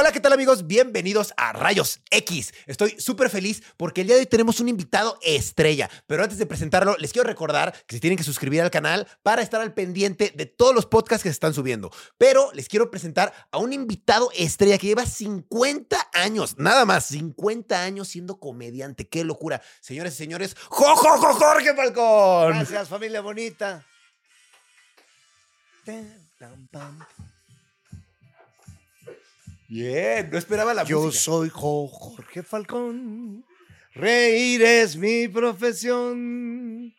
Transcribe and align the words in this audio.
Hola, 0.00 0.12
¿qué 0.12 0.20
tal 0.20 0.32
amigos? 0.32 0.68
Bienvenidos 0.68 1.34
a 1.36 1.52
Rayos 1.52 2.00
X. 2.10 2.54
Estoy 2.66 3.00
súper 3.00 3.30
feliz 3.30 3.64
porque 3.76 4.02
el 4.02 4.06
día 4.06 4.14
de 4.14 4.20
hoy 4.20 4.26
tenemos 4.26 4.60
un 4.60 4.68
invitado 4.68 5.18
estrella. 5.22 5.90
Pero 6.06 6.22
antes 6.22 6.38
de 6.38 6.46
presentarlo, 6.46 6.96
les 6.98 7.12
quiero 7.12 7.26
recordar 7.26 7.74
que 7.84 7.96
se 7.96 8.00
tienen 8.00 8.16
que 8.16 8.22
suscribir 8.22 8.62
al 8.62 8.70
canal 8.70 9.08
para 9.24 9.42
estar 9.42 9.60
al 9.60 9.74
pendiente 9.74 10.32
de 10.36 10.46
todos 10.46 10.72
los 10.72 10.86
podcasts 10.86 11.24
que 11.24 11.30
se 11.30 11.32
están 11.32 11.52
subiendo. 11.52 11.90
Pero 12.16 12.52
les 12.52 12.68
quiero 12.68 12.92
presentar 12.92 13.34
a 13.50 13.58
un 13.58 13.72
invitado 13.72 14.30
estrella 14.36 14.78
que 14.78 14.86
lleva 14.86 15.04
50 15.04 16.10
años, 16.12 16.56
nada 16.58 16.84
más, 16.84 17.06
50 17.06 17.82
años 17.82 18.06
siendo 18.06 18.38
comediante. 18.38 19.08
¡Qué 19.08 19.24
locura! 19.24 19.60
Señores 19.80 20.14
y 20.14 20.16
señores, 20.18 20.54
¡Jo, 20.68 20.94
jo, 20.94 21.18
jo, 21.18 21.34
Jorge 21.34 21.74
Falcón! 21.74 22.50
Gracias, 22.50 22.88
familia 22.88 23.20
bonita. 23.20 23.84
Bien, 29.68 30.30
no 30.30 30.38
esperaba 30.38 30.72
la 30.72 30.84
Yo 30.84 31.02
música. 31.02 31.22
soy 31.24 31.48
Jo- 31.50 31.88
Jorge 31.88 32.42
Falcón. 32.42 33.44
Reír 33.92 34.62
es 34.62 34.96
mi 34.96 35.28
profesión. 35.28 36.94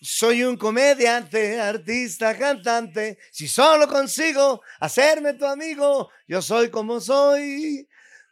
Soy 0.00 0.44
un 0.44 0.56
comediante, 0.56 1.60
artista, 1.60 2.36
cantante. 2.38 3.18
Si 3.30 3.48
solo 3.48 3.88
consigo 3.88 4.62
hacerme 4.80 5.34
tu 5.34 5.44
amigo, 5.46 6.10
yo 6.28 6.40
soy 6.40 6.70
como 6.70 7.00
soy. 7.00 7.86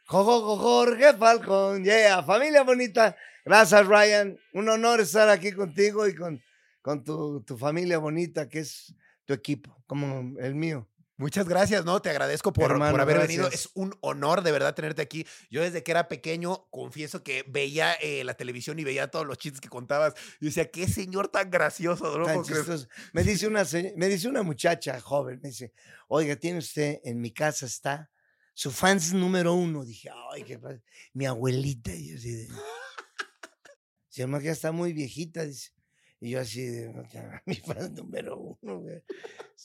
Jo- 0.07 0.23
jo- 0.23 0.41
jo- 0.41 0.57
Jorge 0.57 1.13
Falcón. 1.13 1.83
Yeah, 1.83 2.23
familia 2.23 2.63
bonita. 2.63 3.15
Gracias, 3.43 3.85
Ryan. 3.85 4.39
Un 4.53 4.69
honor 4.69 5.01
estar 5.01 5.29
aquí 5.29 5.51
contigo 5.51 6.07
y 6.07 6.15
con, 6.15 6.41
con 6.81 7.03
tu, 7.03 7.41
tu 7.43 7.57
familia 7.57 7.97
bonita, 7.99 8.47
que 8.49 8.59
es 8.59 8.93
tu 9.25 9.33
equipo, 9.33 9.75
como 9.85 10.39
el 10.39 10.55
mío. 10.55 10.87
Muchas 11.17 11.47
gracias, 11.47 11.85
¿no? 11.85 12.01
Te 12.01 12.09
agradezco 12.09 12.51
por, 12.51 12.71
Hermano, 12.71 12.91
por 12.91 13.01
haber 13.01 13.19
venido. 13.19 13.47
Es 13.47 13.69
un 13.73 13.95
honor 14.01 14.43
de 14.43 14.51
verdad 14.51 14.75
tenerte 14.75 15.01
aquí. 15.01 15.25
Yo 15.49 15.61
desde 15.61 15.81
que 15.81 15.91
era 15.91 16.09
pequeño, 16.09 16.67
confieso 16.71 17.23
que 17.23 17.45
veía 17.47 17.93
eh, 17.93 18.23
la 18.25 18.33
televisión 18.33 18.79
y 18.79 18.83
veía 18.83 19.09
todos 19.09 19.25
los 19.25 19.37
chistes 19.37 19.61
que 19.61 19.69
contabas. 19.69 20.13
Y 20.41 20.45
decía, 20.45 20.69
qué 20.69 20.87
señor 20.87 21.29
tan 21.29 21.49
gracioso, 21.49 22.17
¿no? 22.17 22.25
Tan 22.25 22.35
puedo 22.35 22.47
creer". 22.47 22.59
chistoso. 22.61 22.87
Me 23.13 23.23
dice 23.23 23.47
una 23.47 23.63
me 23.95 24.07
dice 24.07 24.27
una 24.27 24.43
muchacha 24.43 24.99
joven, 24.99 25.39
me 25.41 25.49
dice, 25.49 25.71
oiga, 26.09 26.35
tiene 26.35 26.59
usted 26.59 26.99
en 27.03 27.21
mi 27.21 27.31
casa 27.31 27.65
está 27.65 28.09
su 28.55 28.71
fans 28.71 29.13
número 29.13 29.53
uno. 29.53 29.85
Dije, 29.85 30.09
ay, 30.33 30.43
qué 30.43 30.57
padre. 30.57 30.81
Mi 31.13 31.25
abuelita. 31.25 31.93
Y 31.93 32.09
yo 32.09 32.17
así 32.17 32.31
de. 32.31 32.47
Se 34.09 34.21
llama 34.21 34.39
que 34.39 34.45
ya 34.45 34.51
está 34.53 34.71
muy 34.71 34.93
viejita, 34.93 35.43
dice. 35.43 35.74
Y 36.19 36.31
yo 36.31 36.39
así 36.39 36.65
de, 36.65 36.93
"No, 36.93 37.03
ya, 37.09 37.41
mi 37.45 37.55
fan 37.55 37.93
número 37.93 38.37
uno, 38.37 38.79
güey". 38.79 39.03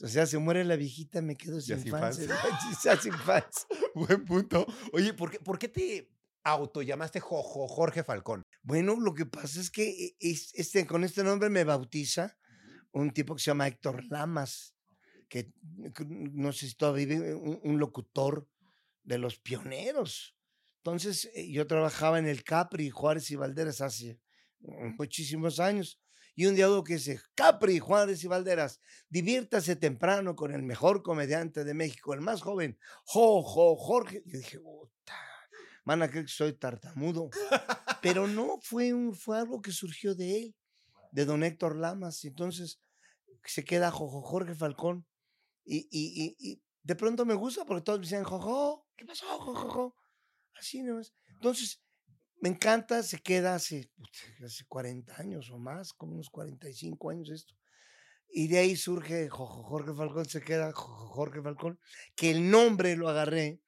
O 0.03 0.09
sea, 0.09 0.27
se 0.27 0.39
muere 0.39 0.65
la 0.65 0.77
viejita, 0.77 1.23
me 1.23 1.37
quedo 1.37 1.61
sin, 1.61 1.81
sin 1.81 1.91
fans. 1.93 2.19
fans. 2.27 2.29
Sin 3.03 3.13
fans. 3.13 3.67
Buen 3.95 4.25
punto. 4.25 4.67
Oye, 4.93 5.15
¿por 5.15 5.31
qué, 5.31 5.39
por 5.41 5.59
qué 5.59 5.69
te 5.69 6.11
autollamaste 6.43 7.21
Jojo 7.21 7.69
Jorge 7.69 8.03
Falcón? 8.03 8.43
Bueno, 8.63 8.99
lo 8.99 9.15
que 9.15 9.27
pasa 9.27 9.61
es 9.61 9.71
que 9.71 9.89
e- 9.91 10.17
es- 10.21 10.53
este, 10.55 10.87
con 10.87 11.05
este 11.05 11.23
nombre 11.23 11.51
me 11.51 11.65
bautiza 11.65 12.37
un 12.93 13.11
tipo 13.13 13.35
que 13.37 13.43
se 13.43 13.51
llama 13.51 13.69
Héctor 13.69 14.05
Lamas, 14.11 14.75
que 15.29 15.53
no 16.09 16.53
sé 16.53 16.67
si 16.69 16.75
todavía 16.75 17.07
vive, 17.07 17.35
un, 17.35 17.61
un 17.63 17.79
locutor 17.79 18.49
de 19.05 19.19
los 19.19 19.39
pioneros. 19.39 20.37
Entonces, 20.79 21.31
eh, 21.35 21.51
yo 21.53 21.67
trabajaba 21.67 22.19
en 22.19 22.27
el 22.27 22.43
Capri, 22.43 22.91
Juárez 22.91 23.31
y 23.31 23.37
Valderas 23.37 23.81
hace 23.81 24.19
muchísimos 24.99 25.61
años. 25.61 26.01
Y 26.41 26.47
un 26.47 26.55
oigo 26.55 26.83
que 26.83 26.95
dice, 26.95 27.21
Capri, 27.35 27.79
Juárez 27.81 28.25
y 28.25 28.27
Valderas, 28.27 28.81
diviértase 29.11 29.77
temprano 29.77 30.35
con 30.35 30.55
el 30.55 30.63
mejor 30.63 31.03
comediante 31.03 31.65
de 31.65 31.75
México, 31.75 32.15
el 32.15 32.23
más 32.23 32.41
joven, 32.41 32.79
Jo, 33.05 33.43
Jo, 33.43 33.77
Jorge. 33.77 34.23
Yo 34.25 34.39
dije, 34.39 34.59
puta, 34.59 35.19
van 35.85 36.01
a 36.01 36.09
creer 36.09 36.25
que 36.25 36.33
soy 36.33 36.55
tartamudo. 36.55 37.29
Pero 38.01 38.27
no, 38.27 38.59
fue, 38.63 38.95
un, 38.95 39.15
fue 39.15 39.39
algo 39.39 39.61
que 39.61 39.71
surgió 39.71 40.15
de 40.15 40.39
él, 40.39 40.57
de 41.13 41.27
don 41.27 41.45
Héctor 41.45 41.77
Lamas. 41.77 42.25
y 42.25 42.29
Entonces 42.29 42.81
se 43.45 43.63
queda 43.63 43.91
Jojo 43.91 44.23
Jorge 44.23 44.55
Falcón. 44.55 45.07
Y, 45.67 45.89
y, 45.91 46.25
y, 46.25 46.37
y 46.39 46.63
de 46.83 46.97
pronto 46.97 47.27
me 47.27 47.35
gusta 47.35 47.67
porque 47.67 47.83
todos 47.83 47.99
me 47.99 48.07
decían, 48.07 48.25
Jojo, 48.25 48.89
¿qué 48.97 49.05
pasó, 49.05 49.27
Jojo? 49.27 49.95
Así 50.55 50.83
nomás. 50.83 51.13
Entonces, 51.35 51.83
me 52.41 52.49
encanta, 52.49 53.03
se 53.03 53.19
queda 53.19 53.55
hace, 53.55 53.91
puta, 53.97 54.19
hace 54.47 54.65
40 54.67 55.15
años 55.21 55.51
o 55.51 55.59
más, 55.59 55.93
como 55.93 56.15
unos 56.15 56.31
45 56.31 57.11
años 57.11 57.31
esto. 57.31 57.55
Y 58.33 58.49
de 58.49 58.59
ahí 58.59 58.77
surge 58.77 59.29
Jorge 59.29 59.93
Falcón, 59.93 60.25
se 60.25 60.41
queda 60.41 60.73
Jorge 60.73 61.43
Falcón, 61.43 61.79
que 62.15 62.31
el 62.31 62.51
nombre 62.51 62.97
lo 62.97 63.09
agarré 63.09 63.61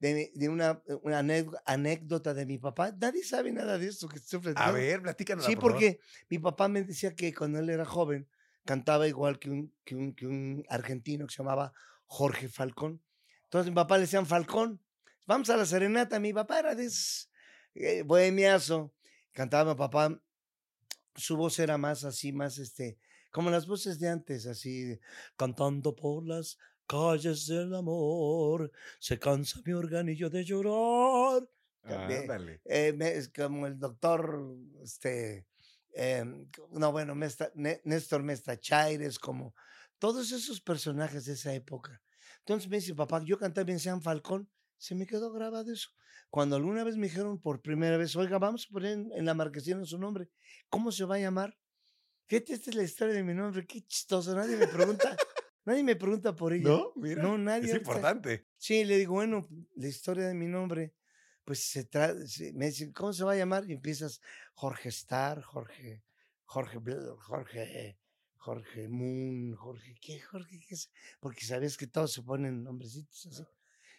de, 0.00 0.30
de 0.34 0.48
una, 0.48 0.82
una 1.02 1.20
anécdota- 1.64 2.34
de 2.34 2.44
mi 2.44 2.58
papá. 2.58 2.92
Nadie 3.00 3.24
sabe 3.24 3.52
nada 3.52 3.78
de 3.78 3.86
esto 3.88 4.08
que 4.08 4.16
estoy 4.18 4.52
A 4.56 4.70
ver, 4.72 5.00
platícanos. 5.02 5.44
Sí, 5.46 5.56
porque 5.56 5.98
mi 6.28 6.38
papá 6.38 6.68
me 6.68 6.82
decía 6.82 7.14
que 7.14 7.32
cuando 7.32 7.58
él 7.60 7.70
era 7.70 7.84
joven 7.84 8.28
cantaba 8.64 9.08
igual 9.08 9.38
que 9.38 9.50
un, 9.50 9.74
que 9.84 9.94
un, 9.94 10.14
que 10.14 10.26
un 10.26 10.64
argentino 10.68 11.26
que 11.26 11.32
se 11.34 11.38
llamaba 11.42 11.72
Jorge 12.06 12.48
Falcón. 12.48 13.00
Entonces 13.44 13.70
mi 13.70 13.74
papá 13.74 13.96
le 13.96 14.02
decían 14.02 14.26
Falcón. 14.26 14.80
Vamos 15.26 15.48
a 15.50 15.56
la 15.56 15.64
serenata. 15.64 16.18
Mi 16.20 16.32
papá 16.32 16.58
era 16.58 16.74
de 16.74 16.84
esos, 16.86 17.30
eh, 17.74 18.02
bohemiazo. 18.02 18.92
Cantaba 19.32 19.72
mi 19.74 19.78
papá. 19.78 20.20
Su 21.14 21.36
voz 21.36 21.58
era 21.58 21.76
más 21.78 22.04
así, 22.04 22.32
más 22.32 22.58
este, 22.58 22.98
como 23.30 23.50
las 23.50 23.66
voces 23.66 23.98
de 23.98 24.08
antes, 24.08 24.46
así, 24.46 24.98
cantando 25.36 25.94
por 25.94 26.26
las 26.26 26.58
calles 26.86 27.46
del 27.46 27.74
amor, 27.74 28.70
se 28.98 29.18
cansa 29.18 29.60
mi 29.64 29.72
organillo 29.72 30.30
de 30.30 30.44
llorar. 30.44 31.48
Ándale. 31.82 32.60
eh, 32.64 32.96
es 33.00 33.28
como 33.28 33.66
el 33.66 33.78
doctor, 33.78 34.56
este, 34.82 35.46
em, 35.92 36.48
no, 36.70 36.92
bueno, 36.92 37.14
Mesta- 37.14 37.52
Né- 37.54 37.80
Néstor 37.84 38.22
Mesta 38.22 38.58
Chaires, 38.58 39.18
como 39.18 39.54
todos 39.98 40.32
esos 40.32 40.60
personajes 40.60 41.24
de 41.26 41.34
esa 41.34 41.52
época. 41.54 42.00
Entonces 42.38 42.68
me 42.70 42.76
dice, 42.76 42.94
papá, 42.94 43.22
yo 43.24 43.38
cantaba 43.38 43.70
en 43.70 43.80
San 43.80 44.00
Falcón, 44.00 44.48
se 44.78 44.94
me 44.94 45.06
quedó 45.06 45.30
grabado 45.32 45.72
eso. 45.72 45.90
Cuando 46.32 46.56
alguna 46.56 46.82
vez 46.82 46.96
me 46.96 47.08
dijeron 47.08 47.38
por 47.38 47.60
primera 47.60 47.98
vez, 47.98 48.16
oiga, 48.16 48.38
vamos 48.38 48.66
a 48.66 48.72
poner 48.72 48.92
en, 48.92 49.12
en 49.12 49.26
la 49.26 49.34
marquesina 49.34 49.84
su 49.84 49.98
nombre, 49.98 50.30
¿cómo 50.70 50.90
se 50.90 51.04
va 51.04 51.16
a 51.16 51.18
llamar? 51.18 51.58
Fíjate, 52.24 52.54
esta 52.54 52.70
es 52.70 52.76
la 52.76 52.84
historia 52.84 53.14
de 53.14 53.22
mi 53.22 53.34
nombre, 53.34 53.66
qué 53.66 53.82
chistoso, 53.82 54.34
nadie 54.34 54.56
me 54.56 54.66
pregunta, 54.66 55.14
nadie 55.66 55.84
me 55.84 55.94
pregunta 55.94 56.34
por 56.34 56.54
ella. 56.54 56.70
¿No? 56.70 56.92
Mira. 56.96 57.22
No, 57.22 57.36
nadie. 57.36 57.68
es 57.72 57.76
importante. 57.76 58.46
Sí, 58.56 58.82
le 58.82 58.96
digo, 58.96 59.12
bueno, 59.12 59.46
la 59.76 59.88
historia 59.88 60.26
de 60.26 60.32
mi 60.32 60.46
nombre, 60.46 60.94
pues 61.44 61.68
se 61.68 61.84
trata, 61.84 62.18
me 62.54 62.64
dicen, 62.68 62.94
¿cómo 62.94 63.12
se 63.12 63.24
va 63.24 63.32
a 63.32 63.36
llamar? 63.36 63.68
Y 63.68 63.74
empiezas 63.74 64.18
Jorge 64.54 64.88
Star, 64.88 65.42
Jorge, 65.42 66.02
Jorge, 66.46 66.78
Jorge, 67.18 67.98
Jorge 68.38 68.88
Moon, 68.88 69.54
Jorge, 69.54 69.96
¿qué? 70.00 70.18
Jorge, 70.18 70.60
¿qué 70.66 70.76
es? 70.76 70.90
Porque 71.20 71.44
sabes 71.44 71.76
que 71.76 71.88
todos 71.88 72.10
se 72.10 72.22
ponen 72.22 72.62
nombrecitos 72.64 73.26
así. 73.26 73.44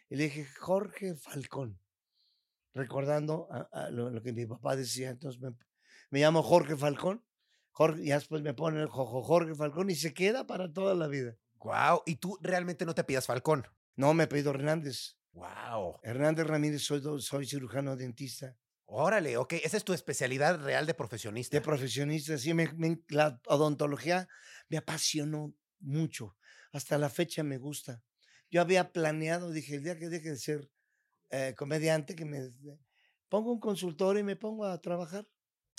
Y 0.10 0.16
le 0.16 0.24
dije, 0.24 0.48
Jorge 0.60 1.14
Falcón, 1.14 1.80
recordando 2.74 3.48
a, 3.52 3.68
a 3.72 3.90
lo, 3.90 4.10
lo 4.10 4.22
que 4.22 4.34
mi 4.34 4.46
papá 4.46 4.76
decía. 4.76 5.10
Entonces 5.10 5.42
me, 5.42 5.56
me 6.10 6.20
llamo 6.20 6.44
Jorge 6.44 6.76
Falcón, 6.76 7.24
Jorge, 7.72 8.02
y 8.04 8.10
después 8.10 8.42
me 8.42 8.54
pone 8.54 8.82
el 8.82 8.88
Jojo 8.88 9.22
Jorge 9.24 9.56
Falcón 9.56 9.90
y 9.90 9.96
se 9.96 10.14
queda 10.14 10.46
para 10.46 10.72
toda 10.72 10.96
la 10.96 11.08
vida. 11.08 11.36
Wow. 11.56 12.04
Y 12.06 12.18
tú 12.18 12.38
realmente 12.42 12.86
no 12.86 12.94
te 12.94 13.04
pidas 13.04 13.26
Falcón. 13.26 13.66
No, 13.96 14.14
me 14.14 14.26
he 14.26 14.28
pedido 14.28 14.52
Hernández. 14.52 15.16
Wow. 15.32 16.00
Hernández 16.04 16.46
Ramírez, 16.46 16.84
soy, 16.84 17.02
soy 17.22 17.46
cirujano 17.48 17.96
dentista. 17.96 18.56
Órale, 18.86 19.38
ok. 19.38 19.54
Esa 19.64 19.78
es 19.78 19.84
tu 19.84 19.94
especialidad 19.94 20.60
real 20.64 20.86
de 20.86 20.94
profesionista. 20.94 21.58
De 21.58 21.62
profesionista, 21.62 22.38
sí, 22.38 22.54
me- 22.54 22.72
me- 22.74 23.02
la 23.10 23.40
odontología 23.48 24.28
me 24.70 24.78
apasionó 24.78 25.56
mucho. 25.80 26.36
Hasta 26.72 26.98
la 26.98 27.10
fecha 27.10 27.44
me 27.44 27.58
gusta. 27.58 28.04
Yo 28.52 28.62
había 28.62 28.92
planeado, 28.92 29.52
dije, 29.52 29.76
el 29.76 29.84
día 29.84 29.98
que 29.98 30.10
deje 30.10 30.30
de 30.32 30.38
ser 30.38 30.70
eh, 31.34 31.54
comediante, 31.58 32.16
que 32.16 32.26
me 32.26 32.40
pongo 33.28 33.52
un 33.52 33.60
consultorio 33.60 34.22
y 34.22 34.24
me 34.24 34.36
pongo 34.36 34.66
a 34.66 34.80
trabajar. 34.80 35.26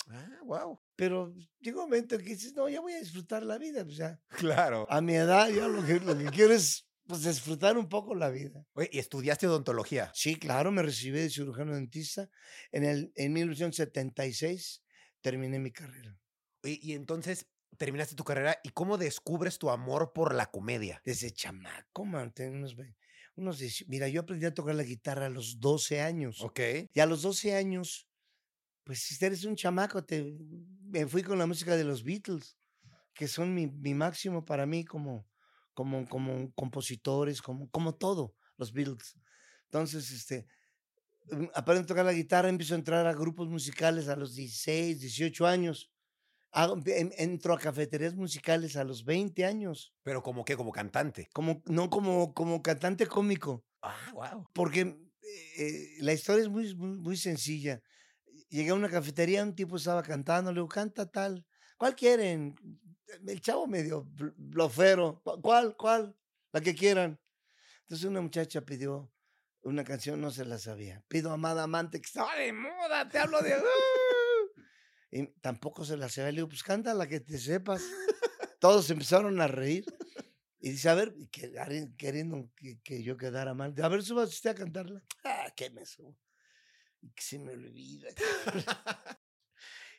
Ah, 0.09 0.39
wow. 0.43 0.79
Pero 0.95 1.33
llega 1.59 1.77
un 1.77 1.85
momento 1.89 2.17
que 2.17 2.23
dices, 2.23 2.53
no, 2.53 2.69
ya 2.69 2.79
voy 2.81 2.93
a 2.93 2.99
disfrutar 2.99 3.43
la 3.43 3.57
vida. 3.57 3.83
Pues 3.83 3.97
ya, 3.97 4.19
Claro. 4.29 4.85
a 4.89 5.01
mi 5.01 5.15
edad, 5.15 5.49
ya 5.49 5.67
lo 5.67 5.83
que, 5.85 5.99
lo 5.99 6.17
que 6.17 6.25
quiero 6.25 6.53
es 6.53 6.87
pues, 7.07 7.23
disfrutar 7.23 7.77
un 7.77 7.89
poco 7.89 8.13
la 8.15 8.29
vida. 8.29 8.65
Oye, 8.73 8.89
¿y 8.91 8.99
estudiaste 8.99 9.47
odontología? 9.47 10.11
Sí, 10.13 10.35
claro, 10.35 10.71
me 10.71 10.81
recibí 10.83 11.19
de 11.19 11.29
cirujano 11.29 11.73
dentista. 11.73 12.29
En, 12.71 12.83
el, 12.83 13.11
en 13.15 13.33
1976 13.33 14.83
terminé 15.21 15.59
mi 15.59 15.71
carrera. 15.71 16.19
Oye, 16.63 16.79
y 16.81 16.93
entonces 16.93 17.47
terminaste 17.77 18.15
tu 18.15 18.23
carrera 18.23 18.59
y 18.63 18.69
cómo 18.69 18.97
descubres 18.97 19.57
tu 19.57 19.69
amor 19.69 20.13
por 20.13 20.33
la 20.33 20.47
comedia. 20.47 21.01
Desde 21.03 21.31
chamaco, 21.31 22.05
man, 22.05 22.31
tenía 22.33 22.57
unos, 22.57 22.75
ve- 22.75 22.95
unos 23.35 23.59
18 23.59 23.89
Mira, 23.89 24.07
yo 24.07 24.21
aprendí 24.21 24.45
a 24.45 24.53
tocar 24.53 24.75
la 24.75 24.83
guitarra 24.83 25.27
a 25.27 25.29
los 25.29 25.59
12 25.59 26.01
años. 26.01 26.41
Ok. 26.41 26.59
Y 26.93 26.99
a 26.99 27.05
los 27.05 27.21
12 27.21 27.55
años, 27.55 28.07
pues 28.83 28.99
si 28.99 29.23
eres 29.23 29.43
un 29.45 29.55
chamaco, 29.55 30.03
te, 30.03 30.37
me 30.81 31.07
fui 31.07 31.23
con 31.23 31.37
la 31.37 31.45
música 31.45 31.75
de 31.75 31.83
los 31.83 32.03
Beatles, 32.03 32.57
que 33.13 33.27
son 33.27 33.53
mi, 33.53 33.67
mi 33.67 33.93
máximo 33.93 34.45
para 34.45 34.65
mí 34.65 34.85
como, 34.85 35.27
como, 35.73 36.07
como 36.07 36.51
compositores, 36.53 37.41
como, 37.41 37.69
como 37.69 37.95
todo, 37.95 38.35
los 38.57 38.71
Beatles. 38.73 39.15
Entonces, 39.65 40.11
este, 40.11 40.47
mm, 41.31 41.45
aprendo 41.53 41.83
a 41.83 41.87
tocar 41.87 42.05
la 42.05 42.13
guitarra, 42.13 42.49
empiezo 42.49 42.75
a 42.75 42.77
entrar 42.77 43.05
a 43.05 43.13
grupos 43.13 43.49
musicales 43.49 44.07
a 44.07 44.15
los 44.15 44.35
16, 44.35 44.99
18 44.99 45.45
años. 45.45 45.91
Entro 47.17 47.53
a 47.53 47.59
cafeterías 47.59 48.15
musicales 48.15 48.75
a 48.77 48.83
los 48.83 49.03
20 49.03 49.43
años, 49.45 49.93
Pero 50.03 50.23
como 50.23 50.45
qué, 50.45 50.55
como 50.55 50.71
cantante. 50.71 51.27
como, 51.33 51.61
no 51.65 51.89
como, 51.89 52.33
como 52.33 52.61
cantante 52.61 53.07
cómico. 53.07 53.65
Ah, 53.81 53.95
wow. 54.13 54.47
Porque 54.53 54.95
eh, 55.57 55.97
la 55.99 56.13
historia 56.13 56.43
es 56.43 56.49
muy, 56.49 56.73
muy, 56.75 56.97
muy 56.97 57.17
sencilla. 57.17 57.81
Llegué 58.49 58.69
a 58.69 58.73
una 58.75 58.89
cafetería, 58.89 59.43
un 59.43 59.53
tipo 59.55 59.75
estaba 59.75 60.01
cantando, 60.01 60.51
le 60.51 60.55
digo, 60.55 60.67
canta 60.69 61.05
tal. 61.11 61.45
¿Cuál 61.77 61.93
quieren? 61.95 62.55
El 63.27 63.41
chavo 63.41 63.67
medio 63.67 64.05
bl- 64.05 64.33
blofero. 64.37 65.21
"¿Cu- 65.23 65.41
¿Cuál? 65.41 65.75
¿Cuál? 65.77 66.15
La 66.53 66.61
que 66.61 66.73
quieran. 66.73 67.19
Entonces 67.81 68.05
una 68.07 68.21
muchacha 68.21 68.61
pidió 68.61 69.11
una 69.61 69.83
canción, 69.83 70.21
no 70.21 70.31
se 70.31 70.45
la 70.45 70.57
sabía. 70.57 71.03
Pido 71.09 71.31
Amada 71.31 71.63
Amante, 71.63 71.99
que 71.99 72.05
estaba 72.07 72.35
de 72.35 72.53
moda, 72.53 73.09
te 73.09 73.17
hablo 73.19 73.41
de... 73.41 73.55
Y 75.11 75.27
tampoco 75.41 75.85
se 75.85 75.97
la 75.97 76.09
sabía. 76.09 76.31
Le 76.31 76.37
digo, 76.37 76.49
pues 76.49 76.63
canta 76.63 76.93
la 76.93 77.07
que 77.07 77.19
te 77.19 77.37
sepas. 77.37 77.81
Todos 78.59 78.89
empezaron 78.89 79.39
a 79.39 79.47
reír. 79.47 79.85
Y 80.59 80.71
dice, 80.71 80.89
a 80.89 80.95
ver, 80.95 81.13
que- 81.31 81.53
queriendo 81.97 82.49
que, 82.55 82.79
que 82.81 83.03
yo 83.03 83.15
quedara 83.17 83.53
mal. 83.53 83.73
A 83.81 83.87
ver, 83.87 84.03
suba 84.03 84.23
usted 84.23 84.49
a 84.51 84.55
cantarla. 84.55 85.03
Ah, 85.23 85.53
que 85.55 85.69
me 85.69 85.85
subo. 85.85 86.17
Y 87.01 87.11
que 87.11 87.21
se 87.21 87.37
me 87.39 87.53
olvida. 87.53 88.09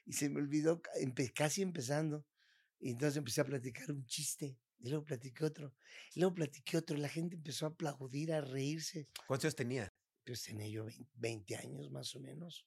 y 0.05 0.13
se 0.13 0.29
me 0.29 0.41
olvidó 0.41 0.81
empe- 1.01 1.33
casi 1.33 1.63
empezando. 1.63 2.27
Y 2.81 2.91
entonces 2.91 3.17
empecé 3.17 3.41
a 3.41 3.45
platicar 3.45 3.91
un 3.91 4.05
chiste. 4.07 4.59
Y 4.79 4.89
luego 4.91 5.05
platiqué 5.05 5.45
otro. 5.45 5.75
Y 6.15 6.21
luego 6.21 6.35
platiqué 6.35 6.77
otro. 6.77 6.97
Y 6.97 7.01
la 7.01 7.09
gente 7.09 7.37
empezó 7.37 7.67
a 7.67 7.71
aplaudir, 7.71 8.33
a 8.33 8.41
reírse. 8.41 9.09
¿Cuántos 9.27 9.47
años 9.47 9.57
tenía? 9.57 9.95
Pues 10.25 10.43
tenía 10.43 10.67
yo 10.69 10.85
20, 10.85 11.07
20 11.15 11.57
años 11.57 11.91
más 11.91 12.15
o 12.17 12.21
menos. 12.21 12.67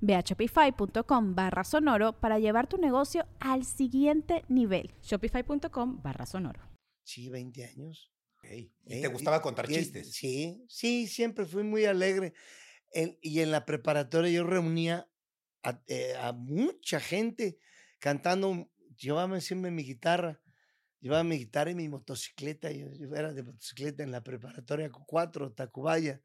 Ve 0.00 0.14
a 0.14 0.20
shopify.com 0.20 1.34
barra 1.34 1.64
sonoro 1.64 2.18
para 2.20 2.38
llevar 2.38 2.68
tu 2.68 2.76
negocio 2.78 3.26
al 3.40 3.64
siguiente 3.64 4.44
nivel. 4.48 4.92
Shopify.com 5.02 6.02
barra 6.02 6.26
sonoro. 6.26 6.60
Sí, 7.04 7.28
20 7.28 7.64
años. 7.64 8.12
Ok. 8.38 8.50
¿Y 8.52 8.72
¿eh? 8.86 9.00
te 9.02 9.08
gustaba 9.08 9.40
contar 9.42 9.70
y 9.70 9.74
chistes? 9.74 10.12
Sí, 10.12 10.64
sí, 10.68 11.06
siempre 11.06 11.46
fui 11.46 11.62
muy 11.62 11.84
alegre. 11.84 12.32
En- 12.92 13.18
y 13.20 13.40
en 13.40 13.50
la 13.50 13.64
preparatoria 13.64 14.30
yo 14.30 14.44
reunía 14.44 15.08
a, 15.62 15.82
eh, 15.88 16.14
a 16.20 16.32
mucha 16.32 17.00
gente 17.00 17.58
cantando. 17.98 18.70
Llevaba 18.96 19.40
siempre 19.40 19.70
mi 19.70 19.82
guitarra. 19.84 20.40
Llevaba 21.00 21.24
mi 21.24 21.38
guitarra 21.38 21.70
y 21.70 21.74
mi 21.74 21.88
motocicleta. 21.88 22.70
Yo, 22.72 22.86
yo 22.92 23.14
era 23.14 23.32
de 23.32 23.42
motocicleta 23.42 24.02
en 24.02 24.10
la 24.10 24.22
preparatoria 24.22 24.90
4, 24.90 25.52
Tacubaya. 25.52 26.20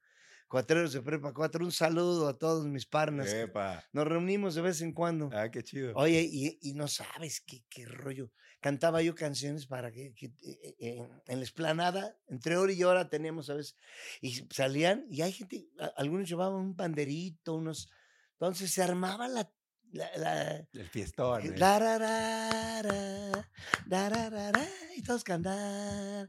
Cuatreros 0.52 0.92
de 0.92 1.02
prepa 1.02 1.34
4. 1.34 1.64
Un 1.64 1.72
saludo 1.72 2.28
a 2.28 2.38
todos 2.38 2.66
mis 2.68 2.86
partners. 2.86 3.32
Epa. 3.32 3.86
Nos 3.94 4.06
reunimos 4.06 4.54
de 4.54 4.62
vez 4.62 4.82
en 4.82 4.92
cuando. 4.92 5.30
Ah, 5.32 5.50
qué 5.50 5.64
chido. 5.64 5.94
Oye, 5.96 6.28
y, 6.30 6.60
y 6.62 6.74
no 6.74 6.90
sabes 6.90 7.40
qué, 7.40 7.64
qué 7.70 7.86
rollo. 7.86 8.34
Cantaba 8.60 9.02
yo 9.02 9.16
canciones 9.16 9.66
para 9.66 9.94
que, 9.94 10.14
que, 10.14 10.26
eh, 10.44 10.76
eh, 10.78 11.10
en 11.28 11.38
la 11.40 11.44
esplanada, 11.46 12.18
entre 12.28 12.58
hora 12.58 12.74
y 12.74 12.84
hora 12.84 13.10
teníamos, 13.10 13.46
¿sabes? 13.46 13.78
Y 14.20 14.46
salían, 14.52 15.06
y 15.10 15.22
hay 15.22 15.32
gente, 15.32 15.70
a- 15.80 15.94
algunos 15.96 16.28
llevaban 16.28 16.60
un 16.60 16.76
panderito, 16.76 17.56
unos. 17.56 17.90
Entonces 18.34 18.72
se 18.72 18.84
armaba 18.84 19.30
la. 19.30 19.50
la, 19.94 20.10
la 20.18 20.68
El 20.74 20.90
fiestón. 20.90 21.44
eh, 21.44 21.46
eh. 21.48 21.58
lararara, 21.58 23.50
lararara, 23.88 24.68
y 24.98 25.02
todos 25.02 25.24
cantar. 25.24 26.28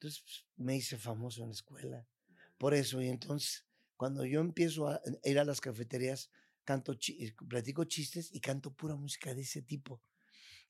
Entonces 0.00 0.22
pues, 0.22 0.46
me 0.56 0.76
hice 0.76 0.96
famoso 0.96 1.42
en 1.42 1.48
la 1.50 1.54
escuela. 1.54 2.08
Por 2.56 2.72
eso, 2.72 3.02
y 3.02 3.08
entonces, 3.08 3.66
cuando 3.96 4.24
yo 4.24 4.40
empiezo 4.40 4.88
a 4.88 5.00
ir 5.24 5.38
a 5.38 5.44
las 5.44 5.60
cafeterías, 5.60 6.30
canto, 6.64 6.92
eh, 7.08 7.34
platico 7.48 7.84
chistes 7.84 8.32
y 8.32 8.40
canto 8.40 8.72
pura 8.72 8.96
música 8.96 9.34
de 9.34 9.42
ese 9.42 9.60
tipo. 9.62 10.02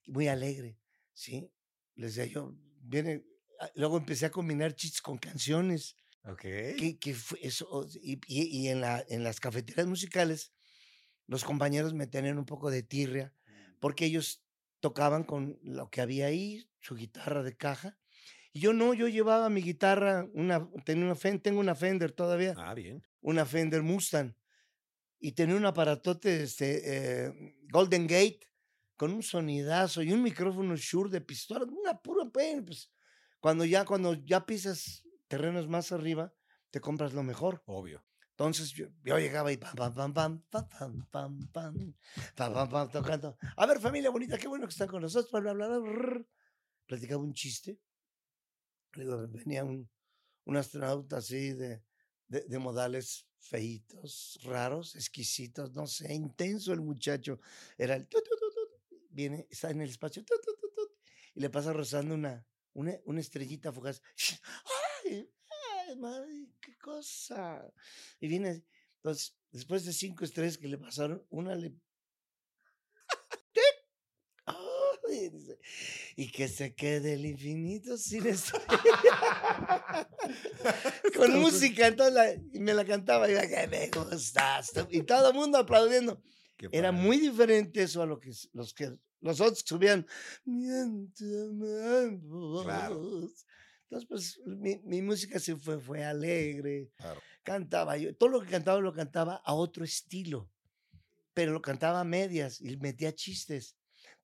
Muy 0.07 0.29
alegre, 0.29 0.79
¿sí? 1.15 1.51
Les 1.97 2.17
decía 2.17 2.33
yo, 2.33 2.57
viene. 2.83 3.25
ah, 3.61 3.71
Luego 3.77 3.99
empecé 3.99 4.27
a 4.27 4.31
combinar 4.33 4.75
chistes 4.75 5.03
con 5.03 5.19
canciones 5.19 5.97
Ok. 6.25 6.45
que, 6.77 6.99
que 6.99 7.15
fue 7.15 7.39
eso, 7.43 7.87
y, 8.03 8.21
y- 8.27 8.63
y 8.65 8.69
en, 8.69 8.81
la, 8.83 9.05
en 9.09 9.25
las 9.25 9.41
cafeterías 9.41 9.87
musicales, 9.87 10.53
los 11.29 11.45
compañeros 11.45 11.95
me 11.95 12.09
tenían 12.09 12.39
un 12.39 12.47
poco 12.47 12.71
de 12.71 12.83
tirria, 12.83 13.35
porque 13.81 14.07
ellos 14.07 14.45
tocaban 14.81 15.25
con 15.25 15.61
lo 15.63 15.91
que 15.91 16.03
había 16.03 16.27
ahí, 16.27 16.71
su 16.81 16.97
guitarra 16.97 17.45
de 17.45 17.57
caja, 17.57 18.00
y 18.53 18.61
yo 18.61 18.73
no, 18.73 18.95
yo 18.95 19.09
llevaba 19.09 19.49
mi 19.51 19.63
guitarra, 19.63 20.27
una, 20.35 20.69
tenía 20.85 21.05
una 21.05 21.15
Fen- 21.15 21.41
tengo 21.43 21.61
una 21.61 21.75
Fender 21.75 22.13
todavía, 22.13 22.55
Ah, 22.57 22.75
bien. 22.75 23.03
una 23.21 23.45
Fender 23.47 23.83
Mustang, 23.83 24.35
y 25.19 25.33
tenía 25.33 25.57
un 25.57 25.67
aparatote 25.67 26.43
este, 26.43 27.27
eh, 27.27 27.57
Golden 27.71 28.07
Gate, 28.07 28.41
con 28.97 29.13
un 29.13 29.23
sonidazo 29.23 30.03
y 30.03 30.13
un 30.13 30.23
micrófono 30.23 30.77
Shure 30.77 31.11
de 31.11 31.21
pistola, 31.21 31.65
una 31.65 32.01
pura 32.01 32.25
pues, 32.33 32.93
cuando 33.39 33.65
ya, 33.65 33.85
cuando 33.85 34.15
ya 34.15 34.45
pisas 34.47 35.03
terrenos 35.29 35.69
más 35.69 35.93
arriba, 35.93 36.35
te 36.71 36.81
compras 36.81 37.15
lo 37.15 37.23
mejor. 37.23 37.63
Obvio. 37.67 38.05
Entonces 38.31 38.73
yo, 38.73 38.87
yo 39.05 39.19
llegaba 39.19 39.53
y 39.53 39.59
pam, 39.59 39.75
pam, 39.75 39.95
pam, 39.95 40.13
pam, 40.15 40.43
pam, 40.51 40.69
pam, 40.71 41.07
pam, 41.11 41.49
pam, 41.53 41.95
pam, 42.35 42.55
pam, 42.55 42.69
pam, 42.71 42.91
tocando. 42.91 43.37
A 43.57 43.67
ver, 43.67 43.81
familia 43.81 44.11
bonita, 44.11 44.39
qué 44.39 44.49
bueno 44.49 44.67
que 44.67 44.73
están 44.73 44.89
con 44.89 45.03
nosotros. 45.03 45.31
Bla, 45.31 45.53
bla, 45.53 45.69
bla, 45.69 45.79
brr. 45.79 46.27
Platicaba 46.87 47.23
un 47.23 47.35
chiste. 47.35 47.79
Venía 48.95 49.65
un, 49.65 49.89
un 50.45 50.57
astronauta 50.57 51.19
así 51.19 51.53
de, 51.53 51.83
de, 52.29 52.41
de 52.43 52.59
modales 52.59 53.27
feitos, 53.39 54.39
raros, 54.43 54.95
exquisitos, 54.95 55.73
no 55.73 55.87
sé, 55.87 56.13
intenso 56.13 56.73
el 56.73 56.81
muchacho. 56.81 57.41
Era 57.79 57.97
el... 57.97 58.09
Viene, 59.11 59.47
está 59.51 59.71
en 59.71 59.81
el 59.81 59.91
espacio 59.91 60.23
y 61.35 61.41
le 61.41 61.51
pasa 61.51 61.73
rozando 61.73 62.15
una, 62.15 62.47
una, 62.73 62.95
una 63.05 63.21
estrellita 63.21 63.73
fugaz. 63.73 64.03
¡Ay! 65.05 65.31
¡Ay, 65.89 65.97
madre! 65.97 66.49
¡Qué 66.61 66.77
cosa! 66.79 67.73
Y 68.21 68.29
viene, 68.29 68.65
entonces, 68.97 69.37
después 69.51 69.85
de 69.85 69.93
cinco 69.93 70.25
estrellas 70.25 70.59
que 70.59 70.69
le 70.69 70.79
pasaron, 70.79 71.25
una 71.31 71.55
le... 71.55 71.75
¡Ay! 74.47 74.57
Y, 75.13 75.29
dice, 75.29 75.59
"Y 76.17 76.31
que 76.31 76.49
se 76.49 76.75
quede 76.75 77.15
el 77.15 77.27
infinito 77.27 77.97
sin 77.97 78.27
estrella. 78.27 78.67
Con 81.17 81.39
música, 81.41 81.87
entonces 81.87 82.15
la- 82.15 82.33
y 82.35 82.61
me 82.61 82.75
la 82.75 82.85
cantaba 82.85 83.31
y 83.31 83.35
que 83.49 83.67
me 83.69 83.89
gustas. 83.91 84.73
tú", 84.73 84.87
Y 84.91 85.03
todo 85.03 85.29
el 85.31 85.35
mundo 85.35 85.59
aplaudiendo. 85.59 86.23
Era 86.73 86.93
muy 86.93 87.19
diferente 87.19 87.83
eso 87.83 88.03
a 88.03 88.07
lo 88.07 88.21
que 88.21 88.33
los 88.53 88.75
que 88.75 88.95
los 89.21 89.41
otros 89.41 89.63
subían. 89.65 90.07
Claro. 92.65 93.29
Entonces, 93.91 94.09
pues 94.09 94.41
mi, 94.47 94.79
mi 94.85 95.03
música 95.03 95.39
sí 95.41 95.55
fue, 95.57 95.81
fue 95.81 96.05
alegre. 96.05 96.91
Claro. 96.97 97.21
Cantaba 97.43 97.97
yo. 97.97 98.15
Todo 98.15 98.29
lo 98.31 98.41
que 98.43 98.49
cantaba 98.51 98.79
lo 98.81 98.93
cantaba 98.93 99.37
a 99.45 99.55
otro 99.55 99.85
estilo. 99.85 100.49
Pero 101.35 101.53
lo 101.53 101.63
cantaba 101.63 102.01
a 102.01 102.05
medias 102.05 102.61
y 102.61 102.77
metía 102.77 103.13
chistes. 103.15 103.77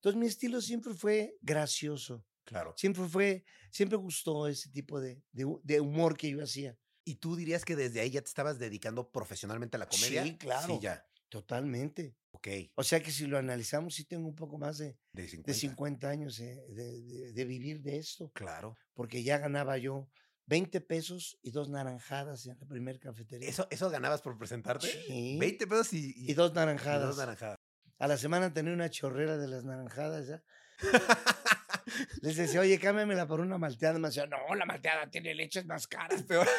Entonces 0.06 0.20
mi 0.20 0.26
estilo 0.28 0.60
siempre 0.60 0.94
fue 0.94 1.36
gracioso. 1.40 2.24
Claro. 2.44 2.72
Siempre 2.76 3.02
fue, 3.08 3.44
siempre 3.72 3.98
gustó 3.98 4.46
ese 4.46 4.70
tipo 4.70 5.00
de, 5.00 5.20
de 5.32 5.44
hu- 5.44 5.60
de 5.64 5.80
humor 5.80 6.16
que 6.16 6.30
yo 6.30 6.40
hacía. 6.44 6.78
¿Y 7.04 7.16
tú 7.16 7.34
dirías 7.34 7.64
que 7.64 7.74
desde 7.74 7.98
ahí 7.98 8.10
ya 8.10 8.20
te 8.20 8.28
estabas 8.28 8.60
dedicando 8.60 9.10
profesionalmente 9.10 9.76
a 9.76 9.80
la 9.80 9.88
comedia? 9.88 10.22
Sí, 10.22 10.36
claro. 10.36 10.66
Sí, 10.74 10.78
ya. 10.80 11.04
Totalmente. 11.28 12.14
Ok. 12.30 12.46
O 12.76 12.84
sea 12.84 13.02
que 13.02 13.10
si 13.10 13.26
lo 13.26 13.36
analizamos, 13.36 13.96
sí 13.96 14.04
tengo 14.04 14.28
un 14.28 14.36
poco 14.36 14.58
más 14.58 14.78
de, 14.78 14.96
De 15.12 15.26
50. 15.26 15.50
de 15.50 15.54
50 15.58 16.08
años 16.08 16.38
eh, 16.38 16.54
de, 16.68 17.44
vivir 17.44 17.80
de 17.82 17.96
esto, 17.96 18.30
Claro. 18.32 18.76
porque 18.94 19.24
ya 19.24 19.38
ganaba 19.38 19.76
yo 19.76 20.08
20 20.46 20.80
pesos 20.82 21.36
y 21.42 21.50
dos 21.50 21.68
naranjadas 21.68 22.46
en 22.46 22.56
la 22.60 22.66
primer 22.66 23.00
cafetería. 23.00 23.48
¿Eso, 23.48 23.66
¿Eso 23.70 23.90
ganabas 23.90 24.22
por 24.22 24.38
presentarte? 24.38 24.86
Sí. 24.86 25.36
20 25.40 25.66
pesos 25.66 25.92
y, 25.94 26.14
y 26.16 26.32
dos 26.34 26.52
y 26.52 26.54
naranjadas. 26.54 27.08
dos 27.08 27.16
naranjadas. 27.18 27.58
A 27.98 28.06
la 28.08 28.16
semana 28.16 28.52
tenía 28.52 28.72
una 28.72 28.90
chorrera 28.90 29.36
de 29.38 29.48
las 29.48 29.64
naranjadas 29.64 30.26
ya. 30.26 30.42
Les 32.20 32.36
decía, 32.36 32.60
oye, 32.60 32.78
cámbiamela 32.78 33.26
por 33.26 33.40
una 33.40 33.58
malteada. 33.58 33.98
Me 33.98 34.08
decía, 34.08 34.26
no, 34.26 34.54
la 34.54 34.66
malteada 34.66 35.08
tiene 35.08 35.34
leches 35.34 35.64
más 35.66 35.86
caras. 35.86 36.22
Peor. 36.22 36.46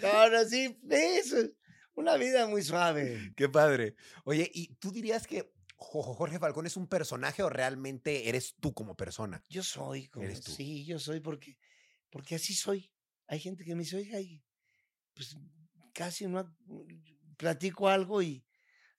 No, 0.00 0.28
no, 0.30 0.44
sí, 0.48 0.80
eso. 0.90 1.36
Una 1.94 2.16
vida 2.16 2.48
muy 2.48 2.62
suave. 2.62 3.32
Qué 3.36 3.48
padre. 3.48 3.94
Oye, 4.24 4.50
¿y 4.52 4.74
tú 4.76 4.90
dirías 4.90 5.28
que 5.28 5.52
Jo- 5.76 6.02
Jorge 6.02 6.40
Falcón 6.40 6.66
es 6.66 6.76
un 6.76 6.88
personaje 6.88 7.42
o 7.44 7.48
realmente 7.50 8.28
eres 8.28 8.56
tú 8.58 8.72
como 8.74 8.96
persona? 8.96 9.44
Yo 9.48 9.62
soy 9.62 10.08
como, 10.08 10.24
Eres 10.24 10.40
tú. 10.40 10.50
sí, 10.50 10.84
yo 10.86 10.98
soy 10.98 11.20
porque, 11.20 11.56
porque 12.10 12.34
así 12.34 12.52
soy. 12.52 12.90
Hay 13.28 13.38
gente 13.38 13.64
que 13.64 13.76
me 13.76 13.82
dice, 13.84 13.96
oiga, 13.96 14.18
pues 15.14 15.36
casi 15.92 16.26
no 16.26 16.38
ha- 16.40 16.52
platico 17.36 17.88
algo 17.88 18.22
y 18.22 18.44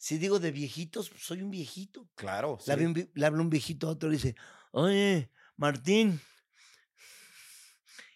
si 0.03 0.17
digo 0.17 0.37
de 0.37 0.51
viejitos, 0.51 1.09
pues, 1.09 1.23
soy 1.23 1.41
un 1.41 1.49
viejito. 1.49 2.09
Claro. 2.15 2.57
Le, 2.67 3.09
le 3.13 3.25
habla 3.25 3.41
un 3.41 3.49
viejito 3.49 3.87
a 3.87 3.91
otro 3.91 4.09
y 4.09 4.17
dice, 4.17 4.35
oye, 4.71 5.31
Martín, 5.55 6.19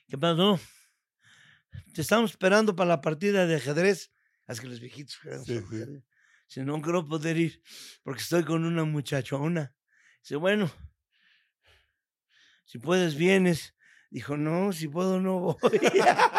¿qué 0.10 0.18
pasó? 0.18 0.60
Te 1.94 2.02
estamos 2.02 2.32
esperando 2.32 2.76
para 2.76 2.90
la 2.90 3.00
partida 3.00 3.46
de 3.46 3.56
ajedrez. 3.56 4.12
Es 4.50 4.60
que 4.60 4.68
los 4.68 4.82
viejitos 4.82 5.18
Sí, 5.46 5.62
sí. 5.70 6.04
Dice, 6.50 6.66
no 6.66 6.82
quiero 6.82 7.06
poder 7.06 7.38
ir 7.38 7.64
porque 8.04 8.22
estoy 8.22 8.44
con 8.44 8.66
una 8.66 8.84
muchachona. 8.84 9.74
Dice, 10.22 10.36
bueno, 10.36 10.70
si 12.66 12.80
puedes 12.80 13.16
vienes. 13.16 13.76
Dijo, 14.10 14.36
no, 14.36 14.74
si 14.74 14.90
puedo 14.90 15.22
no 15.22 15.40
voy. 15.40 15.56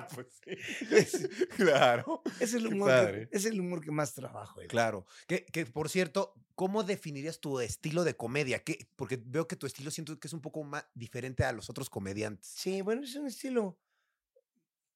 pues 0.14 0.26
sí. 0.44 1.28
Claro. 1.56 2.22
es 2.40 2.54
el 2.54 2.66
humor 2.66 2.90
que, 2.90 3.28
es 3.32 3.44
el 3.44 3.60
humor 3.60 3.80
que 3.80 3.90
más 3.90 4.14
trabajo. 4.14 4.60
Claro. 4.68 5.06
Que, 5.26 5.44
que, 5.44 5.66
por 5.66 5.88
cierto, 5.88 6.34
¿cómo 6.54 6.82
definirías 6.84 7.40
tu 7.40 7.60
estilo 7.60 8.04
de 8.04 8.16
comedia? 8.16 8.62
¿Qué- 8.62 8.88
porque 8.96 9.20
veo 9.24 9.46
que 9.48 9.56
tu 9.56 9.66
estilo 9.66 9.90
siento 9.90 10.18
que 10.18 10.28
es 10.28 10.32
un 10.32 10.40
poco 10.40 10.62
más 10.64 10.84
diferente 10.94 11.44
a 11.44 11.52
los 11.52 11.70
otros 11.70 11.90
comediantes. 11.90 12.46
Sí, 12.48 12.80
bueno, 12.82 13.02
es 13.02 13.14
un 13.16 13.26
estilo 13.26 13.78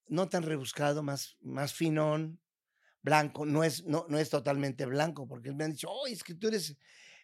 no 0.08 0.28
tan 0.28 0.42
rebuscado, 0.42 1.02
más, 1.02 1.36
más 1.40 1.74
finón, 1.74 2.40
blanco. 3.02 3.44
No 3.44 3.64
es, 3.64 3.84
no, 3.84 4.06
no 4.08 4.18
es 4.18 4.30
totalmente 4.30 4.86
blanco, 4.86 5.26
porque 5.28 5.52
me 5.52 5.64
han 5.64 5.72
dicho, 5.72 5.90
oh, 5.90 6.06
es 6.06 6.22
que 6.24 6.34
tú 6.34 6.48
eres 6.48 6.76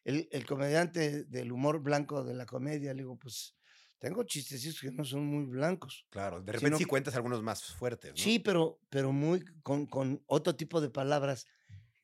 el, 0.04 0.28
el 0.32 0.44
comediante 0.46 1.24
del 1.24 1.50
humor 1.52 1.80
blanco 1.80 2.22
de 2.24 2.34
la 2.34 2.46
comedia. 2.46 2.92
Le 2.92 3.02
digo, 3.02 3.18
pues 3.18 3.54
tengo 4.04 4.22
chistecitos 4.24 4.82
que 4.82 4.90
no 4.90 5.02
son 5.02 5.24
muy 5.24 5.46
blancos. 5.46 6.06
Claro. 6.10 6.42
De 6.42 6.52
Sino 6.52 6.52
repente 6.52 6.76
sí 6.76 6.84
cuentas 6.84 7.14
algunos 7.14 7.42
más 7.42 7.64
fuertes, 7.64 8.10
¿no? 8.10 8.18
Sí, 8.18 8.38
pero, 8.38 8.78
pero 8.90 9.12
muy 9.12 9.42
con, 9.62 9.86
con 9.86 10.22
otro 10.26 10.54
tipo 10.54 10.82
de 10.82 10.90
palabras. 10.90 11.46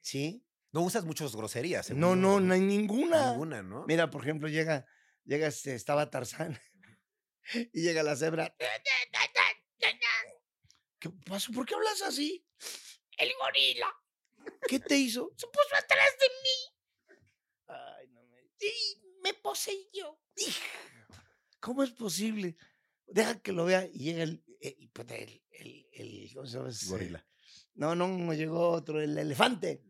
¿Sí? 0.00 0.42
No 0.72 0.80
usas 0.80 1.04
muchas 1.04 1.36
groserías. 1.36 1.90
No, 1.90 2.16
no, 2.16 2.40
no 2.40 2.54
hay 2.54 2.60
ninguna. 2.60 3.32
Ninguna, 3.32 3.62
¿no? 3.62 3.84
Mira, 3.86 4.08
por 4.08 4.22
ejemplo, 4.22 4.48
llega, 4.48 4.86
llega 5.24 5.46
este, 5.48 5.74
estaba 5.74 6.08
Tarzán 6.08 6.58
y 7.74 7.82
llega 7.82 8.02
la 8.02 8.16
cebra. 8.16 8.56
¿Qué 10.98 11.10
pasó? 11.26 11.52
¿Por 11.52 11.66
qué 11.66 11.74
hablas 11.74 12.00
así? 12.00 12.46
El 13.18 13.30
gorila. 13.38 13.94
¿Qué 14.66 14.80
te 14.80 14.96
hizo? 14.96 15.34
Se 15.36 15.46
puso 15.48 15.76
atrás 15.76 16.16
de 16.18 16.26
mí. 16.28 17.18
Ay, 17.66 18.08
no 18.08 18.24
me. 18.24 18.38
Sí, 18.58 19.02
me 19.22 19.34
poseyó. 19.34 20.18
¿Cómo 21.60 21.82
es 21.82 21.90
posible? 21.90 22.56
Deja 23.06 23.40
que 23.40 23.52
lo 23.52 23.64
vea 23.64 23.86
y 23.92 23.98
llega 24.04 24.22
el, 24.22 24.42
el, 24.60 24.90
pues, 24.92 25.08
el, 25.10 25.42
el, 25.50 25.86
el- 25.92 26.30
¿cómo 26.34 26.46
se 26.46 26.56
llama 26.58 26.70
ese? 26.70 26.86
Gorila. 26.86 27.26
No, 27.74 27.94
no, 27.94 28.08
no 28.08 28.32
llegó 28.34 28.70
otro, 28.70 29.00
el 29.00 29.16
elefante. 29.16 29.82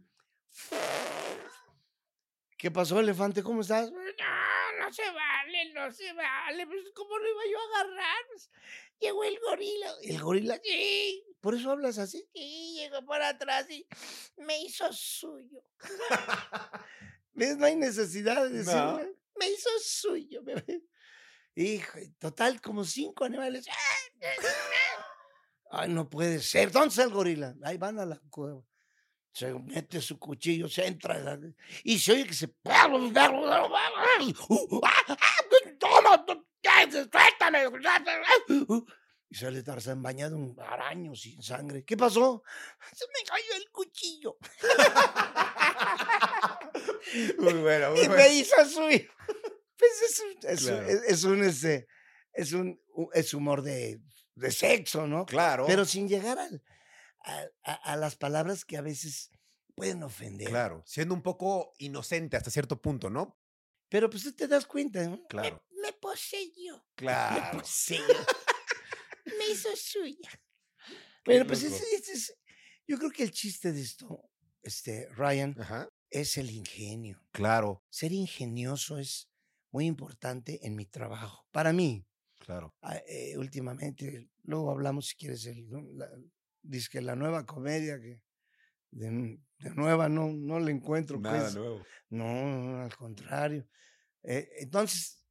¿Qué 2.57 2.71
pasó, 2.71 3.01
elefante? 3.01 3.43
¿Cómo 3.43 3.63
estás? 3.63 3.91
No, 3.91 3.99
no 3.99 4.93
se 4.93 5.11
vale, 5.11 5.73
no 5.73 5.91
se 5.93 6.13
vale. 6.13 6.67
Pues, 6.67 6.81
¿cómo 6.95 7.17
lo 7.19 7.29
iba 7.31 7.41
yo 7.51 7.59
a 7.59 7.81
agarrar? 7.81 8.17
Pues, 8.31 8.51
llegó 9.01 9.25
el 9.25 9.39
gorila. 9.41 9.95
¿El 10.03 10.21
gorila? 10.21 10.61
Sí. 10.63 11.25
¿Por 11.41 11.55
eso 11.55 11.71
hablas 11.71 11.97
así? 11.99 12.29
Sí, 12.35 12.75
llegó 12.77 13.05
por 13.07 13.23
atrás 13.23 13.69
y 13.71 13.87
me 14.37 14.61
hizo 14.63 14.93
suyo. 14.93 15.63
¿Ves? 17.33 17.57
No 17.57 17.65
hay 17.65 17.77
necesidad 17.77 18.45
de 18.45 18.63
No. 18.63 18.97
decirle. 18.99 19.17
Me 19.37 19.49
hizo 19.49 19.71
suyo, 19.83 20.43
bebé. 20.43 20.83
Hijo, 21.61 21.99
total, 22.19 22.61
como 22.63 22.85
cinco 22.85 23.25
animales. 23.25 23.67
Ay, 25.71 25.91
no 25.91 26.09
puede 26.09 26.41
ser. 26.41 26.73
¿Dónde 26.73 26.89
está 26.89 27.03
el 27.03 27.11
gorila? 27.11 27.55
Ahí 27.63 27.77
van 27.77 27.99
a 27.99 28.07
la 28.07 28.19
cueva. 28.31 28.63
Se 29.33 29.53
mete 29.53 30.01
su 30.01 30.19
cuchillo, 30.19 30.71
se 30.71 30.87
entra 30.87 31.39
y 31.85 31.99
se 31.99 32.13
oye 32.13 32.27
que 32.27 32.33
se. 32.33 32.49
¡Toma! 35.79 36.25
¡Suéltame! 36.63 37.67
Y 39.29 39.35
sale 39.35 39.63
Tarzán 39.63 40.03
bañado 40.03 40.37
en 40.37 40.57
araños 40.59 41.21
sin 41.21 41.43
sangre. 41.43 41.85
¿Qué 41.85 41.95
pasó? 41.97 42.43
Se 42.93 43.05
me 43.07 43.23
cayó 43.29 43.55
el 43.57 43.71
cuchillo. 43.71 44.39
Muy 47.39 47.55
bueno, 47.55 47.91
muy 47.91 48.01
y 48.05 48.09
me 48.09 48.29
hizo 48.35 48.65
suyo. 48.65 49.11
Pues 49.81 50.03
es 50.11 50.21
un, 50.21 50.51
es, 50.51 50.61
Claro. 50.61 50.87
es- 50.87 51.03
es 51.09 51.25
un, 51.25 51.43
este, 51.43 51.89
es 52.35 52.53
un, 52.53 52.81
es 53.15 53.35
humor 53.35 53.63
de, 53.63 54.01
de 54.37 54.51
sexo, 54.53 55.07
¿no? 55.09 55.25
Claro. 55.27 55.65
Pero 55.67 55.85
sin 55.85 56.07
llegar 56.09 56.39
al- 56.39 56.63
a, 57.65 57.97
las 57.97 58.17
palabras 58.17 58.65
que 58.65 58.77
a 58.77 58.83
veces 58.83 59.31
pueden 59.75 60.03
ofender. 60.03 60.49
Claro. 60.49 60.83
Siendo 60.87 61.15
un 61.15 61.23
poco 61.23 61.73
inocente 61.79 62.37
hasta 62.37 62.51
cierto 62.51 62.81
punto, 62.81 63.11
¿no? 63.11 63.39
Pero 63.89 64.09
pues 64.09 64.23
tú 64.23 64.33
te 64.33 64.47
das 64.47 64.67
cuenta, 64.67 65.03
¿no? 65.09 65.27
Claro. 65.29 65.65
Me, 65.71 65.83
me 65.89 65.93
poseyó. 65.95 66.77
Me 66.77 66.83
Claro. 66.97 67.59
poseyó. 67.59 68.05
me 69.39 69.49
hizo 69.51 69.69
suya. 69.77 70.31
Pero 71.25 71.47
pues 71.47 71.63
ese- 71.63 71.95
ese 71.97 72.13
es- 72.13 72.37
yo 72.87 72.99
creo 72.99 73.11
que 73.11 73.23
el 73.23 73.31
chiste 73.33 73.73
de 73.73 73.81
esto, 73.83 74.31
este, 74.63 75.09
Ryan, 75.11 75.55
Ajá. 75.61 75.89
es 76.11 76.37
el 76.37 76.51
ingenio. 76.51 77.23
Claro. 77.33 77.85
Ser 77.91 78.13
ingenioso 78.13 78.99
es 78.99 79.30
muy 79.71 79.87
importante 79.87 80.67
en 80.67 80.75
mi 80.75 80.87
trabajo. 80.87 81.47
Para 81.51 81.73
mí, 81.73 82.07
Claro. 82.39 82.75
ah, 82.83 82.97
eh, 83.07 83.37
últimamente, 83.39 84.31
luego 84.45 84.71
hablamos 84.71 85.09
si 85.09 85.17
quieres, 85.17 85.47
el, 85.47 85.69
la, 85.97 86.09
que 86.91 87.01
la 87.01 87.17
nueva 87.17 87.47
comedia 87.47 88.01
que 88.01 88.23
de, 88.91 89.41
de 89.59 89.71
nueva 89.75 90.09
no, 90.09 90.29
no 90.33 90.61
le 90.61 90.73
encuentro. 90.73 91.21
Nada 91.21 91.43
pues. 91.45 91.55
nuevo. 91.55 91.87
No, 92.11 92.83
al 92.83 92.95
contrario. 92.97 93.69
Eh, 94.23 94.49
entonces, 94.59 95.25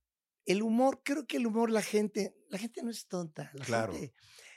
el 0.45 0.61
humor, 0.61 1.01
creo 1.03 1.27
que 1.27 1.37
el 1.37 1.47
humor, 1.47 1.71
la 1.71 1.81
gente, 1.81 2.35
la 2.49 2.57
gente 2.57 2.81
no 2.83 2.89
es 2.89 3.07
tonta. 3.07 3.51
La 3.53 3.65
Claro. 3.65 3.93
gente 3.93 4.13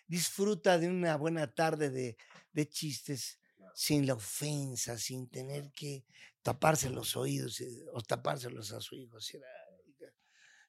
disfruta 0.07 0.79
de 0.79 0.89
una 0.89 1.17
buena 1.17 1.53
tarde 1.55 1.91
de, 1.91 2.17
de 2.53 2.69
chistes 2.69 3.39
sin 3.75 4.07
la 4.07 4.15
ofensa, 4.15 4.99
sin 4.99 5.29
tener 5.29 5.73
que 5.73 6.05
taparse 6.43 6.91
los 6.91 7.17
oídos 7.17 7.61
eh, 7.61 7.69
o 7.93 8.03
tapárselos 8.03 8.73
a 8.73 8.81
su 8.81 8.97
hijo. 8.97 9.17
"Ay, 9.19 9.41
ya". 9.41 9.62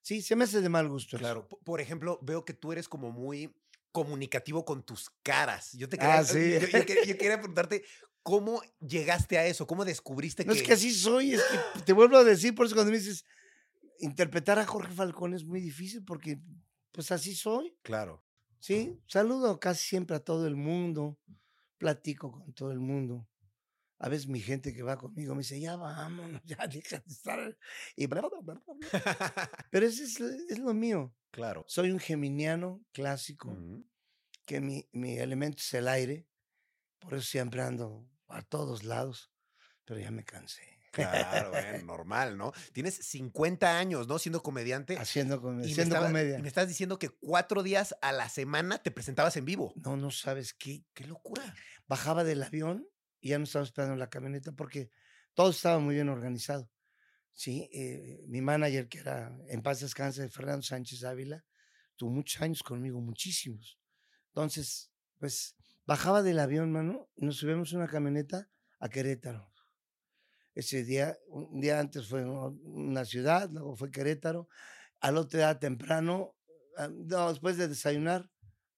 Sí, 0.04 0.22
se 0.22 0.36
me 0.36 0.44
hace 0.44 0.62
de 0.62 0.70
mal 0.70 0.88
gusto. 0.90 1.18
Claro. 1.18 1.48
Por 1.64 1.82
ejemplo, 1.82 2.20
veo 2.22 2.44
que 2.46 2.54
tú 2.54 2.72
eres 2.72 2.88
como 2.88 3.12
muy 3.12 3.56
comunicativo 3.92 4.66
con 4.66 4.84
tus 4.84 5.10
caras. 5.24 5.72
Yo 5.74 5.88
te 5.88 5.98
quería, 5.98 6.20
Ah, 6.20 6.24
sí. 6.24 6.52
yo, 6.52 6.60
yo 6.68 6.86
quería, 6.86 7.06
yo 7.06 7.18
quería 7.18 7.38
preguntarte 7.38 7.84
cómo 8.22 8.62
llegaste 8.80 9.38
a 9.38 9.46
eso, 9.46 9.66
cómo 9.66 9.86
descubriste 9.86 10.46
No 10.46 10.54
que 10.54 10.60
es 10.60 10.66
que 10.66 10.74
así 10.74 10.94
soy, 10.94 11.34
es 11.34 11.44
que 11.44 11.82
te 11.82 11.94
vuelvo 11.94 12.18
a 12.18 12.24
decir, 12.24 12.54
por 12.54 12.66
eso 12.66 12.76
cuando 12.76 12.92
me 12.92 12.98
dices, 12.98 13.24
interpretar 14.00 14.60
a 14.60 14.66
Jorge 14.66 14.94
Falcón 14.94 15.34
es 15.34 15.46
muy 15.46 15.62
difícil 15.62 16.04
porque, 16.04 16.40
pues 16.92 17.12
así 17.12 17.34
soy. 17.36 17.78
Claro. 17.82 18.24
Sí, 18.60 19.00
saludo 19.08 19.60
casi 19.60 19.88
siempre 19.88 20.16
a 20.16 20.20
todo 20.22 20.48
el 20.48 20.56
mundo, 20.56 21.18
platico 21.78 22.32
con 22.32 22.54
todo 22.54 22.72
el 22.72 22.80
mundo. 22.80 23.28
A 24.00 24.10
veces 24.10 24.28
mi 24.28 24.42
gente 24.42 24.74
que 24.74 24.84
va 24.84 24.98
conmigo 24.98 25.34
me 25.34 25.40
dice, 25.42 25.60
ya 25.60 25.76
vámonos, 25.76 26.42
ya 26.46 26.68
deja 26.68 26.98
de 27.00 27.12
estar. 27.14 27.58
Y 27.96 28.08
bla, 28.08 28.22
bla, 28.22 28.40
bla. 28.42 28.62
Pero 29.72 29.86
eso 29.86 30.04
es, 30.04 30.20
es 30.20 30.60
lo 30.60 30.74
mío. 30.74 31.16
claro. 31.32 31.64
Soy 31.68 31.92
un 31.92 32.00
geminiano 32.00 32.84
clásico, 32.92 33.50
Ujú. 33.50 33.86
que 34.46 34.60
mi, 34.62 34.88
mi 34.92 35.18
elemento 35.18 35.58
es 35.60 35.74
el 35.74 35.88
aire. 35.88 36.28
Por 37.00 37.14
eso 37.16 37.24
siempre 37.24 37.62
ando 37.62 38.08
a 38.28 38.42
todos 38.42 38.84
lados. 38.84 39.32
Pero 39.86 40.00
ya 40.00 40.12
me 40.12 40.24
cansé. 40.24 40.62
Claro, 40.92 41.50
bueno, 41.50 41.86
normal, 41.86 42.38
¿no? 42.38 42.52
Tienes 42.72 42.96
50 42.96 43.78
años, 43.80 44.08
¿no? 44.08 44.20
Siendo 44.20 44.44
comediante. 44.44 44.98
Haciendo, 44.98 45.42
com- 45.42 45.60
y 45.60 45.72
haciendo 45.72 45.96
estaba- 45.96 46.06
comedia. 46.08 46.38
y 46.38 46.42
me 46.42 46.48
estás 46.48 46.68
diciendo 46.68 47.00
que 47.00 47.10
cuatro 47.10 47.64
días 47.64 47.96
a 48.02 48.12
la 48.12 48.30
semana 48.30 48.78
te 48.78 48.92
presentabas 48.92 49.36
en 49.38 49.46
vivo. 49.46 49.74
No, 49.76 49.98
no 49.98 50.12
sabes 50.12 50.54
qué. 50.54 50.84
¡Qué 50.94 51.06
locura! 51.06 51.56
Bajaba 51.88 52.24
del 52.24 52.44
avión 52.44 52.88
y 53.24 53.30
ya 53.30 53.38
no 53.38 53.46
estaba 53.46 53.64
esperando 53.64 53.94
en 53.94 54.00
la 54.00 54.10
camioneta 54.10 54.52
porque 54.52 54.90
todo 55.34 55.50
estaba 55.52 55.80
muy 55.80 55.96
bien 55.96 56.10
organizado. 56.10 56.70
Sí, 57.32 57.70
eh, 57.74 58.26
mi 58.28 58.42
manager, 58.42 58.90
que 58.90 59.00
era 59.00 59.34
en 59.48 59.62
paz 59.64 59.80
descanse, 59.80 60.30
Fernando 60.30 60.62
Sánchez 60.62 61.06
Ávila, 61.06 61.46
tuvo 61.96 62.12
muchos 62.12 62.42
años 62.42 62.62
conmigo, 62.62 63.00
muchísimos. 63.00 63.80
Entonces, 64.28 64.92
pues 65.20 65.56
bajaba 65.86 66.22
del 66.22 66.38
avión, 66.40 66.70
mano, 66.74 67.10
y 67.16 67.26
nos 67.26 67.38
subimos 67.38 67.72
una 67.72 67.88
camioneta 67.88 68.50
a 68.80 68.90
Querétaro. 68.90 69.54
Ese 70.54 70.84
día, 70.84 71.18
un 71.28 71.62
día 71.62 71.80
antes 71.80 72.08
fue 72.10 72.26
una 72.26 73.06
ciudad, 73.06 73.50
luego 73.50 73.78
fue 73.78 73.90
Querétaro. 73.90 74.50
Al 75.00 75.16
otro 75.16 75.40
día 75.40 75.58
temprano, 75.58 76.36
ah, 76.78 76.90
no, 76.92 77.30
después 77.30 77.56
de 77.56 77.70
desayunar, 77.70 78.30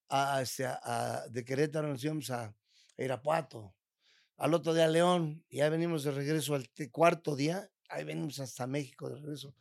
a, 0.08 0.40
este, 0.44 0.68
a- 0.68 0.80
a- 0.84 1.28
de 1.30 1.44
Querétaro 1.44 1.88
nos 1.88 2.04
íbamos 2.04 2.30
a 2.30 2.56
Irapuato. 2.96 3.76
Al 4.38 4.54
otro 4.54 4.74
día 4.74 4.86
a 4.86 4.90
León, 4.90 5.44
y 5.50 5.58
ya 5.58 5.70
venimos 5.70 6.04
de 6.04 6.12
regreso 6.12 6.56
al 6.56 6.70
cuarto 6.92 7.36
día, 7.36 7.70
ahí 7.90 8.04
venimos 8.04 8.40
hasta 8.40 8.68
México 8.68 9.10
de 9.10 9.16
regreso, 9.16 9.56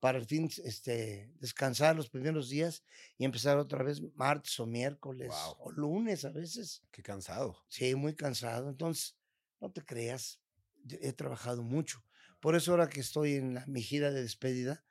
para 0.00 0.18
el 0.18 0.26
fin 0.26 0.50
este, 0.64 1.32
descansar 1.40 1.96
los 1.96 2.08
primeros 2.08 2.48
días 2.48 2.84
y 3.16 3.24
empezar 3.24 3.58
otra 3.58 3.82
vez 3.82 4.00
martes 4.14 4.58
o 4.60 4.66
miércoles 4.66 5.28
Guau. 5.28 5.56
o 5.58 5.72
lunes 5.72 6.24
a 6.24 6.30
veces. 6.30 6.82
¡Qué 6.90 7.02
cansado! 7.02 7.64
Sí, 7.68 7.94
muy 7.94 8.14
cansado. 8.14 8.68
Entonces, 8.68 9.16
no 9.60 9.72
te 9.72 9.84
creas, 9.84 10.40
he 10.88 11.12
trabajado 11.12 11.62
mucho. 11.62 12.04
Por 12.40 12.54
eso 12.54 12.70
ahora 12.70 12.88
que 12.88 13.00
estoy 13.00 13.34
en 13.34 13.54
la, 13.54 13.66
mi 13.66 13.82
gira 13.82 14.12
de 14.12 14.22
despedida, 14.22 14.84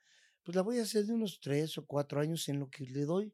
pues 0.44 0.56
la 0.56 0.62
voy 0.62 0.80
a 0.80 0.84
hacer 0.84 1.06
de 1.06 1.14
unos 1.14 1.40
tres 1.40 1.78
o 1.78 1.86
cuatro 1.86 2.20
años 2.20 2.50
en 2.50 2.60
lo 2.60 2.70
que 2.70 2.86
le 2.86 3.06
doy 3.06 3.34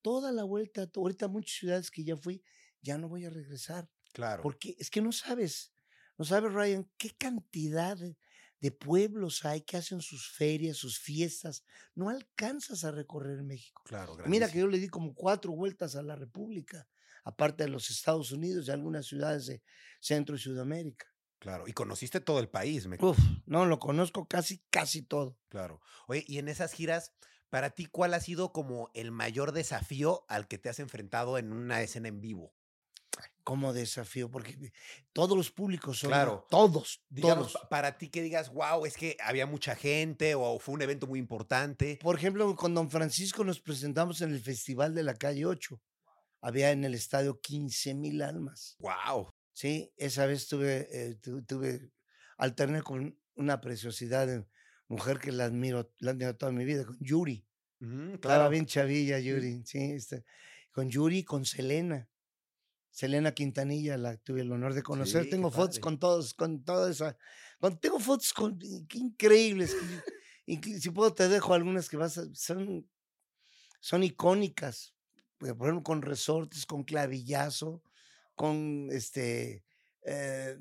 toda 0.00 0.32
la 0.32 0.44
vuelta. 0.44 0.90
Ahorita 0.94 1.28
muchas 1.28 1.58
ciudades 1.58 1.90
que 1.90 2.04
ya 2.04 2.16
fui, 2.16 2.42
ya 2.80 2.98
no 2.98 3.08
voy 3.08 3.24
a 3.24 3.30
regresar. 3.30 3.88
Claro. 4.12 4.42
Porque 4.42 4.76
es 4.78 4.90
que 4.90 5.00
no 5.00 5.12
sabes, 5.12 5.72
no 6.18 6.24
sabes, 6.24 6.52
Ryan, 6.52 6.90
qué 6.98 7.10
cantidad 7.10 7.96
de, 7.96 8.70
pueblos 8.70 9.44
hay 9.44 9.62
que 9.62 9.76
hacen 9.76 10.00
sus 10.00 10.30
ferias, 10.30 10.76
sus 10.76 10.98
fiestas. 10.98 11.64
No 11.94 12.10
alcanzas 12.10 12.84
a 12.84 12.92
recorrer 12.92 13.42
México. 13.42 13.82
Claro, 13.84 14.16
Mira 14.26 14.48
que 14.48 14.60
yo 14.60 14.68
le 14.68 14.78
di 14.78 14.88
como 14.88 15.14
cuatro 15.14 15.52
vueltas 15.52 15.96
a 15.96 16.02
la 16.02 16.14
República, 16.14 16.86
aparte 17.24 17.64
de 17.64 17.70
los 17.70 17.90
Estados 17.90 18.30
Unidos 18.30 18.68
y 18.68 18.70
algunas 18.70 19.06
ciudades 19.06 19.46
de 19.46 19.62
Centro 20.00 20.36
y 20.36 20.38
Sudamérica. 20.38 21.06
Claro. 21.40 21.64
Y 21.66 21.72
conociste 21.72 22.20
todo 22.20 22.38
el 22.38 22.48
país, 22.48 22.86
me 22.86 22.98
Uf, 23.00 23.18
no, 23.46 23.66
lo 23.66 23.80
conozco 23.80 24.28
casi, 24.28 24.62
casi 24.70 25.02
todo. 25.02 25.36
Claro. 25.48 25.80
Oye, 26.06 26.24
y 26.28 26.38
en 26.38 26.48
esas 26.48 26.72
giras, 26.72 27.12
para 27.50 27.70
ti, 27.70 27.86
¿cuál 27.86 28.14
ha 28.14 28.20
sido 28.20 28.52
como 28.52 28.90
el 28.94 29.10
mayor 29.10 29.50
desafío 29.50 30.24
al 30.28 30.46
que 30.46 30.58
te 30.58 30.68
has 30.68 30.78
enfrentado 30.78 31.38
en 31.38 31.52
una 31.52 31.82
escena 31.82 32.06
en 32.06 32.20
vivo? 32.20 32.54
Como 33.44 33.72
desafío, 33.72 34.30
porque 34.30 34.72
todos 35.12 35.36
los 35.36 35.50
públicos 35.50 35.98
son. 35.98 36.10
Claro. 36.10 36.46
Todos, 36.48 37.02
Digamos, 37.08 37.52
todos. 37.52 37.62
pa- 37.62 37.68
para 37.68 37.98
ti 37.98 38.08
que 38.08 38.22
digas, 38.22 38.52
wow, 38.52 38.86
es 38.86 38.96
que 38.96 39.16
había 39.20 39.46
mucha 39.46 39.74
gente 39.74 40.34
o 40.36 40.58
fue 40.60 40.74
un 40.74 40.82
evento 40.82 41.06
muy 41.08 41.18
importante. 41.18 41.98
Por 42.00 42.16
ejemplo, 42.16 42.54
con 42.54 42.72
Don 42.74 42.88
Francisco 42.90 43.42
nos 43.44 43.60
presentamos 43.60 44.20
en 44.20 44.32
el 44.32 44.40
Festival 44.40 44.94
de 44.94 45.02
la 45.02 45.14
Calle 45.14 45.44
8. 45.44 45.80
Había 46.40 46.70
en 46.70 46.84
el 46.84 46.94
estadio 46.94 47.40
15 47.40 47.94
mil 47.94 48.22
almas. 48.22 48.76
Wow. 48.78 49.32
Sí, 49.52 49.92
esa 49.96 50.26
vez 50.26 50.46
tuve, 50.46 50.88
eh, 50.92 51.14
tu- 51.16 51.42
tuve, 51.44 51.90
alterné 52.38 52.82
con 52.82 53.18
una 53.34 53.60
preciosidad 53.60 54.26
de 54.26 54.46
mujer 54.88 55.18
que 55.18 55.32
la 55.32 55.44
admiro, 55.46 55.92
la 55.98 56.12
admiro 56.12 56.36
toda 56.36 56.52
mi 56.52 56.64
vida, 56.64 56.84
con 56.84 56.96
Yuri. 57.00 57.44
Estaba 57.80 58.18
claro. 58.36 58.50
bien 58.50 58.66
chavilla, 58.66 59.18
Yuri. 59.18 59.62
Sí, 59.66 59.78
este, 59.92 60.24
con 60.70 60.88
Yuri 60.88 61.18
y 61.18 61.24
con 61.24 61.44
Selena. 61.44 62.08
Selena 62.92 63.32
Quintanilla, 63.32 63.96
la 63.96 64.16
tuve 64.18 64.42
el 64.42 64.52
honor 64.52 64.74
de 64.74 64.82
conocer. 64.84 65.24
Sí, 65.24 65.30
tengo 65.30 65.50
fotos 65.50 65.78
padre. 65.78 65.80
con 65.80 65.98
todos, 65.98 66.34
con 66.34 66.64
toda 66.64 66.90
esa. 66.90 67.16
con- 67.60 67.80
tengo 67.80 67.98
fotos 67.98 68.32
con, 68.32 68.58
qué 68.88 68.98
increíbles. 68.98 69.74
que- 70.46 70.78
si 70.80 70.90
puedo, 70.90 71.14
te 71.14 71.28
dejo 71.28 71.54
algunas 71.54 71.88
que 71.88 71.96
vas 71.96 72.18
a. 72.18 72.26
Son, 72.34 72.88
son 73.80 74.02
icónicas. 74.04 74.94
Por 75.38 75.48
ejemplo, 75.48 75.82
con 75.82 76.02
resortes, 76.02 76.66
con 76.66 76.84
clavillazo, 76.84 77.82
con 78.36 78.88
este. 78.92 79.64
eh, 80.04 80.58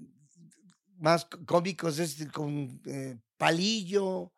más 0.98 1.26
cómicos, 1.48 2.00
este, 2.00 2.28
con 2.30 2.80
eh, 2.86 3.18
palillo, 3.38 4.34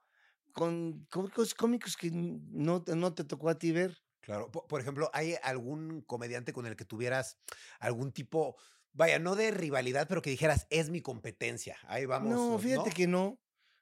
con 0.53 1.06
cómicos, 1.10 1.53
cómicos 1.53 1.97
que 1.97 2.10
no, 2.12 2.84
no 2.88 3.13
te 3.13 3.23
tocó 3.25 3.49
a 3.49 3.58
ti 3.60 3.71
ver. 3.71 4.02
Claro. 4.23 4.49
Po- 4.51 4.65
Por 4.67 4.79
ejemplo, 4.81 5.09
¿hay 5.13 5.36
algún 5.43 6.01
comediante 6.01 6.53
con 6.53 6.65
el 6.65 6.75
que 6.75 6.86
tuvieras 6.86 7.38
algún 7.79 8.12
tipo, 8.13 8.55
vaya, 8.93 9.19
no 9.19 9.36
de 9.36 9.51
rivalidad, 9.51 10.07
pero 10.07 10.21
que 10.21 10.29
dijeras, 10.29 10.65
es 10.69 10.89
mi 10.89 11.01
competencia? 11.01 11.77
Ahí 11.88 12.05
vamos. 12.05 12.31
no, 12.31 12.57
fíjate 12.57 12.89
que 12.91 13.05
no. 13.05 13.39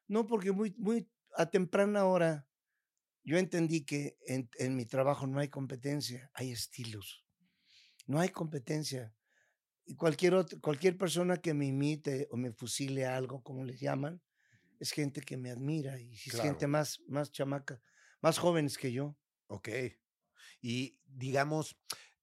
No, 0.08 0.25
porque 0.27 0.51
muy, 0.51 0.75
muy 0.77 1.10
a 1.38 1.45
temprana 1.49 2.06
hora 2.06 2.47
yo 3.23 3.38
entendí 3.38 3.86
que 3.86 4.17
en, 4.25 4.49
en 4.58 4.75
mi 4.75 4.86
trabajo 4.86 5.27
no 5.27 5.39
hay 5.39 5.47
competencia, 5.47 6.30
hay 6.34 6.51
estilos. 6.51 7.23
No 8.08 8.19
hay 8.19 8.30
competencia. 8.30 9.13
Y 9.86 9.95
cualquier, 9.95 10.34
otro, 10.34 10.60
cualquier 10.60 10.97
persona 10.97 11.38
que 11.38 11.54
me 11.54 11.67
imite 11.67 12.27
o 12.32 12.36
me 12.38 12.51
fusile 12.51 13.06
algo, 13.06 13.43
como 13.43 13.63
les 13.63 13.80
llaman, 13.80 14.21
es 14.80 14.91
gente 14.91 15.21
que 15.21 15.38
me 15.38 15.51
admira 15.51 15.99
y 15.99 16.13
es 16.13 16.21
gente 16.23 16.41
Claro. 16.65 16.67
más, 16.69 16.99
más 17.08 17.32
chamaca, 17.32 17.80
más 18.21 18.39
jóvenes 18.39 18.77
que 18.77 18.91
yo. 18.91 19.15
Ok. 19.47 19.69
Y 20.62 21.00
digamos, 21.06 21.76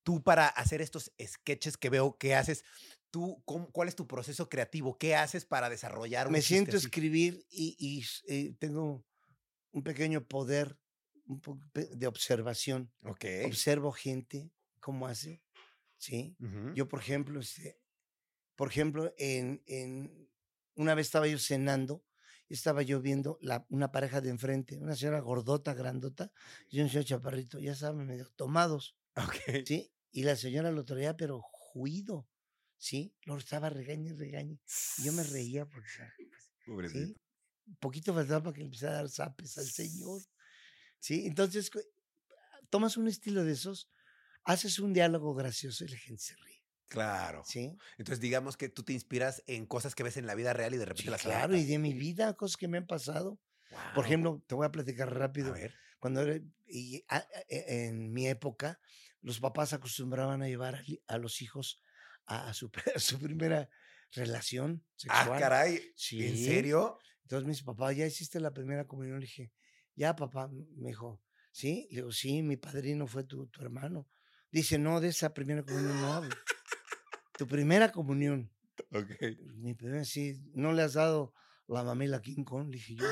tú 0.03 0.22
para 0.22 0.46
hacer 0.48 0.81
estos 0.81 1.12
sketches 1.20 1.77
que 1.77 1.90
veo 1.90 2.16
que 2.16 2.35
haces, 2.35 2.64
tú, 3.11 3.42
cómo- 3.44 3.70
¿cuál 3.72 3.88
es 3.88 3.96
tu 3.96 4.07
proceso 4.07 4.48
creativo? 4.48 4.96
¿Qué 4.98 5.14
haces 5.16 5.44
para 5.44 5.68
desarrollar 5.68 6.27
un 6.29 6.33
me 6.33 6.42
siento 6.42 6.77
a 6.77 6.79
escribir 6.79 7.44
y, 7.51 7.77
y 7.79 8.01
s- 8.01 8.22
eh, 8.29 8.55
tengo 8.59 9.05
un 9.72 9.83
pequeño 9.83 10.27
poder 10.27 10.79
un 11.27 11.40
po- 11.40 11.59
de 11.74 12.07
observación. 12.07 12.90
Observo 13.44 13.92
gente, 13.92 14.51
cómo 14.81 15.07
hace, 15.07 15.42
¿sí? 15.98 16.35
Ujú. 16.40 16.72
Yo, 16.74 16.88
por 16.88 17.01
ejemplo, 17.01 17.38
este, 17.40 17.79
por 18.57 18.68
ejemplo, 18.68 19.12
en, 19.18 19.62
en- 19.66 20.31
una 20.74 20.94
vez 20.94 21.07
estaba 21.09 21.27
yo 21.27 21.38
cenando 21.38 22.03
y 22.03 22.08
estaba 22.54 22.82
yo 22.82 23.00
viendo 23.00 23.38
la, 23.40 23.66
una 23.68 23.92
pareja 23.92 24.20
de 24.20 24.30
enfrente, 24.30 24.78
una 24.78 24.96
señora 24.96 25.20
gordota, 25.20 25.74
grandota, 25.74 26.32
y 26.68 26.80
un 26.80 26.88
señor 26.88 27.04
chaparrito, 27.04 27.58
ya 27.58 27.74
saben, 27.74 28.06
medio 28.06 28.28
tomados, 28.37 28.96
Ok. 29.18 29.66
¿sí? 29.66 29.90
Y 30.11 30.22
la 30.22 30.37
señora 30.37 30.70
lo 30.70 30.84
traía, 30.84 31.16
pero 31.16 31.40
juido, 31.42 32.28
¿sí? 32.76 33.14
Lo 33.22 33.37
estaba 33.37 33.68
regañe, 33.68 34.14
regañe. 34.14 34.61
Y 34.98 35.04
yo 35.04 35.12
me 35.12 35.22
reía 35.22 35.66
porque, 35.66 35.88
¿sí? 36.92 37.16
Poquito 37.80 38.14
faltaba 38.14 38.44
para 38.44 38.54
que 38.54 38.61
le 38.61 38.66
empezara 38.66 38.92
a 38.92 38.96
dar 38.96 39.11
zapes 39.11 39.58
al 39.58 39.66
señor. 39.66 40.22
¿Sí? 41.00 41.26
Entonces, 41.26 41.70
tomas 42.70 42.96
un 42.96 43.08
estilo 43.08 43.44
de 43.44 43.52
esos, 43.52 43.88
haces 44.44 44.78
un 44.78 44.92
diálogo 44.92 45.34
gracioso 45.34 45.84
y 45.84 45.88
la 45.88 45.98
gente 45.98 46.22
se 46.22 46.34
ríe. 46.37 46.58
Claro. 46.88 47.42
¿Sí? 47.46 47.77
Entonces, 47.98 48.20
digamos 48.20 48.57
que 48.57 48.68
tú 48.68 48.83
te 48.83 48.92
inspiras 48.92 49.42
en 49.46 49.66
cosas 49.66 49.94
que 49.94 50.03
ves 50.03 50.16
en 50.16 50.27
la 50.27 50.35
vida 50.35 50.53
real 50.53 50.74
y 50.74 50.79
de 50.79 50.85
repente 50.87 51.03
Sí, 51.05 51.11
las 51.11 51.22
claro, 51.22 51.55
y 51.57 51.64
de 51.64 51.79
mi 51.79 51.92
vida, 51.94 52.35
cosas 52.35 52.57
que 52.57 52.68
me 52.68 52.79
han 52.79 52.87
pasado. 52.87 53.38
Por 53.94 54.07
ejemplo, 54.07 54.42
te 54.46 54.55
voy 54.55 54.66
a 54.66 54.70
platicar 54.72 55.09
a 55.09 55.12
rápido. 55.12 55.53
ver. 55.53 55.74
Cuando 55.98 56.22
era, 56.22 56.40
y, 56.66 57.05
a- 57.09 57.16
a- 57.16 57.24
e- 57.48 57.87
en 57.88 58.12
mi 58.12 58.27
época, 58.29 58.81
los 59.20 59.40
papás 59.40 59.72
acostumbraban 59.72 60.42
a 60.42 60.48
llevar 60.48 60.77
a, 60.77 60.83
a 61.09 61.18
los 61.18 61.42
hijos 61.42 61.83
a, 62.27 62.48
a 62.48 62.55
su, 62.55 62.70
a 62.94 62.98
su 62.98 63.18
primera 63.18 63.68
relación 64.12 64.83
Ah, 64.87 64.94
sexual. 64.96 65.38
caray. 65.40 65.74
¿En 65.77 65.92
Sí. 65.96 66.44
serio? 66.44 66.98
Entonces 67.22 67.44
me 67.46 67.53
dice, 67.53 67.64
papá, 67.64 67.92
¿ya 67.92 68.07
hiciste 68.07 68.40
la 68.40 68.53
primera 68.53 68.87
comunión? 68.87 69.20
Le 69.20 69.27
dije, 69.27 69.53
ya, 69.94 70.16
papá. 70.16 70.48
Me 70.48 70.88
dijo, 70.88 71.20
¿sí? 71.53 71.87
Le 71.90 71.96
digo, 71.96 72.12
sí, 72.12 72.40
mi 72.42 72.57
padrino 72.57 73.07
fue 73.07 73.24
tu, 73.24 73.46
tu 73.48 73.61
hermano. 73.61 74.09
Dice, 74.51 74.79
no, 74.79 74.98
de 75.01 75.09
esa 75.09 75.35
primera 75.35 75.62
comunión 75.62 76.01
no 76.01 76.14
hablo. 76.14 76.35
Tu 77.38 77.46
primera 77.46 77.90
comunión. 77.92 78.51
Ok. 78.92 79.11
Mi 79.57 79.74
primera, 79.74 80.05
sí, 80.05 80.38
¿no 80.55 80.72
le 80.72 80.83
has 80.83 80.92
dado 80.94 81.33
la 81.68 81.83
mamela 81.85 82.18
a 82.18 82.20
King 82.22 82.44
Kong? 82.44 82.68
Dije 82.70 82.96
yo. 82.96 83.07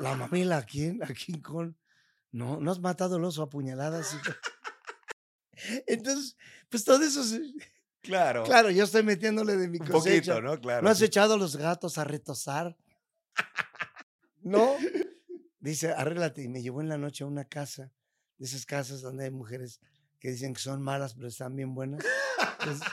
La 0.00 0.16
mamila, 0.16 0.58
¿a 0.58 0.62
quién? 0.64 1.02
¿A 1.02 1.08
quién 1.08 1.40
con? 1.40 1.76
No, 2.32 2.58
no 2.58 2.72
has 2.72 2.80
matado 2.80 3.16
el 3.18 3.24
oso 3.24 3.42
a 3.42 3.50
puñaladas. 3.50 4.14
hijo?" 4.14 4.32
Entonces, 5.86 6.36
pues 6.68 6.84
todo 6.84 7.02
eso. 7.04 7.22
se- 7.22 7.52
Claro. 8.00 8.44
Claro, 8.44 8.70
yo 8.70 8.84
estoy 8.84 9.02
metiéndole 9.02 9.56
de 9.56 9.66
mi 9.68 9.78
Un 9.78 9.86
cosecha. 9.86 10.34
poquito, 10.34 10.42
¿no? 10.42 10.60
Claro. 10.60 10.82
¿No 10.82 10.90
has 10.90 10.98
sí. 10.98 11.06
echado 11.06 11.34
a 11.34 11.38
los 11.38 11.56
gatos 11.56 11.96
a 11.96 12.04
retosar? 12.04 12.76
No. 14.42 14.74
Dice, 15.60 15.90
arréglate. 15.92 16.42
Y 16.42 16.48
me 16.48 16.60
llevó 16.62 16.82
en 16.82 16.90
la 16.90 16.98
noche 16.98 17.24
a 17.24 17.26
una 17.26 17.46
casa, 17.46 17.90
de 18.36 18.44
esas 18.46 18.66
casas 18.66 19.00
donde 19.00 19.24
hay 19.24 19.30
mujeres 19.30 19.80
que 20.20 20.28
dicen 20.30 20.52
que 20.52 20.60
son 20.60 20.82
malas, 20.82 21.14
pero 21.14 21.28
están 21.28 21.56
bien 21.56 21.74
buenas. 21.74 22.04
Entonces, 22.60 22.86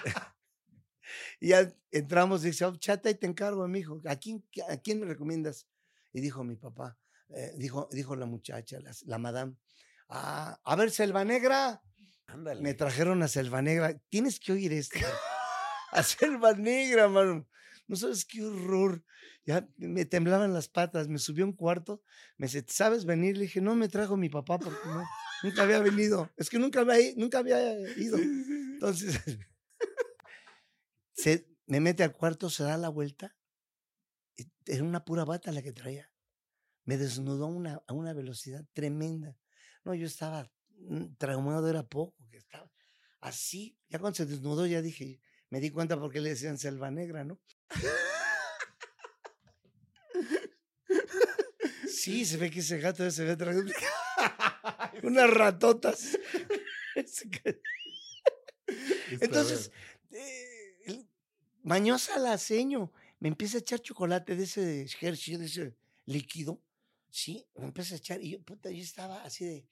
y 1.41 1.49
ya 1.49 1.75
entramos 1.89 2.43
y 2.43 2.47
dice, 2.49 2.63
oh, 2.65 2.75
chata 2.75 3.09
y 3.09 3.15
te 3.15 3.25
encargo, 3.25 3.67
mi 3.67 3.79
hijo. 3.79 3.99
¿A 4.05 4.15
quién, 4.15 4.45
¿A 4.69 4.77
quién 4.77 4.99
me 4.99 5.07
recomiendas? 5.07 5.67
Y 6.13 6.21
dijo 6.21 6.43
mi 6.43 6.55
papá, 6.55 6.97
eh, 7.29 7.51
dijo, 7.57 7.89
dijo 7.91 8.15
la 8.15 8.27
muchacha, 8.27 8.79
la, 8.79 8.91
la 9.05 9.17
madame, 9.17 9.55
"Ah, 10.07 10.59
a 10.63 10.75
ver, 10.75 10.91
Selva 10.91 11.25
Negra. 11.25 11.81
Ándale. 12.27 12.61
Me 12.61 12.75
trajeron 12.75 13.23
a 13.23 13.27
Selva 13.27 13.61
Negra. 13.63 13.97
Tienes 14.09 14.39
que 14.39 14.51
oír 14.51 14.71
esto. 14.71 14.99
a 15.91 16.03
Selva 16.03 16.53
Negra, 16.53 17.09
mano. 17.09 17.47
No 17.87 17.95
sabes 17.95 18.23
qué 18.23 18.43
horror. 18.43 19.03
Ya 19.43 19.67
me 19.77 20.05
temblaban 20.05 20.53
las 20.53 20.67
patas. 20.67 21.07
Me 21.07 21.17
subió 21.17 21.43
a 21.43 21.47
un 21.47 21.53
cuarto. 21.53 22.03
Me 22.37 22.45
dice, 22.45 22.63
¿sabes 22.67 23.05
venir? 23.05 23.35
Le 23.35 23.43
dije, 23.43 23.61
no 23.61 23.73
me 23.75 23.89
trajo 23.89 24.15
mi 24.15 24.29
papá 24.29 24.59
porque 24.59 24.87
no, 24.87 25.03
nunca 25.41 25.63
había 25.63 25.79
venido. 25.79 26.29
Es 26.37 26.49
que 26.51 26.59
nunca 26.59 26.81
había, 26.81 27.13
nunca 27.17 27.39
había 27.39 27.79
ido. 27.97 28.17
Entonces, 28.17 29.19
se, 31.21 31.47
me 31.67 31.79
mete 31.79 32.03
al 32.03 32.13
cuarto, 32.13 32.49
se 32.49 32.63
da 32.63 32.77
la 32.77 32.89
vuelta. 32.89 33.35
y 34.35 34.51
Era 34.65 34.83
una 34.83 35.05
pura 35.05 35.23
bata 35.23 35.51
la 35.51 35.61
que 35.61 35.71
traía. 35.71 36.11
Me 36.83 36.97
desnudó 36.97 37.45
a 37.45 37.49
una, 37.49 37.83
a 37.87 37.93
una 37.93 38.13
velocidad 38.13 38.65
tremenda. 38.73 39.37
No, 39.83 39.93
yo 39.93 40.07
estaba 40.07 40.51
mm, 40.77 41.15
traumado, 41.17 41.69
era 41.69 41.83
poco, 41.83 42.27
que 42.31 42.37
estaba 42.37 42.71
así. 43.19 43.77
Ya 43.89 43.99
cuando 43.99 44.17
se 44.17 44.25
desnudó, 44.25 44.65
ya 44.65 44.81
dije, 44.81 45.21
me 45.49 45.59
di 45.59 45.69
cuenta 45.69 45.99
por 45.99 46.11
qué 46.11 46.21
le 46.21 46.29
decían 46.29 46.57
selva 46.57 46.89
negra, 46.89 47.23
¿no? 47.23 47.39
Sí, 51.87 52.25
se 52.25 52.37
ve 52.37 52.49
que 52.49 52.61
ese 52.61 52.79
gato 52.79 53.09
se 53.11 53.23
ve 53.25 53.37
traído 53.37 53.63
unas 55.03 55.29
ratotas. 55.29 56.17
Entonces, 59.21 59.71
mañosa 61.63 62.17
la 62.19 62.37
seño. 62.37 62.91
Me 63.19 63.29
empieza 63.29 63.57
a 63.57 63.59
echar 63.61 63.79
chocolate 63.79 64.35
de 64.35 64.43
ese 64.43 64.87
Hershey, 64.99 65.37
de 65.37 65.45
ese 65.45 65.75
líquido. 66.05 66.59
Sí, 67.09 67.45
me 67.55 67.65
empieza 67.65 67.95
a 67.95 67.97
echar. 67.97 68.21
Y 68.21 68.31
yo, 68.31 68.41
puta, 68.41 68.71
yo 68.71 68.81
estaba 68.81 69.23
así 69.23 69.45
de. 69.45 69.65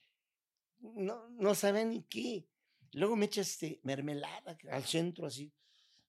No, 0.80 1.30
no 1.30 1.56
sabía 1.56 1.84
ni 1.86 2.04
qué. 2.04 2.46
Luego 2.94 3.16
me 3.16 3.26
echa 3.26 3.42
este 3.42 3.80
mermelada 3.84 4.58
al 4.72 4.84
centro 4.86 5.26
así. 5.26 5.52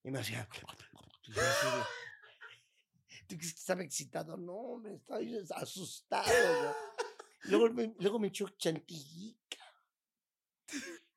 Y 0.05 0.11
me 0.11 0.19
hacía. 0.21 0.49
y 1.25 1.33
yo 1.33 1.41
así 1.41 1.67
de, 1.67 1.83
¿Tú 3.27 3.37
crees 3.37 3.53
que 3.53 3.61
estaba 3.61 3.83
excitado? 3.83 4.37
No, 4.37 4.79
me 4.79 4.95
estaba 4.97 5.21
asustado. 5.63 6.27
¿no? 6.65 6.75
Luego, 7.45 7.73
me, 7.75 7.95
luego 7.99 8.19
me 8.19 8.29
echó 8.29 8.49
chantillica. 8.51 9.59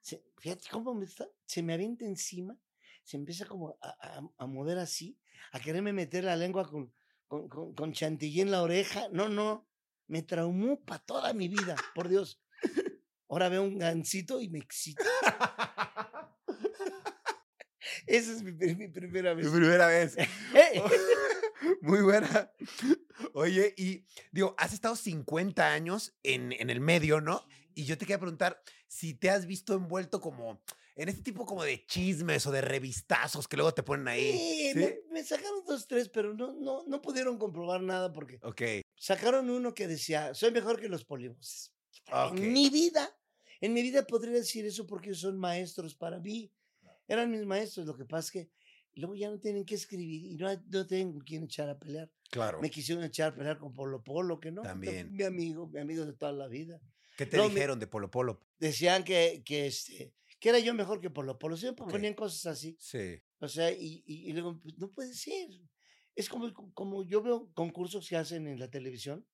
Se- 0.01 0.23
fíjate 0.37 0.67
cómo 0.69 0.93
me 0.93 1.05
está, 1.05 1.27
se 1.45 1.63
me 1.63 1.73
avienta 1.73 2.05
encima, 2.05 2.57
se 3.03 3.17
empieza 3.17 3.45
como 3.45 3.77
a, 3.81 3.89
a- 3.99 4.21
a 4.37 4.45
mover 4.47 4.77
así, 4.79 5.17
a 5.51 5.59
quererme 5.59 5.93
meter 5.93 6.23
la 6.23 6.35
lengua 6.35 6.67
con, 6.69 6.93
con, 7.27 7.47
con, 7.49 7.73
con 7.73 7.93
chantilly 7.93 8.41
en 8.41 8.51
la 8.51 8.61
oreja. 8.61 9.07
No, 9.11 9.29
no, 9.29 9.67
me 10.07 10.21
traumó 10.23 10.79
para 10.83 10.99
toda 11.03 11.33
mi 11.33 11.47
vida, 11.47 11.75
por 11.95 12.07
Dios. 12.09 12.41
Ahora 13.29 13.49
veo 13.49 13.63
un 13.63 13.77
gancito 13.79 14.41
y 14.41 14.49
me 14.49 14.59
excita. 14.59 15.03
Esa 18.07 18.31
es 18.33 18.43
mi, 18.43 18.51
mi 18.51 18.87
primera 18.87 19.33
vez. 19.33 19.45
Mi 19.45 19.57
primera 19.59 19.87
vez. 19.87 20.17
¡Eh! 20.17 20.81
Muy 21.81 22.01
buena. 22.01 22.51
Oye, 23.33 23.73
y 23.77 24.05
digo, 24.31 24.53
has 24.57 24.73
estado 24.73 24.95
50 24.95 25.71
años 25.71 26.13
en, 26.23 26.51
en 26.51 26.69
el 26.69 26.81
medio, 26.81 27.21
¿no? 27.21 27.45
Y 27.73 27.85
yo 27.85 27.97
te 27.97 28.05
quería 28.05 28.19
preguntar 28.19 28.61
si 28.87 29.13
te 29.13 29.29
has 29.29 29.45
visto 29.45 29.73
envuelto 29.73 30.19
como 30.19 30.61
en 30.95 31.09
este 31.09 31.21
tipo 31.23 31.45
como 31.45 31.63
de 31.63 31.85
chismes 31.85 32.45
o 32.45 32.51
de 32.51 32.61
revistazos 32.61 33.47
que 33.47 33.57
luego 33.57 33.73
te 33.73 33.83
ponen 33.83 34.07
ahí. 34.07 34.31
Sí, 34.31 34.71
¿Sí? 34.73 34.79
me, 34.79 34.95
me 35.11 35.23
sacaron 35.23 35.63
dos, 35.65 35.87
tres, 35.87 36.09
pero 36.09 36.33
no, 36.33 36.53
no, 36.53 36.83
no 36.85 37.01
pudieron 37.01 37.37
comprobar 37.37 37.81
nada 37.81 38.11
porque 38.13 38.39
Ok, 38.43 38.61
sacaron 38.95 39.49
uno 39.49 39.73
que 39.73 39.87
decía, 39.87 40.33
soy 40.33 40.51
mejor 40.51 40.79
que 40.79 40.89
los 40.89 41.03
polivoces. 41.05 41.73
ok. 42.11 42.37
En 42.37 42.53
mi 42.53 42.69
vida, 42.69 43.17
en 43.61 43.73
mi 43.73 43.81
vida 43.81 44.05
podría 44.05 44.33
decir 44.33 44.65
eso 44.65 44.85
porque 44.85 45.13
son 45.13 45.37
maestros 45.37 45.95
para 45.95 46.19
mí. 46.19 46.51
Eran 47.07 47.31
mis 47.31 47.45
maestros, 47.45 47.85
lo 47.85 47.95
que 47.97 48.05
pasa 48.05 48.27
es 48.27 48.31
que 48.31 48.51
luego 48.95 49.15
ya 49.15 49.29
no 49.29 49.39
tienen 49.39 49.65
que 49.65 49.75
escribir 49.75 50.23
y 50.25 50.35
no, 50.35 50.47
no 50.69 50.85
tienen 50.87 51.11
con 51.11 51.21
quién 51.21 51.43
echar 51.43 51.69
a 51.69 51.77
pelear. 51.77 52.09
Claro. 52.29 52.61
Me 52.61 52.69
quisieron 52.69 53.03
echar 53.03 53.33
a 53.33 53.35
pelear 53.35 53.57
con 53.57 53.73
Polo 53.73 54.03
Polo, 54.03 54.39
que 54.39 54.51
no. 54.51 54.61
También. 54.61 55.11
Mi 55.13 55.23
amigo, 55.23 55.67
mi 55.67 55.79
amigo 55.79 56.05
de 56.05 56.13
toda 56.13 56.31
la 56.31 56.47
vida. 56.47 56.79
¿Qué 57.17 57.25
te 57.25 57.37
no, 57.37 57.47
dijeron 57.49 57.79
de 57.79 57.87
Polo 57.87 58.09
Polo? 58.09 58.39
Decían 58.57 59.03
que, 59.03 59.43
que, 59.45 59.67
este, 59.67 60.13
que 60.43 60.49
era 60.49 60.59
yo 60.59 60.73
mejor 60.73 60.99
que 60.99 61.09
Polo 61.09 61.39
Polo. 61.39 61.55
Siempre 61.55 61.85
Ok. 61.85 61.91
ponían 61.91 62.15
cosas 62.15 62.45
así. 62.47 62.75
Sí. 62.77 63.17
O 63.39 63.47
sea, 63.47 63.71
y, 63.71 64.03
y, 64.05 64.29
y 64.29 64.33
luego, 64.33 64.59
pues, 64.59 64.77
no 64.77 64.91
puede 64.91 65.13
ser. 65.13 65.47
Es 66.15 66.27
como, 66.27 66.51
como 66.73 67.05
yo 67.05 67.21
veo 67.21 67.49
concursos 67.53 68.09
que 68.09 68.17
hacen 68.17 68.45
en 68.47 68.59
la 68.59 68.69
televisión. 68.69 69.25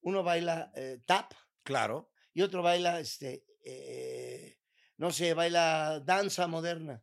Uno 0.00 0.24
baila 0.24 0.72
eh, 0.74 0.98
tap 1.06 1.34
Claro. 1.62 2.10
y 2.34 2.42
otro 2.42 2.62
baila, 2.64 2.98
este, 2.98 3.44
eh, 3.64 4.58
no 4.96 5.12
sé, 5.12 5.34
baila 5.34 6.00
danza 6.04 6.48
moderna. 6.48 7.00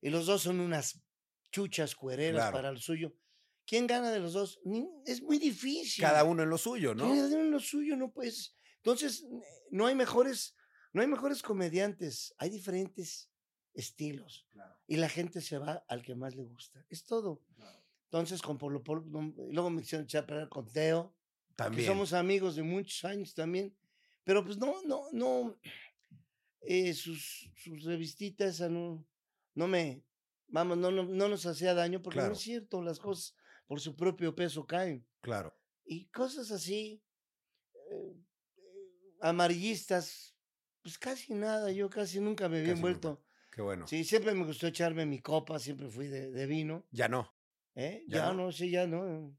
Y 0.00 0.10
los 0.10 0.26
dos 0.26 0.42
son 0.42 0.58
unas 0.58 1.00
chuchas 1.52 1.94
cuereras 1.94 2.40
Claro. 2.40 2.56
para 2.56 2.68
el 2.70 2.78
suyo. 2.80 3.14
¿Quién 3.66 3.86
gana 3.86 4.10
de 4.10 4.18
los 4.18 4.32
dos? 4.32 4.58
Es 5.06 5.22
muy 5.22 5.38
difícil. 5.38 6.02
Cada 6.02 6.24
uno 6.24 6.42
en 6.42 6.50
lo 6.50 6.58
suyo, 6.58 6.92
¿no? 6.92 7.04
Cada 7.08 7.28
uno 7.28 7.38
en 7.44 7.50
lo 7.52 7.60
suyo, 7.60 7.94
no 7.96 8.10
puedes. 8.10 8.56
Entonces, 8.78 9.24
no 9.70 9.86
hay 9.86 9.94
mejores, 9.94 10.56
no 10.92 11.02
hay 11.02 11.08
mejores 11.08 11.42
comediantes, 11.42 12.34
hay 12.38 12.50
diferentes 12.50 13.30
estilos. 13.74 14.46
Y 14.86 14.96
la 14.96 15.08
gente 15.08 15.40
se 15.40 15.58
va 15.58 15.84
al 15.88 16.02
que 16.02 16.14
más 16.14 16.34
le 16.34 16.44
gusta. 16.44 16.84
Es 16.88 17.04
todo. 17.04 17.42
Entonces, 18.04 18.42
con 18.42 18.58
Polo 18.58 18.82
Polo, 18.82 19.02
luego 19.50 19.70
me 19.70 19.82
hicieron 19.82 20.04
echar 20.04 20.48
con 20.48 20.66
Teo, 20.70 21.14
que 21.50 21.54
También. 21.54 21.86
somos 21.86 22.12
amigos 22.12 22.56
de 22.56 22.62
muchos 22.64 23.04
años 23.04 23.34
también. 23.34 23.76
Pero 24.24 24.44
pues 24.44 24.58
no, 24.58 24.82
no, 24.84 25.04
no. 25.12 25.58
eh, 26.62 26.92
sus, 26.92 27.50
sus 27.54 27.84
revistitas 27.84 28.56
esa 28.56 28.68
no, 28.68 29.06
no 29.54 29.68
me, 29.68 30.02
vamos, 30.48 30.76
no, 30.76 30.90
no, 30.90 31.04
no 31.04 31.28
nos 31.28 31.46
hacía 31.46 31.72
daño 31.74 32.02
porque 32.02 32.20
no 32.20 32.32
es 32.32 32.40
cierto, 32.40 32.82
las 32.82 32.98
cosas 32.98 33.34
por 33.66 33.80
su 33.80 33.94
propio 33.96 34.34
peso 34.34 34.66
caen 34.66 35.06
Claro. 35.20 35.56
y 35.84 36.06
cosas 36.08 36.50
así 36.50 37.02
eh, 37.90 38.14
eh, 38.56 39.16
amarillistas, 39.20 40.34
pues 40.82 40.98
casi 40.98 41.34
nada, 41.34 41.70
yo 41.72 41.90
casi 41.90 42.20
nunca 42.20 42.48
me 42.48 42.60
Casi 42.60 42.72
envuelto. 42.72 43.22
Qué 43.50 43.62
bueno. 43.62 43.86
Sí, 43.86 44.04
siempre 44.04 44.34
me 44.34 44.44
gustó 44.44 44.66
echarme 44.66 45.06
mi 45.06 45.20
copa, 45.20 45.58
siempre 45.58 45.88
fui 45.88 46.06
de, 46.08 46.30
de 46.30 46.46
vino, 46.46 46.86
Ya 46.92 47.08
no. 47.08 47.34
¿eh? 47.74 48.04
¿Ya 48.08 48.18
Ya, 48.18 48.26
no? 48.32 48.44
no? 48.44 48.52
sí, 48.52 48.70
ya 48.70 48.86
no. 48.86 49.36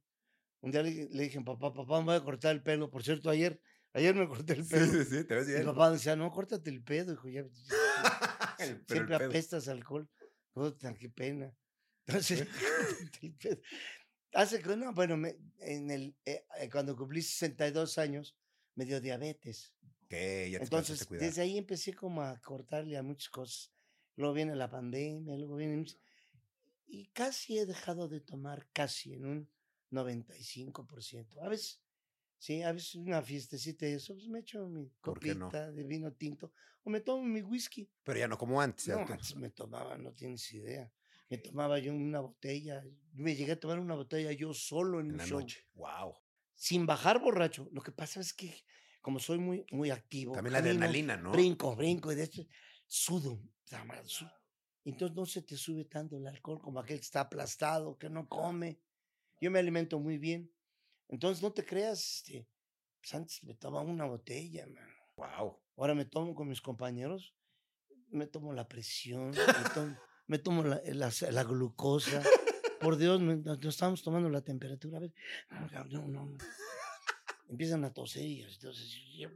Un 0.61 0.71
día 0.71 0.83
le, 0.83 1.09
le 1.09 1.23
dije, 1.23 1.41
papá, 1.41 1.73
papá, 1.73 1.99
me 1.99 2.05
voy 2.05 2.15
a 2.15 2.23
cortar 2.23 2.51
el 2.55 2.61
pelo. 2.61 2.89
Por 2.91 3.03
cierto, 3.03 3.29
ayer, 3.29 3.59
ayer 3.93 4.13
me 4.15 4.27
corté 4.27 4.53
el 4.53 4.63
Sí, 4.69 4.75
pelo. 4.79 4.85
sí, 4.85 5.05
sí, 5.05 5.23
te 5.23 5.35
ves 5.35 5.47
Mi 5.47 5.53
bien. 5.53 5.65
papá 5.65 5.91
decía, 5.91 6.15
no, 6.15 6.31
córtate 6.31 6.69
el 6.69 6.83
pedo, 6.83 7.13
hijo, 7.13 7.29
ya, 7.29 7.41
El- 8.59 8.69
el 8.69 8.85
siempre 8.87 9.15
pedo. 9.15 9.29
apestas 9.29 9.67
alcohol. 9.67 10.09
Puta, 10.53 10.93
qué 10.93 11.09
pena. 11.09 11.55
Entonces, 12.05 12.47
el 13.21 13.33
pedo. 13.35 13.57
hace 14.33 14.61
que, 14.61 14.75
no, 14.75 14.93
bueno, 14.93 15.17
me- 15.17 15.37
en 15.59 15.89
el, 15.91 16.15
eh, 16.25 16.45
eh, 16.59 16.69
cuando 16.69 16.95
cumplí 16.95 17.21
62 17.21 17.97
años, 17.97 18.37
me 18.75 18.85
dio 18.85 19.01
diabetes. 19.01 19.73
Ok, 20.11 20.49
ya 20.51 20.59
te 20.59 20.63
Entonces, 20.65 21.05
cuidar. 21.05 21.25
desde 21.27 21.41
ahí 21.41 21.57
empecé 21.57 21.93
como 21.93 22.21
a 22.21 22.39
cortarle 22.41 22.97
a 22.97 23.03
muchas 23.03 23.29
cosas. 23.29 23.71
Luego 24.15 24.33
viene 24.33 24.55
la 24.55 24.69
pandemia, 24.69 25.35
luego 25.37 25.55
viene... 25.55 25.85
Y 26.87 27.07
casi 27.07 27.57
he 27.57 27.65
dejado 27.65 28.07
de 28.09 28.19
tomar, 28.19 28.67
casi 28.73 29.13
en 29.13 29.25
un 29.25 29.49
95%. 29.91 31.41
A 31.41 31.47
veces, 31.47 31.81
sí, 32.37 32.61
a 32.63 32.73
veces 32.73 32.95
una 32.95 33.21
fiestecita 33.21 33.87
y 33.87 33.93
eso, 33.93 34.13
pues 34.13 34.27
me 34.27 34.39
echo 34.39 34.67
mi 34.67 34.89
¿Por 35.01 35.19
qué 35.19 35.33
no? 35.35 35.45
copita 35.45 35.71
de 35.71 35.83
vino 35.83 36.11
tinto 36.13 36.51
o 36.83 36.89
me 36.89 36.99
tomo 36.99 37.23
mi 37.23 37.41
whisky. 37.41 37.89
Pero 38.03 38.19
ya 38.19 38.27
no 38.27 38.37
como 38.37 38.59
antes. 38.61 38.87
No, 38.89 39.05
te- 39.05 39.13
antes 39.13 39.35
me 39.37 39.49
tomaba, 39.51 39.97
no 39.97 40.11
tienes 40.13 40.51
idea. 40.53 40.91
Me 41.29 41.37
tomaba 41.37 41.79
yo 41.79 41.93
una 41.93 42.19
botella, 42.19 42.83
me 43.13 43.35
llegué 43.35 43.53
a 43.53 43.59
tomar 43.59 43.79
una 43.79 43.95
botella 43.95 44.33
yo 44.33 44.53
solo 44.53 44.99
en, 44.99 45.05
en 45.05 45.11
un 45.13 45.17
la 45.19 45.25
show, 45.25 45.39
noche. 45.39 45.65
Wow. 45.75 46.13
sin 46.55 46.85
bajar 46.85 47.21
borracho. 47.21 47.69
Lo 47.71 47.81
que 47.81 47.93
pasa 47.93 48.19
es 48.19 48.33
que 48.33 48.65
como 49.01 49.19
soy 49.19 49.39
muy, 49.39 49.65
muy 49.71 49.89
activo, 49.89 50.33
También 50.33 50.53
la 50.53 50.59
camino, 50.59 50.73
adrenalina, 50.75 51.17
¿no? 51.17 51.31
brinco, 51.31 51.75
brinco, 51.75 52.11
y 52.11 52.15
de 52.15 52.23
hecho, 52.23 52.43
sudo, 52.87 53.41
Entonces 54.83 55.15
no 55.15 55.25
se 55.25 55.41
te 55.41 55.55
sube 55.57 55.85
tanto 55.85 56.17
el 56.17 56.27
alcohol 56.27 56.59
como 56.61 56.79
aquel 56.79 56.97
que 56.99 57.05
está 57.05 57.21
aplastado, 57.21 57.97
que 57.97 58.09
no 58.09 58.27
come. 58.27 58.79
Yo 59.39 59.51
me 59.51 59.59
alimento 59.59 59.99
muy 59.99 60.17
bien. 60.17 60.51
Entonces 61.07 61.41
no 61.43 61.51
te 61.51 61.65
creas, 61.65 62.17
este, 62.17 62.47
Pues 62.99 63.13
antes 63.15 63.43
me 63.43 63.55
tomaba 63.55 63.83
una 63.89 64.05
botella, 64.05 64.65
man. 64.67 64.87
Wow. 65.17 65.59
Ahora 65.77 65.93
me 65.95 66.05
tomo 66.05 66.33
con 66.35 66.47
mis 66.47 66.61
compañeros, 66.61 67.35
me 68.09 68.27
tomo 68.27 68.53
la 68.53 68.67
presión, 68.67 69.31
me 69.31 69.69
tomo, 69.73 69.97
me 70.27 70.37
tomo 70.39 70.63
la, 70.63 70.81
la- 70.85 71.11
la 71.31 71.43
glucosa. 71.43 72.23
Por 72.79 72.97
Dios, 72.97 73.19
nos 73.21 73.39
nos 73.45 73.65
estamos 73.65 74.01
tomando 74.03 74.29
la 74.29 74.41
temperatura. 74.41 74.97
A 74.97 75.01
ver, 75.01 75.13
no, 75.91 76.07
no, 76.07 76.25
no. 76.25 76.37
Empiezan 77.51 77.83
a 77.83 77.93
toser 77.93 78.23
y 78.23 78.41
entonces 78.41 78.89
yo- 79.17 79.29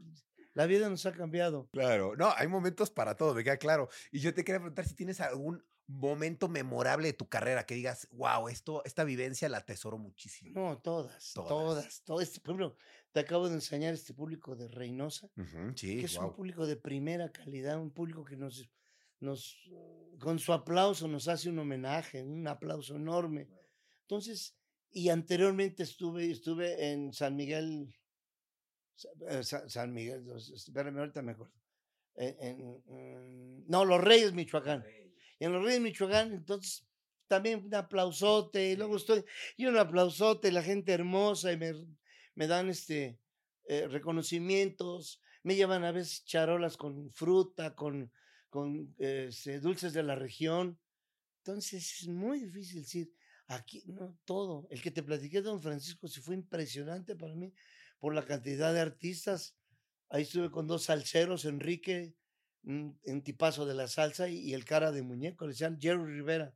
la 0.54 0.66
vida 0.66 0.90
nos 0.90 1.06
ha 1.06 1.12
cambiado. 1.12 1.68
Claro. 1.72 2.16
No, 2.16 2.34
hay 2.36 2.48
momentos 2.48 2.90
para 2.90 3.16
todo, 3.16 3.36
me 3.36 3.44
queda 3.44 3.58
claro. 3.58 3.90
Y 4.12 4.20
yo 4.20 4.34
te 4.34 4.44
quería 4.44 4.60
preguntar 4.60 4.88
si 4.88 4.96
tienes 4.96 5.20
algún 5.20 5.62
momento 5.88 6.48
memorable 6.48 7.08
de 7.10 7.14
tu 7.14 7.28
carrera 7.28 7.66
que 7.66 7.76
digas, 7.76 8.08
wow, 8.12 8.48
esto, 8.48 8.82
esta 8.86 9.04
vivencia 9.04 9.50
la 9.50 9.58
atesoro 9.58 9.98
muchísimo. 10.00 10.58
No, 10.60 10.78
todas, 10.80 11.34
Todas. 11.34 11.50
todas, 11.50 12.02
todas. 12.06 12.28
Este, 12.28 12.40
por 12.40 12.56
ejemplo, 12.56 12.78
te 13.12 13.20
acabo 13.20 13.50
de 13.50 13.56
enseñar 13.56 13.94
este 13.94 14.14
público 14.14 14.56
de 14.56 14.68
Reynosa, 14.70 15.30
sí, 15.76 16.00
que 16.00 16.06
es 16.06 16.18
un 16.18 16.34
público 16.34 16.66
de 16.66 16.78
primera 16.78 17.32
calidad, 17.32 17.78
un 17.80 17.92
público 17.92 18.24
que 18.24 18.36
nos, 18.38 18.68
nos, 19.20 19.56
eh, 19.72 20.16
con 20.20 20.40
su 20.40 20.54
aplauso 20.54 21.08
nos 21.08 21.28
hace 21.28 21.50
un 21.50 21.60
homenaje, 21.60 22.24
un 22.24 22.48
aplauso 22.48 22.96
enorme. 22.96 23.50
Entonces, 24.02 24.56
y 24.90 25.10
anteriormente 25.10 25.84
estuve, 25.84 26.32
estuve 26.32 26.92
en 26.94 27.12
San 27.14 27.36
Miguel, 27.36 27.94
San 28.98 29.94
Miguel, 29.94 30.26
espérame, 30.36 31.00
ahorita 31.00 31.22
me 31.22 31.34
acuerdo. 31.34 31.54
En, 32.16 32.36
en, 32.40 32.84
mm, 32.86 33.66
no, 33.68 33.84
Los 33.84 34.02
Reyes, 34.02 34.34
Michoacán. 34.34 34.86
Y 35.40 35.46
en 35.46 35.52
Los 35.52 35.64
Reyes, 35.64 35.82
Michoacán, 35.82 36.32
entonces 36.34 36.88
también 37.28 37.66
un 37.66 37.74
aplausote, 37.74 38.72
y 38.72 38.76
luego 38.76 38.96
estoy, 38.96 39.24
y 39.58 39.66
un 39.66 39.78
aplausote, 39.78 40.52
la 40.52 40.62
gente 40.62 40.94
hermosa, 40.94 41.52
y 41.52 41.58
me, 41.58 41.74
me 42.36 42.48
dan 42.48 42.70
este 42.70 43.20
eh, 43.68 43.88
reconocimientos, 43.88 45.22
me 45.44 45.56
llevan 45.56 45.84
a 45.84 45.92
veces 45.92 46.24
charolas 46.26 46.78
con 46.78 47.12
fruta, 47.12 47.76
con, 47.76 48.12
con 48.50 48.96
eh, 49.00 49.28
este, 49.30 49.60
dulces 49.60 49.94
de 49.94 50.04
la 50.04 50.16
región. 50.16 50.80
Entonces 51.40 52.02
es 52.02 52.08
muy 52.08 52.40
difícil 52.40 52.82
decir, 52.82 53.12
aquí, 53.48 53.84
no, 53.88 54.18
todo. 54.26 54.68
El 54.70 54.82
que 54.82 54.92
te 54.92 55.04
platiqué 55.04 55.42
Don 55.42 55.62
Francisco 55.62 56.08
sí 56.08 56.22
fue 56.22 56.36
impresionante 56.36 57.16
para 57.16 57.36
mí 57.36 57.54
por 58.00 58.14
la 58.14 58.26
cantidad 58.26 58.74
de 58.74 58.80
artistas. 58.82 59.56
Ahí 60.10 60.24
estuve 60.24 60.52
con 60.52 60.68
dos 60.68 60.84
salseros, 60.86 61.46
Enrique, 61.46 62.16
un, 62.64 63.00
un 63.06 63.24
tipazo 63.24 63.66
de 63.66 63.74
la 63.76 63.88
salsa, 63.88 64.28
y, 64.30 64.40
y 64.40 64.54
el 64.54 64.66
cara 64.66 64.92
de 64.92 65.02
muñeco, 65.02 65.46
le 65.46 65.54
decían 65.54 65.80
Jerry 65.80 66.14
Rivera. 66.16 66.56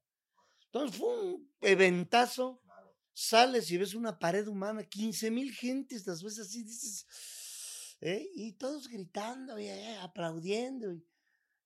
Entonces 0.65 0.97
fue 0.97 1.23
un 1.33 1.51
eventazo. 1.61 2.61
Sales 3.13 3.69
y 3.71 3.77
ves 3.77 3.95
una 3.95 4.17
pared 4.17 4.47
humana, 4.47 4.83
15 4.83 5.29
mil 5.29 5.51
gentes, 5.51 6.07
las 6.07 6.23
ves 6.23 6.39
así, 6.39 6.63
dices, 6.63 7.05
¿eh? 7.99 8.29
y 8.33 8.53
todos 8.53 8.87
gritando 8.87 9.59
y 9.59 9.65
eh, 9.67 9.97
aplaudiendo. 9.97 10.93
y- 10.93 11.05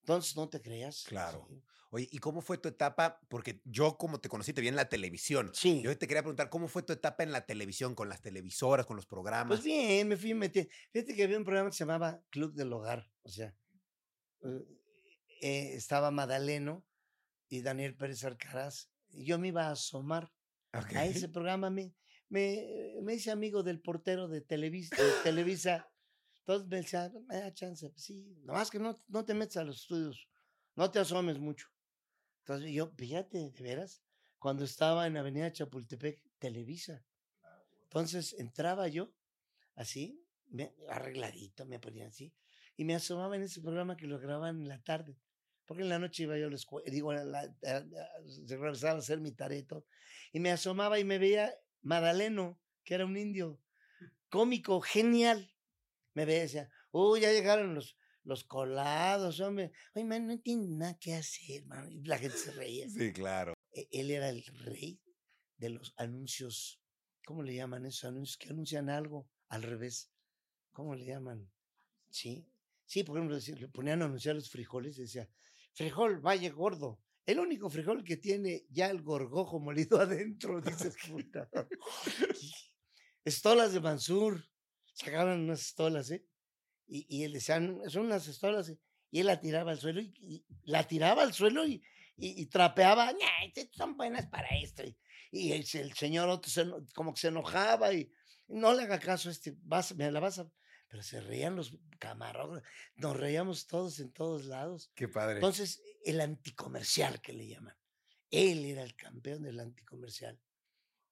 Entonces 0.00 0.34
no 0.34 0.48
te 0.48 0.60
creas. 0.60 1.04
Claro. 1.04 1.46
Sí. 1.48 1.62
Oye, 1.94 2.08
¿y 2.10 2.18
cómo 2.18 2.40
fue 2.40 2.58
tu 2.58 2.68
etapa? 2.68 3.20
Porque 3.28 3.60
yo, 3.64 3.96
como 3.96 4.20
te 4.20 4.28
conocí, 4.28 4.52
te 4.52 4.60
vi 4.60 4.66
en 4.66 4.74
la 4.74 4.88
televisión. 4.88 5.52
Sí. 5.54 5.80
Yo 5.80 5.96
te 5.96 6.08
quería 6.08 6.22
preguntar, 6.22 6.50
¿cómo 6.50 6.66
fue 6.66 6.82
tu 6.82 6.92
etapa 6.92 7.22
en 7.22 7.30
la 7.30 7.46
televisión, 7.46 7.94
con 7.94 8.08
las 8.08 8.20
televisoras, 8.20 8.84
con 8.84 8.96
los 8.96 9.06
programas? 9.06 9.58
Pues 9.58 9.64
bien, 9.64 10.08
me 10.08 10.16
fui 10.16 10.34
metiendo. 10.34 10.72
Fíjate 10.90 11.14
que 11.14 11.22
había 11.22 11.38
un 11.38 11.44
programa 11.44 11.70
que 11.70 11.76
se 11.76 11.84
llamaba 11.84 12.20
Club 12.30 12.52
del 12.54 12.72
Hogar. 12.72 13.08
O 13.22 13.28
sea, 13.28 13.54
eh, 14.42 14.64
eh, 15.40 15.74
estaba 15.74 16.10
Madaleno 16.10 16.84
y 17.48 17.62
Daniel 17.62 17.94
Pérez 17.94 18.24
Alcaraz. 18.24 18.90
Y 19.10 19.24
yo 19.24 19.38
me 19.38 19.48
iba 19.48 19.68
a 19.68 19.70
asomar 19.70 20.32
a 20.72 21.06
ese 21.06 21.28
programa. 21.28 21.70
Me, 21.70 21.94
me, 22.28 22.96
me 23.04 23.14
hice 23.14 23.30
amigo 23.30 23.62
del 23.62 23.80
portero 23.80 24.26
de 24.26 24.40
Televisa. 24.40 24.96
de 24.96 25.12
Televisa. 25.22 25.88
Entonces 26.40 26.68
me 26.68 26.76
decía, 26.78 27.12
me 27.28 27.36
da 27.36 27.54
chance. 27.54 27.88
Pues 27.88 28.02
sí, 28.02 28.36
nomás 28.42 28.68
que 28.68 28.80
no, 28.80 29.00
no 29.06 29.24
te 29.24 29.32
metas 29.32 29.58
a 29.58 29.62
los 29.62 29.82
estudios. 29.82 30.28
No 30.74 30.90
te 30.90 30.98
asomes 30.98 31.38
mucho. 31.38 31.68
Entonces 32.44 32.72
yo, 32.72 32.92
fíjate, 32.94 33.50
de 33.50 33.62
veras, 33.62 34.02
cuando 34.38 34.64
estaba 34.64 35.06
en 35.06 35.16
Avenida 35.16 35.50
Chapultepec, 35.50 36.20
Televisa. 36.38 37.02
Entonces 37.84 38.34
entraba 38.38 38.86
yo 38.88 39.14
así, 39.76 40.22
me- 40.50 40.74
arregladito, 40.90 41.64
me 41.64 41.78
ponía 41.78 42.06
así, 42.08 42.34
y 42.76 42.84
me 42.84 42.94
asomaba 42.94 43.36
en 43.36 43.42
ese 43.42 43.62
programa 43.62 43.96
que 43.96 44.06
lo 44.06 44.18
grababan 44.18 44.60
en 44.60 44.68
la 44.68 44.82
tarde, 44.82 45.16
porque 45.64 45.84
en 45.84 45.88
la 45.88 45.98
noche 45.98 46.24
iba 46.24 46.36
yo 46.36 46.48
a 46.48 46.50
la 46.50 46.56
escuela, 46.56 46.90
digo, 46.90 47.12
a 47.12 47.24
regresaba 48.46 48.96
a 48.96 48.98
hacer 48.98 49.20
mi 49.20 49.32
tarea 49.32 49.64
y 50.30 50.38
me 50.38 50.50
asomaba 50.50 50.98
y 50.98 51.04
me 51.04 51.16
veía 51.16 51.54
Madaleno, 51.80 52.60
que 52.82 52.94
era 52.94 53.06
un 53.06 53.16
indio 53.16 53.58
cómico, 54.28 54.82
genial. 54.82 55.50
Me 56.12 56.26
veía 56.26 56.40
y 56.40 56.42
decía, 56.42 56.70
uy, 56.92 57.20
ya 57.20 57.32
llegaron 57.32 57.74
los, 57.74 57.96
los 58.24 58.44
colados, 58.44 59.40
hombre. 59.40 59.72
Oye, 59.94 60.04
man, 60.04 60.26
no 60.26 60.38
tienen 60.40 60.78
nada 60.78 60.98
que 60.98 61.14
hacer, 61.14 61.64
man. 61.66 61.90
Y 61.92 62.02
la 62.04 62.18
gente 62.18 62.36
se 62.36 62.52
reía. 62.52 62.88
Sí, 62.88 63.12
claro. 63.12 63.54
E- 63.72 63.88
Él 63.90 64.10
era 64.10 64.28
el 64.28 64.44
rey 64.44 65.00
de 65.58 65.70
los 65.70 65.94
anuncios. 65.96 66.80
¿Cómo 67.24 67.42
le 67.42 67.54
llaman 67.54 67.86
esos 67.86 68.04
anuncios? 68.04 68.36
Que 68.36 68.50
anuncian 68.50 68.90
algo 68.90 69.28
al 69.48 69.62
revés. 69.62 70.10
¿Cómo 70.72 70.94
le 70.94 71.04
llaman? 71.06 71.50
Sí. 72.10 72.46
Sí, 72.86 73.02
por 73.02 73.16
ejemplo, 73.16 73.38
le 73.38 73.68
ponían 73.68 74.02
a 74.02 74.06
anunciar 74.06 74.34
los 74.34 74.50
frijoles 74.50 74.98
y 74.98 75.02
decía, 75.02 75.28
frijol, 75.72 76.20
valle 76.20 76.50
gordo. 76.50 77.00
El 77.26 77.38
único 77.40 77.70
frijol 77.70 78.04
que 78.04 78.18
tiene 78.18 78.66
ya 78.68 78.90
el 78.90 79.02
gorgojo 79.02 79.58
molido 79.58 79.98
adentro, 80.00 80.60
dices, 80.60 80.96
puta. 81.08 81.48
Estolas 83.24 83.72
de 83.72 83.80
Mansur. 83.80 84.44
Sacaban 84.92 85.40
unas 85.40 85.60
estolas, 85.62 86.10
¿eh? 86.10 86.24
Y, 86.86 87.06
y 87.08 87.24
él 87.24 87.32
decía, 87.32 87.60
"No, 87.60 87.88
son 87.88 88.06
unas 88.06 88.26
estolas. 88.28 88.68
¿eh?". 88.68 88.78
Y 89.10 89.20
él 89.20 89.26
la 89.26 89.40
tiraba 89.40 89.70
al 89.70 89.78
suelo 89.78 90.00
y, 90.00 90.12
y 90.20 90.44
la 90.64 90.86
tiraba 90.86 91.22
al 91.22 91.32
suelo 91.32 91.66
y, 91.66 91.82
y, 92.16 92.42
y 92.42 92.46
trapeaba, 92.46 93.12
"Ña, 93.12 93.44
estas 93.46 93.68
son 93.76 93.96
buenas 93.96 94.26
para 94.26 94.48
esto. 94.62 94.84
Y, 94.84 94.96
y 95.30 95.52
el, 95.52 95.64
el 95.74 95.92
señor 95.94 96.28
otro 96.28 96.50
se 96.50 96.64
como 96.94 97.12
que 97.14 97.20
se 97.20 97.28
enojaba 97.28 97.92
y 97.92 98.10
no 98.48 98.74
le 98.74 98.82
haga 98.82 98.98
caso 98.98 99.28
a 99.28 99.32
este, 99.32 99.54
vas, 99.62 99.94
me 99.94 100.10
la 100.10 100.20
vas 100.20 100.38
a... 100.38 100.50
Pero 100.88 101.02
se 101.02 101.20
reían 101.20 101.56
los 101.56 101.76
camarógrafos, 101.98 102.62
nos 102.94 103.16
reíamos 103.16 103.66
todos 103.66 103.98
en 103.98 104.12
todos 104.12 104.44
lados. 104.44 104.92
Qué 104.94 105.08
padre. 105.08 105.36
Entonces, 105.36 105.82
el 106.04 106.20
anticomercial 106.20 107.20
que 107.20 107.32
le 107.32 107.48
llaman. 107.48 107.76
Él 108.30 108.64
era 108.64 108.82
el 108.82 108.94
campeón 108.94 109.42
del 109.42 109.58
anticomercial. 109.58 110.40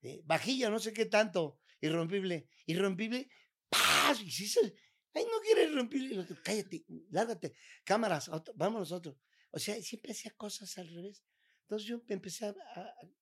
¿eh? 0.02 0.20
Vajilla, 0.24 0.70
no 0.70 0.78
sé 0.78 0.92
qué 0.92 1.06
tanto, 1.06 1.58
irrompible, 1.80 2.48
irrompible, 2.66 3.28
¡paz! 3.68 4.20
Y 4.20 4.30
si 4.30 4.46
se, 4.46 4.74
ay, 5.14 5.25
no 5.25 5.40
quiere 5.40 5.64
irrompible, 5.64 6.09
y 6.09 6.12
el 6.14 6.20
otro, 6.20 6.37
cállate, 6.42 6.85
lárgate, 7.11 7.53
cámaras, 7.85 8.29
otro- 8.29 8.55
vámonos 8.57 8.92
otro. 8.92 9.18
O 9.51 9.59
sea, 9.59 9.81
siempre 9.83 10.12
hacía 10.12 10.31
cosas 10.37 10.77
al 10.79 10.88
revés. 10.88 11.22
Entonces 11.62 11.88
yo 11.88 12.03
empecé 12.09 12.55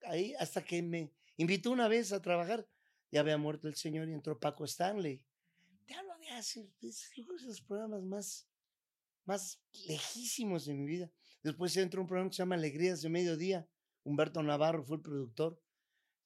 ahí 0.07 0.35
hasta 0.38 0.64
que 0.64 0.83
me 0.83 1.12
invitó 1.37 1.70
una 1.70 1.88
vez 1.88 2.12
a 2.12 2.20
trabajar. 2.22 2.66
Ya 3.12 3.20
había 3.20 3.37
muerto 3.38 3.66
el 3.68 3.74
señor 3.74 4.09
y 4.09 4.12
entró 4.12 4.38
Paco 4.38 4.64
Stanley. 4.64 5.24
Te 5.87 5.94
hablo 5.94 6.16
de 6.18 6.29
hace, 6.31 6.68
los 6.81 7.61
programas 7.62 8.03
más, 8.05 8.48
más 9.24 9.61
lejísimos 9.72 10.66
de 10.66 10.74
mi 10.74 10.87
vida. 10.87 11.11
Después 11.42 11.76
entró 11.76 12.00
un 12.00 12.07
programa 12.07 12.31
que 12.31 12.37
se 12.37 12.42
llama 12.42 12.55
Alegrías 12.55 13.03
de 13.03 13.09
Mediodía. 13.09 13.68
Humberto 14.05 14.42
Navarro 14.42 14.85
fue 14.85 14.96
el 14.96 15.03
productor. 15.03 15.61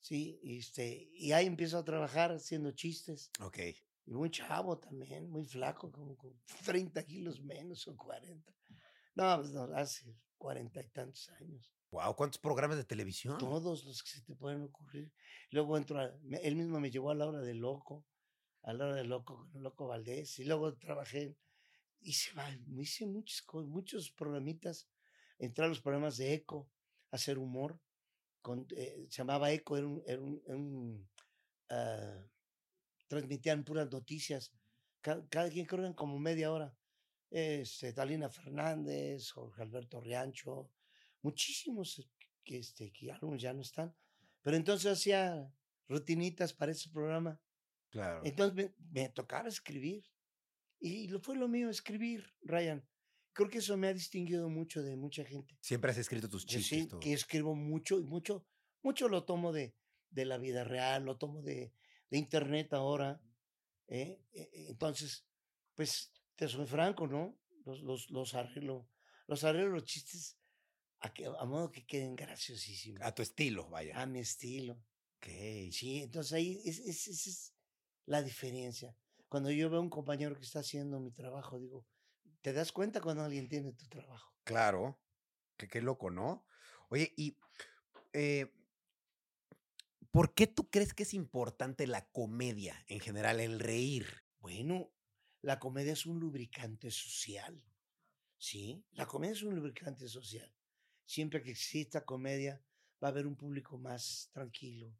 Sí, 0.00 0.38
este, 0.42 1.08
y 1.14 1.32
ahí 1.32 1.46
empiezo 1.46 1.78
a 1.78 1.84
trabajar 1.84 2.30
haciendo 2.32 2.70
chistes. 2.72 3.30
Ok. 3.40 3.58
Y 4.06 4.12
muy 4.12 4.30
chavo 4.30 4.78
también, 4.78 5.30
muy 5.30 5.44
flaco, 5.44 5.90
como 5.90 6.16
con 6.16 6.32
30 6.64 7.04
kilos 7.04 7.40
menos 7.42 7.86
o 7.88 7.96
40. 7.96 8.52
No, 9.14 9.36
pues 9.38 9.52
no, 9.52 9.64
hace 9.76 10.14
cuarenta 10.36 10.80
y 10.82 10.88
tantos 10.88 11.28
años. 11.40 11.72
Wow, 11.90 12.16
¿cuántos 12.16 12.38
programas 12.40 12.76
de 12.76 12.84
televisión? 12.84 13.38
Todos 13.38 13.84
los 13.84 14.02
que 14.02 14.10
se 14.10 14.22
te 14.22 14.34
pueden 14.34 14.62
ocurrir. 14.62 15.12
Luego 15.50 15.76
entro, 15.78 16.00
a- 16.00 16.12
me- 16.22 16.38
él 16.38 16.56
mismo 16.56 16.80
me 16.80 16.90
llevó 16.90 17.10
a 17.10 17.14
la 17.14 17.26
hora 17.26 17.40
de 17.40 17.54
loco, 17.54 18.04
a 18.62 18.72
la 18.72 18.86
hora 18.86 18.94
de 18.96 19.04
loco 19.04 19.36
con 19.36 19.54
el 19.56 19.62
loco 19.62 19.86
Valdés. 19.86 20.38
Y 20.40 20.44
luego 20.44 20.76
trabajé, 20.76 21.36
hice, 22.00 22.32
hice 22.76 23.06
muchos, 23.06 23.44
muchos 23.68 24.10
programitas. 24.10 24.88
Entré 25.38 25.64
a 25.64 25.68
los 25.68 25.80
programas 25.80 26.16
de 26.16 26.34
Eco, 26.34 26.68
a 27.12 27.16
hacer 27.16 27.38
humor. 27.38 27.80
Con, 28.42 28.66
eh, 28.76 29.06
se 29.08 29.18
llamaba 29.18 29.52
Eco, 29.52 29.76
era 29.76 29.86
un, 29.86 30.02
era 30.06 30.20
un- 30.20 30.42
era 30.46 30.56
un, 30.56 31.08
transmitían 33.14 33.64
puras 33.64 33.90
noticias. 33.90 34.52
Ca- 35.00 35.26
Cada, 35.28 35.48
quien 35.50 35.66
creo 35.66 35.86
que 35.88 35.94
como 35.94 36.18
media 36.18 36.52
hora. 36.52 36.76
Este, 37.30 37.92
Talina 37.92 38.28
Fernández, 38.30 39.30
Jorge 39.32 39.62
Alberto 39.62 40.00
Riancho, 40.00 40.70
muchísimos 41.22 42.08
que, 42.44 42.58
este, 42.58 42.92
que 42.92 43.10
algunos 43.10 43.40
ya 43.42 43.52
no 43.52 43.62
están. 43.62 43.94
Pero 44.42 44.56
entonces 44.56 44.92
hacía 44.92 45.52
rutinitas 45.88 46.52
para 46.52 46.72
ese 46.72 46.90
programa. 46.90 47.40
Claro. 47.90 48.20
Entonces 48.24 48.54
me, 48.54 48.74
me 49.02 49.08
tocaba 49.08 49.48
escribir. 49.48 50.04
Y 50.80 51.08
lo 51.08 51.18
fue 51.20 51.36
lo 51.36 51.48
mío, 51.48 51.70
escribir, 51.70 52.24
Ryan. 52.42 52.86
Creo 53.32 53.48
que 53.48 53.58
eso 53.58 53.76
me 53.76 53.88
ha 53.88 53.94
distinguido 53.94 54.48
mucho 54.48 54.82
de 54.82 54.96
mucha 54.96 55.24
gente. 55.24 55.56
Siempre 55.60 55.90
has 55.90 55.98
escrito 55.98 56.28
tus 56.28 56.46
chistes. 56.46 56.82
sí, 56.84 56.88
que 57.00 57.12
escribo 57.14 57.54
mucho 57.56 57.98
y 57.98 58.04
mucho, 58.04 58.46
mucho 58.82 59.08
lo 59.08 59.24
tomo 59.24 59.52
de, 59.52 59.74
de 60.10 60.24
la 60.24 60.38
vida 60.38 60.62
real, 60.62 61.04
lo 61.04 61.16
tomo 61.16 61.42
de, 61.42 61.72
de 62.10 62.18
internet 62.18 62.72
ahora. 62.72 63.20
¿eh? 63.88 64.24
E- 64.32 64.50
e- 64.52 64.68
Entonces, 64.70 65.26
pues, 65.74 66.12
te 66.36 66.48
soy 66.48 66.66
franco, 66.66 67.06
¿no? 67.06 67.38
Los, 67.64 67.80
los, 67.82 68.10
los 68.10 68.34
arreglo, 68.34 68.90
los 69.26 69.42
arreglo 69.44 69.70
los 69.70 69.84
chistes 69.84 70.38
a, 71.00 71.12
que, 71.12 71.26
a 71.26 71.44
modo 71.44 71.70
que 71.70 71.86
queden 71.86 72.14
graciosísimos. 72.16 73.02
A 73.02 73.14
tu 73.14 73.22
estilo, 73.22 73.68
vaya. 73.68 74.00
A 74.00 74.06
mi 74.06 74.20
estilo. 74.20 74.74
Ok. 75.16 75.26
Sí, 75.70 76.02
entonces 76.02 76.32
ahí 76.32 76.60
es, 76.64 76.78
es- 76.80 77.08
esa 77.08 77.30
es 77.30 77.54
la 78.06 78.22
diferencia. 78.22 78.96
Cuando 79.28 79.50
yo 79.50 79.70
veo 79.70 79.78
a 79.78 79.82
un 79.82 79.90
compañero 79.90 80.36
que 80.36 80.42
está 80.44 80.60
haciendo 80.60 81.00
mi 81.00 81.10
trabajo, 81.10 81.58
digo, 81.58 81.86
te 82.42 82.52
das 82.52 82.72
cuenta 82.72 83.00
cuando 83.00 83.24
alguien 83.24 83.48
tiene 83.48 83.72
tu 83.72 83.86
trabajo. 83.88 84.34
Claro. 84.44 85.00
Qué, 85.56 85.68
qué 85.68 85.80
loco, 85.80 86.10
¿no? 86.10 86.46
Oye, 86.90 87.12
y 87.16 87.38
eh, 88.12 88.52
¿por 90.14 90.32
qué 90.32 90.46
tú 90.46 90.70
crees 90.70 90.94
que 90.94 91.02
es 91.02 91.12
importante 91.12 91.88
la 91.88 92.06
comedia 92.12 92.84
en 92.86 93.00
general, 93.00 93.40
el 93.40 93.58
reír? 93.58 94.06
Bueno, 94.38 94.92
la 95.42 95.58
comedia 95.58 95.92
es 95.92 96.06
un 96.06 96.20
lubricante 96.20 96.92
social. 96.92 97.60
Sí, 98.38 98.86
la 98.92 99.06
comedia 99.06 99.32
es 99.32 99.42
un 99.42 99.56
lubricante 99.56 100.06
social. 100.06 100.54
Siempre 101.04 101.42
que 101.42 101.50
exista 101.50 102.04
comedia, 102.04 102.62
va 103.02 103.08
a 103.08 103.10
haber 103.10 103.26
un 103.26 103.34
público 103.34 103.76
más 103.76 104.30
tranquilo. 104.32 104.96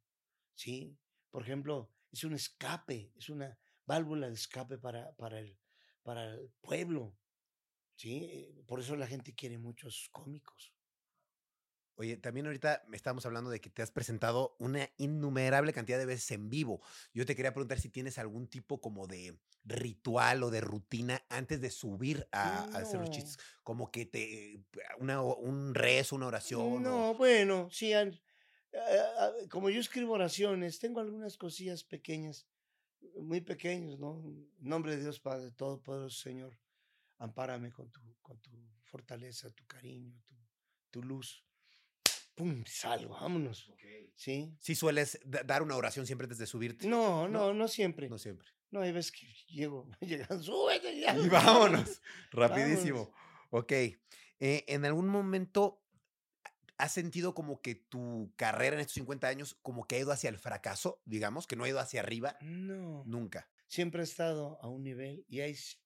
Sí, 0.56 0.98
por 1.30 1.44
ejemplo, 1.44 1.92
es 2.10 2.24
un 2.24 2.34
escape, 2.34 3.12
es 3.14 3.28
una 3.28 3.56
válvula 3.86 4.26
de 4.26 4.34
escape 4.34 4.78
para, 4.78 5.14
para, 5.14 5.38
el, 5.38 5.56
para 6.02 6.34
el 6.34 6.50
pueblo. 6.60 7.16
Sí, 7.94 8.52
por 8.66 8.80
eso 8.80 8.96
la 8.96 9.06
gente 9.06 9.32
quiere 9.32 9.58
mucho 9.58 9.86
a 9.86 9.92
sus 9.92 10.08
cómicos. 10.08 10.73
Oye, 11.96 12.16
también 12.16 12.46
ahorita 12.46 12.84
estábamos 12.92 13.24
hablando 13.24 13.50
de 13.50 13.60
que 13.60 13.70
te 13.70 13.82
has 13.82 13.92
presentado 13.92 14.56
una 14.58 14.90
innumerable 14.96 15.72
cantidad 15.72 15.98
de 15.98 16.06
veces 16.06 16.30
en 16.32 16.50
vivo. 16.50 16.82
Yo 17.12 17.24
te 17.24 17.36
quería 17.36 17.52
preguntar 17.52 17.78
si 17.80 17.88
tienes 17.88 18.18
algún 18.18 18.48
tipo 18.48 18.80
como 18.80 19.06
de 19.06 19.38
ritual 19.64 20.42
o 20.42 20.50
de 20.50 20.60
rutina 20.60 21.24
antes 21.28 21.60
de 21.60 21.70
subir 21.70 22.26
a, 22.32 22.62
a 22.64 22.82
hacer 22.82 23.00
los 23.00 23.10
chistes, 23.10 23.38
como 23.62 23.90
que 23.90 24.06
te 24.06 24.60
una, 24.98 25.22
o- 25.22 25.36
un 25.36 25.74
rezo, 25.74 26.16
una 26.16 26.26
oración. 26.26 26.60
o- 26.60 26.80
No, 26.80 27.14
bueno, 27.14 27.68
sí, 27.70 27.92
como 29.50 29.70
yo 29.70 29.80
escribo 29.80 30.14
oraciones, 30.14 30.78
tengo 30.78 31.00
algunas 31.00 31.36
cosillas 31.36 31.84
pequeñas, 31.84 32.46
muy 33.16 33.40
pequeños, 33.40 33.98
¿no? 33.98 34.20
En 34.24 34.50
nombre 34.58 34.96
de 34.96 35.02
Dios 35.02 35.20
Padre 35.20 35.52
Todopoderoso, 35.52 36.20
Señor, 36.22 36.58
ampárame 37.18 37.70
con 37.70 37.90
tu, 37.90 38.00
con 38.20 38.38
tu 38.40 38.50
fortaleza, 38.82 39.50
tu 39.50 39.64
cariño, 39.66 40.20
tu, 40.24 40.34
tu 40.90 41.02
luz. 41.02 41.44
¡Pum! 42.34 42.64
Salgo, 42.66 43.14
vámonos. 43.14 43.70
¿Sí? 44.16 44.56
Sí 44.60 44.74
sueles 44.74 45.18
da- 45.24 45.42
dar 45.42 45.62
una 45.62 45.76
oración 45.76 46.06
siempre 46.06 46.24
antes 46.26 46.38
de 46.38 46.46
subirte. 46.46 46.86
No, 46.86 47.28
No. 47.28 47.48
no, 47.48 47.54
no 47.54 47.68
siempre. 47.68 48.08
No 48.08 48.18
siempre. 48.18 48.48
No, 48.70 48.80
hay 48.80 48.92
veces 48.92 49.12
que 49.12 49.26
llego, 49.48 49.88
llegan, 50.00 50.42
súbete 50.42 50.98
ya. 51.00 51.16
Y 51.16 51.28
vámonos, 51.28 52.00
rapidísimo. 52.30 53.12
Ok. 53.50 53.72
eh, 53.72 53.98
¿En 54.40 54.84
algún 54.84 55.08
momento 55.08 55.80
has 56.76 56.92
sentido 56.92 57.34
como 57.34 57.60
que 57.60 57.76
tu 57.76 58.32
carrera 58.36 58.74
en 58.74 58.80
estos 58.80 58.94
50 58.94 59.28
años 59.28 59.56
como 59.62 59.86
que 59.86 59.94
ha 59.96 60.00
ido 60.00 60.10
hacia 60.10 60.28
el 60.30 60.38
fracaso, 60.38 61.00
digamos, 61.04 61.46
que 61.46 61.54
no 61.56 61.64
ha 61.64 61.68
ido 61.68 61.78
hacia 61.78 62.00
arriba? 62.00 62.36
No, 62.40 63.04
Nunca. 63.06 63.48
siempre 63.68 64.00
he 64.00 64.04
estado 64.04 64.58
a 64.60 64.68
un 64.68 64.82
nivel 64.82 65.24
y 65.28 65.40
ahí 65.40 65.52
s- 65.52 65.76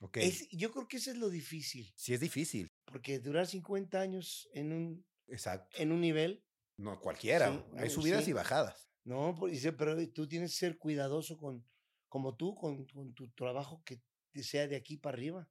Ok. 0.00 0.16
es, 0.16 0.48
yo 0.50 0.72
creo 0.72 0.88
que 0.88 0.96
eso 0.96 1.10
es 1.12 1.16
lo 1.18 1.28
difícil, 1.30 1.92
Sí 1.94 2.12
es 2.14 2.20
difícil. 2.20 2.72
porque 2.86 3.20
durar 3.20 3.46
50 3.46 4.00
años 4.00 4.48
en 4.52 4.72
un, 4.72 5.06
Exacto. 5.30 5.76
en 5.78 5.92
un 5.92 6.00
nivel 6.00 6.44
No 6.76 7.00
cualquiera. 7.00 7.52
Sí, 7.52 7.62
Hay 7.76 7.88
no, 7.88 7.90
subidas 7.90 8.24
sí. 8.24 8.30
y 8.30 8.34
bajadas. 8.34 8.90
No, 9.04 9.36
dice, 9.48 9.72
pero 9.72 9.96
tú 10.10 10.28
tienes 10.28 10.52
que 10.52 10.58
ser 10.58 10.78
cuidadoso 10.78 11.38
con, 11.38 11.66
como 12.08 12.36
tú, 12.36 12.54
con, 12.54 12.86
con 12.86 13.14
tu 13.14 13.30
trabajo 13.30 13.82
que 13.84 14.02
sea 14.42 14.66
de 14.66 14.76
aquí 14.76 14.96
para 14.96 15.16
arriba. 15.16 15.50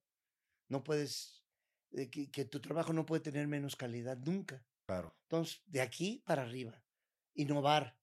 No 0.68 0.84
puedes, 0.84 1.44
eh, 1.92 2.10
que, 2.10 2.30
que 2.30 2.46
tu 2.46 2.62
trabajo 2.62 2.94
no 2.94 3.06
puede 3.06 3.22
tener 3.22 3.48
menos 3.48 3.76
calidad 3.76 4.18
nunca. 4.18 4.66
Claro. 4.86 5.16
Entonces, 5.24 5.62
de 5.66 5.82
aquí 5.82 6.24
para 6.26 6.44
arriba, 6.44 6.84
innovar. 7.34 7.98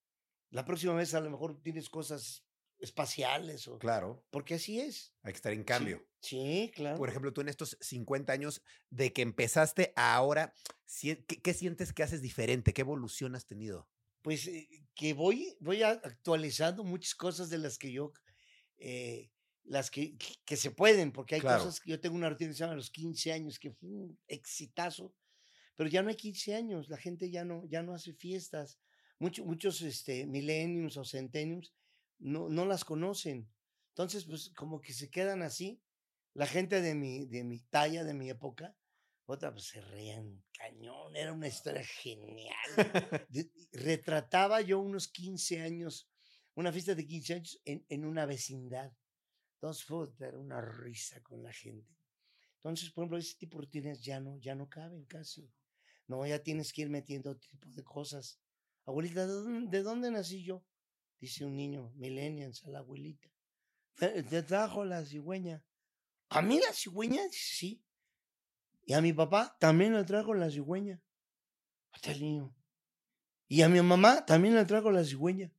La 0.51 0.65
próxima 0.65 0.95
vez 0.95 1.15
a 1.15 1.21
lo 1.21 1.31
mejor 1.31 1.61
tienes 1.63 1.91
cosas 1.91 2.46
espaciales 2.79 3.67
o... 3.69 3.79
Claro. 3.79 4.25
Porque 4.31 4.55
así 4.55 4.81
es. 4.81 5.15
Hay 5.23 5.33
que 5.33 5.37
estar 5.37 5.53
en 5.53 5.65
cambio. 5.65 6.07
Sí, 6.21 6.71
claro. 6.75 6.99
Por 6.99 7.09
ejemplo, 7.09 7.33
tú 7.33 7.41
en 7.41 7.49
estos 7.49 7.77
50 7.81 8.33
años 8.33 8.63
de 8.91 9.13
que 9.13 9.23
empezaste 9.23 9.93
a 9.97 10.15
ahora, 10.15 10.53
¿qué, 11.01 11.25
qué 11.25 11.55
sientes 11.55 11.93
que 11.93 12.03
haces 12.03 12.23
diferente? 12.23 12.73
¿Qué 12.73 12.83
evolución 12.83 13.35
has 13.35 13.47
tenido? 13.47 13.89
pues 14.27 14.49
eh, 14.49 14.69
que 14.97 15.15
voy, 15.15 15.57
voy 15.61 15.85
actualizando 15.85 16.83
muchas 16.83 17.15
cosas 17.15 17.49
de 17.49 17.59
las 17.59 17.79
que 17.79 17.93
yo, 17.93 18.13
eh, 18.77 19.31
las 19.63 19.89
que, 19.89 20.17
que 20.45 20.57
se 20.57 20.73
pueden, 20.73 21.13
porque 21.13 21.37
hay 21.37 21.41
Claro. 21.41 21.63
cosas 21.63 21.79
que 21.79 21.93
yo 21.93 22.01
tengo 22.01 22.17
una 22.17 22.29
rutina 22.29 22.51
que 22.51 22.55
se 22.55 22.59
llama 22.65 22.75
los 22.75 22.91
15 22.91 23.31
años, 23.33 23.61
que 23.61 23.71
fue 23.71 23.89
un 23.89 24.19
exitazo, 24.27 25.15
pero 25.77 25.89
ya 25.89 26.03
no 26.03 26.09
hay 26.09 26.17
15 26.17 26.57
años, 26.57 26.89
la 26.89 26.97
gente 26.97 27.31
ya 27.31 27.45
no, 27.45 27.65
ya 27.69 27.85
no 27.85 27.95
hace 27.95 28.15
fiestas, 28.15 28.81
muchos, 29.21 29.47
muchos 29.47 29.81
este, 29.83 30.27
millenniums 30.27 30.97
o 30.97 31.05
centenniums 31.05 31.73
no, 32.19 32.49
no 32.49 32.67
las 32.67 32.85
conocen, 32.85 33.51
entonces 33.91 34.25
pues 34.25 34.51
como 34.57 34.81
que 34.81 34.93
se 34.93 35.11
quedan 35.11 35.43
así, 35.43 35.83
la 36.35 36.47
gente 36.47 36.81
de 36.81 36.95
mi, 36.95 37.27
de 37.27 37.45
mi 37.45 37.61
talla, 37.61 38.05
de 38.05 38.15
mi 38.15 38.29
época, 38.31 38.77
otra 39.27 39.53
pues 39.53 39.65
se 39.69 39.81
reían 39.81 40.45
cañón, 40.53 41.17
era 41.17 41.33
una 41.33 41.49
historia 41.49 41.85
genial 41.85 42.57
de- 43.29 43.51
retrataba 43.73 44.61
yo 44.61 44.81
unos 44.81 45.09
15 45.09 45.61
años, 45.61 46.09
una 46.55 46.73
fiesta 46.73 46.95
de 46.95 47.07
15 47.07 47.35
años 47.35 47.61
en, 47.65 47.85
en 47.89 48.05
una 48.05 48.27
vecindad. 48.27 48.93
Entonces, 49.57 49.85
puta, 49.87 50.27
era 50.29 50.39
una 50.39 50.61
risa 50.61 51.23
con 51.23 51.43
la 51.43 51.53
gente. 51.53 51.97
Entonces, 52.57 52.91
por 52.91 53.03
ejemplo, 53.03 53.19
ese 53.19 53.37
tipo 53.39 53.59
de 53.59 53.65
rutinas 53.67 54.03
ya 54.03 54.21
no, 54.21 54.39
ya 54.39 54.55
no 54.55 54.69
caben 54.69 55.05
casi. 55.07 55.51
No, 56.09 56.27
ya 56.27 56.43
tienes 56.43 56.73
que 56.73 56.83
ir 56.83 56.91
metiendo 56.91 57.31
otro 57.31 57.49
tipo 57.49 57.69
de 57.69 57.85
cosas. 57.85 58.41
Abuelita, 58.85 59.27
¿de 59.27 59.33
dónde, 59.33 59.79
de 59.79 59.83
dónde 59.83 60.11
nací 60.11 60.43
yo? 60.45 60.65
Dice 61.21 61.45
un 61.45 61.57
niño, 61.57 61.93
millennials, 61.97 62.65
a 62.65 62.71
la 62.71 62.79
abuelita. 62.81 63.29
"Te 63.97 64.43
trajo 64.43 64.85
la 64.85 65.05
cigüeña. 65.05 65.65
¿A 66.29 66.43
mí 66.43 66.59
la 66.61 66.73
cigüeña? 66.73 67.23
Dice, 67.25 67.57
sí. 67.57 67.83
Y 68.85 68.93
a 68.93 69.01
mi 69.01 69.13
papá 69.13 69.57
también 69.59 69.95
le 69.95 70.05
trajo 70.05 70.35
la 70.35 70.51
cigüeña. 70.51 71.01
Hasta 71.93 72.13
el 72.13 72.21
niño. 72.21 72.55
Y 73.49 73.63
a 73.63 73.69
mi 73.69 73.81
mamá 73.81 74.27
también 74.27 74.55
le 74.55 74.65
trajo 74.65 74.91
la 74.91 75.05
cigüeña. 75.05 75.51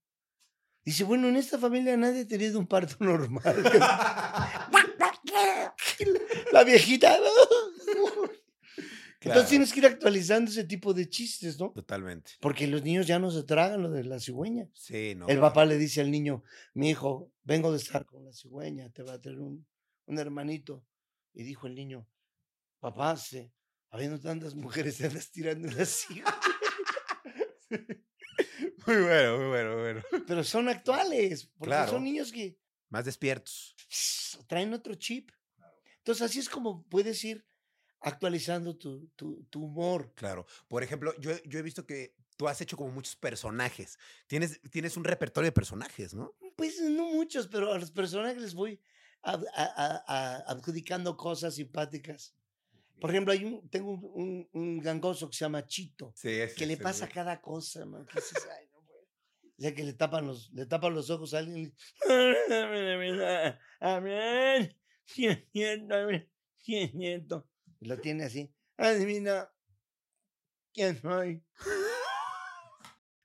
Dice, 0.85 1.03
bueno, 1.03 1.27
en 1.27 1.35
esta 1.35 1.57
familia 1.57 1.97
nadie 1.97 2.21
ha 2.21 2.27
tenido 2.27 2.59
un 2.59 2.67
parto 2.67 2.95
normal. 3.03 3.43
la 6.51 6.63
viejita. 6.63 7.17
Claro. 9.27 9.39
Entonces 9.41 9.49
tienes 9.49 9.73
que 9.73 9.79
ir 9.79 9.85
actualizando 9.85 10.49
ese 10.51 10.63
tipo 10.63 10.93
de 10.93 11.07
chistes, 11.09 11.59
¿no? 11.59 11.71
Totalmente. 11.71 12.31
Porque 12.39 12.67
los 12.67 12.83
niños 12.83 13.05
ya 13.07 13.19
no 13.19 13.29
se 13.31 13.43
tragan 13.43 13.81
lo 13.83 13.89
de 13.91 14.03
la 14.03 14.19
cigüeña. 14.19 14.67
Sí, 14.73 15.13
no. 15.15 15.27
El 15.27 15.39
papá 15.39 15.65
le 15.65 15.77
dice 15.77 16.01
al 16.01 16.09
niño, 16.11 16.43
mi 16.73 16.89
hijo, 16.89 17.31
vengo 17.43 17.71
de 17.71 17.77
estar 17.77 18.05
con 18.05 18.25
la 18.25 18.31
cigüeña, 18.33 18.89
te 18.91 19.03
va 19.03 19.13
a 19.13 19.21
traer 19.21 19.39
un, 19.39 19.65
un 20.05 20.19
hermanito. 20.19 20.83
Y 21.33 21.43
dijo 21.43 21.67
el 21.67 21.75
niño, 21.75 22.07
papá, 22.79 23.15
se, 23.17 23.51
habiendo 23.91 24.19
tantas 24.19 24.55
mujeres, 24.55 24.97
te 24.97 25.05
andas 25.07 25.31
tirando 25.31 25.69
la 25.71 25.85
cigüeña. 25.85 26.35
Muy 28.85 28.95
bueno, 29.01 29.37
muy 29.37 29.47
bueno, 29.47 29.73
muy 29.73 29.81
bueno. 29.81 30.01
Pero 30.25 30.43
son 30.43 30.69
actuales, 30.69 31.45
porque 31.57 31.69
Claro. 31.69 31.91
son 31.91 32.03
niños 32.03 32.31
que 32.31 32.57
Más 32.89 33.03
despiertos. 33.05 33.75
traen 34.47 34.73
otro 34.73 34.95
chip. 34.95 35.29
Entonces 35.97 36.21
así 36.21 36.39
es 36.39 36.47
como 36.47 36.85
puedes 36.87 37.21
ir 37.25 37.45
actualizando 38.01 38.75
tu, 38.77 39.07
tu, 39.15 39.43
tu 39.49 39.63
humor. 39.65 40.13
Claro. 40.15 40.45
Por 40.67 40.83
ejemplo, 40.83 41.13
yo, 41.19 41.31
yo 41.45 41.59
he 41.59 41.63
visto 41.63 41.85
que 41.85 42.15
tú 42.37 42.47
has 42.47 42.61
hecho 42.61 42.77
como 42.77 42.91
muchos 42.91 43.15
personajes. 43.15 43.97
Tienes, 44.27 44.61
tienes 44.71 44.95
un 44.97 45.03
repertorio 45.03 45.47
de 45.47 45.51
personajes, 45.53 46.13
¿no? 46.13 46.33
Pues 46.55 46.79
no 46.81 47.11
muchos, 47.11 47.47
pero 47.47 47.73
a 47.73 47.79
los 47.79 47.91
personajes 47.91 48.41
les 48.41 48.53
voy 48.53 48.79
a- 49.23 49.39
a- 49.55 50.03
a- 50.07 50.35
adjudicando 50.51 51.17
cosas 51.17 51.55
simpáticas. 51.55 52.33
Por 52.99 53.11
ejemplo, 53.11 53.31
hay 53.33 53.45
un, 53.45 53.67
tengo 53.69 53.91
un, 53.91 54.03
un- 54.13 54.49
un 54.53 54.79
gangoso 54.79 55.29
que 55.29 55.35
se 55.37 55.45
llama 55.45 55.65
Chito, 55.65 56.13
Sí, 56.15 56.29
es. 56.29 56.55
que 56.55 56.65
le 56.65 56.77
pasa 56.77 57.07
cada 57.07 57.41
cosa, 57.41 57.85
man, 57.85 58.05
que 58.05 58.19
dices, 58.19 58.47
"Ay, 58.59 58.67
no 58.73 58.81
puedo". 58.85 59.01
O 59.57 59.61
sea, 59.61 59.73
que 59.75 59.83
le 59.83 59.93
tapan 59.93 60.25
los, 60.27 60.51
le 60.53 60.65
tapan 60.65 60.93
los 60.95 61.09
ojos 61.09 61.33
a 61.33 61.39
alguien. 61.39 61.75
Amén. 62.07 63.57
Amén. 63.79 64.77
Lo 67.81 67.97
tiene 67.99 68.25
así. 68.25 68.53
Adivina 68.77 69.49
quién 70.73 71.01
soy. 71.01 71.43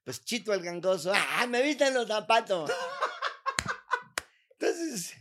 Pues 0.04 0.24
Chito 0.24 0.52
el 0.52 0.62
gangoso. 0.62 1.12
¡Ah! 1.14 1.46
Me 1.46 1.62
viste 1.62 1.86
en 1.86 1.94
los 1.94 2.08
zapatos. 2.08 2.70
Entonces, 4.58 5.14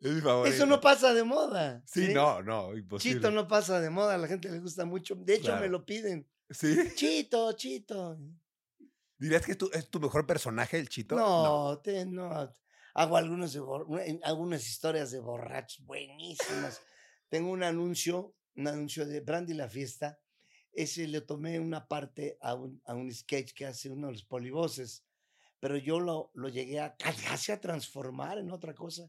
Es 0.00 0.54
eso 0.54 0.66
no 0.66 0.80
pasa 0.80 1.12
de 1.12 1.22
moda. 1.22 1.82
Sí, 1.86 2.12
no, 2.14 2.42
no, 2.42 2.74
imposible. 2.76 3.16
Chito 3.18 3.30
no 3.30 3.46
pasa 3.46 3.78
de 3.80 3.90
moda, 3.90 4.14
a 4.14 4.18
la 4.18 4.26
gente 4.26 4.50
le 4.50 4.58
gusta 4.60 4.84
mucho. 4.86 5.14
De 5.16 5.34
hecho, 5.34 5.54
me 5.56 5.68
lo 5.68 5.84
piden. 5.84 6.26
¿Sí? 6.48 6.76
Chito, 6.94 7.52
Chito. 7.52 8.18
¿Dirías 9.18 9.44
que 9.44 9.52
es 9.52 9.58
tu, 9.58 9.70
es 9.72 9.88
tu 9.90 10.00
mejor 10.00 10.26
personaje, 10.26 10.78
el 10.78 10.88
chito? 10.88 11.14
No, 11.16 11.78
te- 11.82 12.06
no. 12.06 12.54
Hago 12.94 13.16
algunos 13.18 13.52
de 13.52 13.60
en- 14.06 14.20
algunas 14.24 14.66
historias 14.66 15.10
de 15.10 15.20
borrachos 15.20 15.84
buenísimas. 15.84 16.80
Tengo 17.28 17.50
un 17.50 17.62
anuncio, 17.62 18.34
un 18.56 18.66
anuncio 18.68 19.06
de 19.06 19.20
Brandy 19.20 19.54
la 19.54 19.68
Fiesta. 19.68 20.18
Ese 20.72 21.06
le 21.06 21.20
tomé 21.22 21.58
una 21.58 21.86
parte 21.88 22.36
a 22.40 22.54
un, 22.54 22.80
a 22.84 22.94
un 22.94 23.10
sketch 23.12 23.52
que 23.52 23.66
hace 23.66 23.90
uno 23.90 24.08
de 24.08 24.12
los 24.14 24.24
polivoces, 24.24 25.04
pero 25.58 25.76
yo 25.78 26.00
lo, 26.00 26.30
lo 26.34 26.48
llegué 26.48 26.80
a 26.80 26.96
casi 26.96 27.52
a 27.52 27.60
transformar 27.60 28.38
en 28.38 28.50
otra 28.50 28.74
cosa 28.74 29.08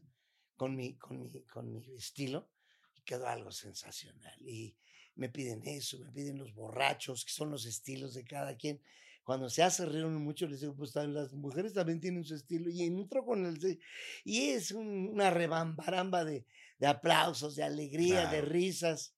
con 0.56 0.74
mi, 0.74 0.96
con 0.96 1.20
mi, 1.20 1.30
con 1.44 1.70
mi 1.72 1.94
estilo 1.94 2.50
y 2.94 3.02
quedó 3.02 3.26
algo 3.26 3.50
sensacional. 3.52 4.40
Y 4.48 4.76
me 5.14 5.28
piden 5.28 5.62
eso, 5.66 5.98
me 5.98 6.10
piden 6.10 6.38
los 6.38 6.54
borrachos, 6.54 7.24
que 7.24 7.32
son 7.32 7.50
los 7.50 7.66
estilos 7.66 8.14
de 8.14 8.24
cada 8.24 8.56
quien. 8.56 8.80
Cuando 9.22 9.50
se 9.50 9.62
hace 9.62 9.84
reír 9.84 10.06
mucho, 10.06 10.46
les 10.46 10.62
digo, 10.62 10.74
pues 10.74 10.94
las 10.94 11.34
mujeres 11.34 11.74
también 11.74 12.00
tienen 12.00 12.24
su 12.24 12.34
estilo 12.34 12.70
y 12.70 12.82
entro 12.82 13.26
con 13.26 13.44
el... 13.44 13.78
Y 14.24 14.48
es 14.48 14.70
un- 14.70 15.10
una 15.12 15.28
rebambaramba 15.28 16.24
de, 16.24 16.46
de 16.78 16.86
aplausos, 16.86 17.54
de 17.56 17.62
alegría, 17.62 18.22
de 18.22 18.38
Claro. 18.38 18.48
risas. 18.48 19.14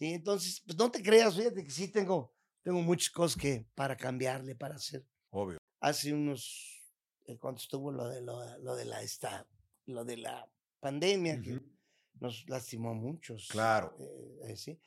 Sí, 0.00 0.14
entonces, 0.14 0.62
pues 0.64 0.78
no 0.78 0.90
te 0.90 1.02
creas, 1.02 1.36
fíjate 1.36 1.62
que 1.62 1.70
sí 1.70 1.88
tengo, 1.88 2.34
tengo 2.62 2.80
muchas 2.80 3.10
cosas 3.10 3.38
que 3.38 3.66
para 3.74 3.94
cambiarle, 3.98 4.54
para 4.54 4.76
hacer. 4.76 5.06
Obvio. 5.28 5.58
Hace 5.78 6.14
unos, 6.14 6.82
eh, 7.26 7.36
cuando 7.36 7.60
estuvo 7.60 7.92
lo 7.92 8.08
de, 8.08 8.22
lo, 8.22 8.58
lo 8.60 8.76
de 8.76 8.86
la, 8.86 9.02
esta, 9.02 9.46
lo 9.84 10.02
de 10.06 10.16
la 10.16 10.50
pandemia, 10.80 11.42
que 11.42 11.56
Ujú. 11.56 11.70
nos 12.18 12.48
lastimó 12.48 12.92
a 12.92 12.94
muchos. 12.94 13.48
Claro. 13.48 13.94
eh, 14.00 14.52
eh, 14.52 14.56
sí. 14.56 14.80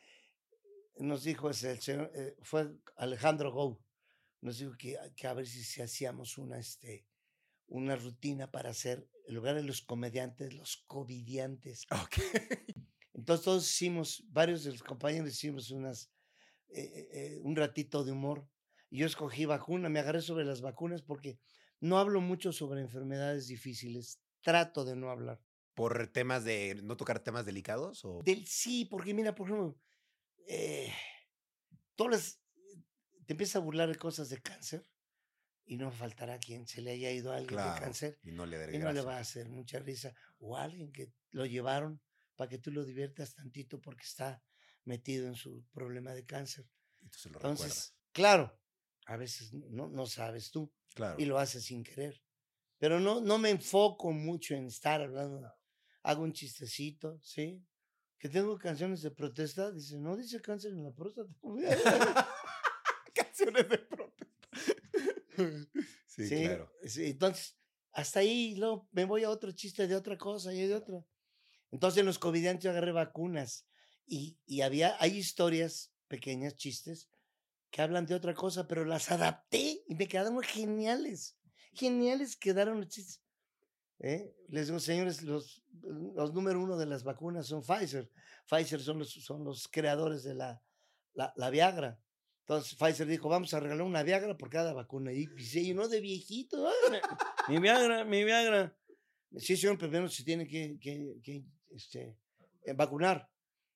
Nos 0.95 1.23
dijo 1.23 1.47
ese, 1.51 1.69
el 1.73 1.79
señor, 1.79 2.11
eh, 2.15 2.35
fue 2.41 2.75
Alejandro 2.95 3.51
Gou, 3.51 3.79
nos 4.41 4.57
dijo 4.57 4.73
que, 4.75 4.97
que 5.15 5.27
a 5.27 5.35
ver 5.35 5.45
si, 5.45 5.63
si 5.63 5.83
hacíamos 5.83 6.39
una, 6.39 6.57
este, 6.57 7.05
una 7.67 7.95
rutina 7.95 8.49
para 8.49 8.71
hacer, 8.71 9.07
en 9.27 9.35
lugar 9.35 9.53
de 9.53 9.63
los 9.63 9.83
comediantes, 9.83 10.55
los 10.55 10.77
covidiantes. 10.87 11.85
Ok. 11.91 12.17
Entonces 13.13 13.43
todos 13.45 13.69
hicimos, 13.69 14.23
varios 14.29 14.63
de 14.63 14.71
los 14.71 14.83
compañeros 14.83 15.29
hicimos 15.29 15.69
unas, 15.71 16.11
eh, 16.69 16.81
eh, 16.83 17.07
eh, 17.13 17.39
un 17.41 17.55
ratito 17.55 18.03
de 18.03 18.11
humor. 18.11 18.47
Y 18.89 18.99
yo 18.99 19.05
escogí 19.07 19.45
vacuna, 19.45 19.89
me 19.89 19.99
agarré 19.99 20.21
sobre 20.21 20.45
las 20.45 20.61
vacunas 20.61 21.01
porque 21.01 21.39
no 21.79 21.97
hablo 21.97 22.21
mucho 22.21 22.51
sobre 22.51 22.81
enfermedades 22.81 23.47
difíciles, 23.47 24.19
trato 24.41 24.85
de 24.85 24.95
no 24.95 25.09
hablar. 25.09 25.41
¿Por 25.73 26.07
temas 26.07 26.43
de 26.43 26.79
no 26.83 26.97
tocar 26.97 27.19
temas 27.19 27.45
delicados? 27.45 28.05
O... 28.05 28.21
Del 28.23 28.45
sí, 28.45 28.85
porque 28.85 29.13
mira, 29.13 29.33
por 29.33 29.47
ejemplo, 29.47 29.79
eh, 30.47 30.91
todas 31.95 32.11
las- 32.11 32.41
te 33.25 33.33
empiezas 33.33 33.57
a 33.57 33.59
burlar 33.59 33.89
de 33.89 33.95
cosas 33.95 34.29
de 34.29 34.41
cáncer 34.41 34.87
y 35.65 35.77
no 35.77 35.91
faltará 35.91 36.37
quien 36.39 36.67
se 36.67 36.81
le 36.81 36.91
haya 36.91 37.11
ido 37.11 37.31
a 37.31 37.37
alguien 37.37 37.49
de 37.49 37.55
Claro. 37.55 37.85
cáncer 37.85 38.19
Y 38.23 38.31
no 38.31 38.45
le 38.45 38.75
y 38.75 38.79
no 38.79 38.91
le 38.91 39.01
va 39.01 39.17
a 39.17 39.21
hacer 39.21 39.49
mucha 39.49 39.79
risa. 39.79 40.13
O 40.39 40.57
alguien 40.57 40.91
que 40.91 41.13
lo 41.31 41.45
llevaron 41.45 42.01
para 42.35 42.49
que 42.49 42.57
tú 42.57 42.71
lo 42.71 42.83
diviertas 42.83 43.33
tantito 43.35 43.79
porque 43.81 44.03
está 44.03 44.43
metido 44.85 45.27
en 45.27 45.35
su 45.35 45.63
problema 45.71 46.13
de 46.13 46.25
cáncer. 46.25 46.67
Se 47.11 47.29
lo 47.29 47.35
Entonces, 47.37 47.95
claro, 48.11 48.57
a 49.05 49.17
veces 49.17 49.53
no, 49.53 49.87
no 49.89 50.05
sabes 50.05 50.51
tú 50.51 50.73
Claro. 50.95 51.19
y 51.19 51.25
lo 51.25 51.37
haces 51.39 51.65
sin 51.65 51.83
querer. 51.83 52.21
Pero 52.77 52.99
no, 52.99 53.21
no 53.21 53.37
me 53.37 53.49
enfoco 53.49 54.11
mucho 54.11 54.55
en 54.55 54.67
estar 54.67 55.01
hablando. 55.01 55.51
Hago 56.03 56.23
un 56.23 56.33
chistecito, 56.33 57.19
¿sí? 57.23 57.65
Que 58.17 58.29
tengo 58.29 58.57
canciones 58.57 59.01
de 59.01 59.11
protesta. 59.11 59.71
Dice, 59.71 59.97
no 59.99 60.15
dice 60.17 60.41
cáncer 60.41 60.71
en 60.73 60.83
la 60.83 60.91
próstata. 60.91 61.29
Canciones 63.13 63.69
de 63.69 63.77
protesta. 63.77 64.37
sí, 66.07 66.27
Sí, 66.27 66.41
claro. 66.43 66.71
sí, 66.85 67.05
entonces, 67.07 67.57
hasta 67.91 68.19
ahí 68.19 68.55
luego 68.55 68.87
me 68.91 69.05
voy 69.05 69.23
a 69.23 69.29
otro 69.29 69.51
chiste 69.51 69.87
de 69.87 69.95
otra 69.95 70.17
cosa 70.17 70.53
y 70.53 70.67
de 70.67 70.75
otra. 70.75 71.05
Entonces, 71.73 72.01
en 72.01 72.05
los 72.05 72.19
covidiantes 72.19 72.63
yo 72.63 72.69
agarré 72.69 72.91
vacunas 72.91 73.65
y, 74.05 74.37
y 74.45 74.61
había, 74.61 74.95
hay 74.99 75.17
historias, 75.17 75.91
pequeñas 76.07 76.55
chistes, 76.55 77.09
que 77.71 77.81
hablan 77.81 78.05
de 78.05 78.13
otra 78.13 78.35
cosa, 78.35 78.67
pero 78.67 78.85
las 78.85 79.11
adapté 79.11 79.81
y 79.87 79.95
me 79.95 80.07
quedaron 80.07 80.39
geniales. 80.43 81.35
Geniales 81.73 82.35
quedaron 82.35 82.79
los 82.79 82.89
chistes. 82.89 83.23
¿eh? 83.97 84.35
Les 84.49 84.67
digo, 84.67 84.79
señores, 84.79 85.23
los, 85.23 85.63
los 85.81 86.31
número 86.31 86.61
uno 86.61 86.77
de 86.77 86.85
las 86.85 87.03
vacunas 87.03 87.47
son 87.47 87.63
Pfizer. 87.63 88.11
Pfizer 88.47 88.79
son 88.79 88.99
los, 88.99 89.11
son 89.11 89.43
los 89.43 89.67
creadores 89.67 90.21
de 90.21 90.35
la, 90.35 90.61
la, 91.15 91.33
la 91.35 91.49
Viagra. 91.49 91.99
Entonces 92.41 92.75
Pfizer 92.75 93.07
dijo, 93.07 93.29
vamos 93.29 93.51
a 93.55 93.59
regalar 93.59 93.87
una 93.87 94.03
Viagra 94.03 94.37
por 94.37 94.51
cada 94.51 94.73
vacuna. 94.73 95.11
Y 95.11 95.25
se 95.43 95.63
llenó 95.63 95.87
de 95.87 96.01
viejito. 96.01 96.69
mi 97.47 97.57
Viagra, 97.57 98.05
mi 98.05 98.23
Viagra. 98.23 98.77
Sí, 99.37 99.57
señor, 99.57 99.79
pero 99.79 99.89
primero 99.89 100.09
se 100.09 100.23
tiene 100.23 100.47
que, 100.47 100.77
que, 100.79 101.15
que, 101.23 101.43
este, 101.73 102.17
vacunar. 102.75 103.29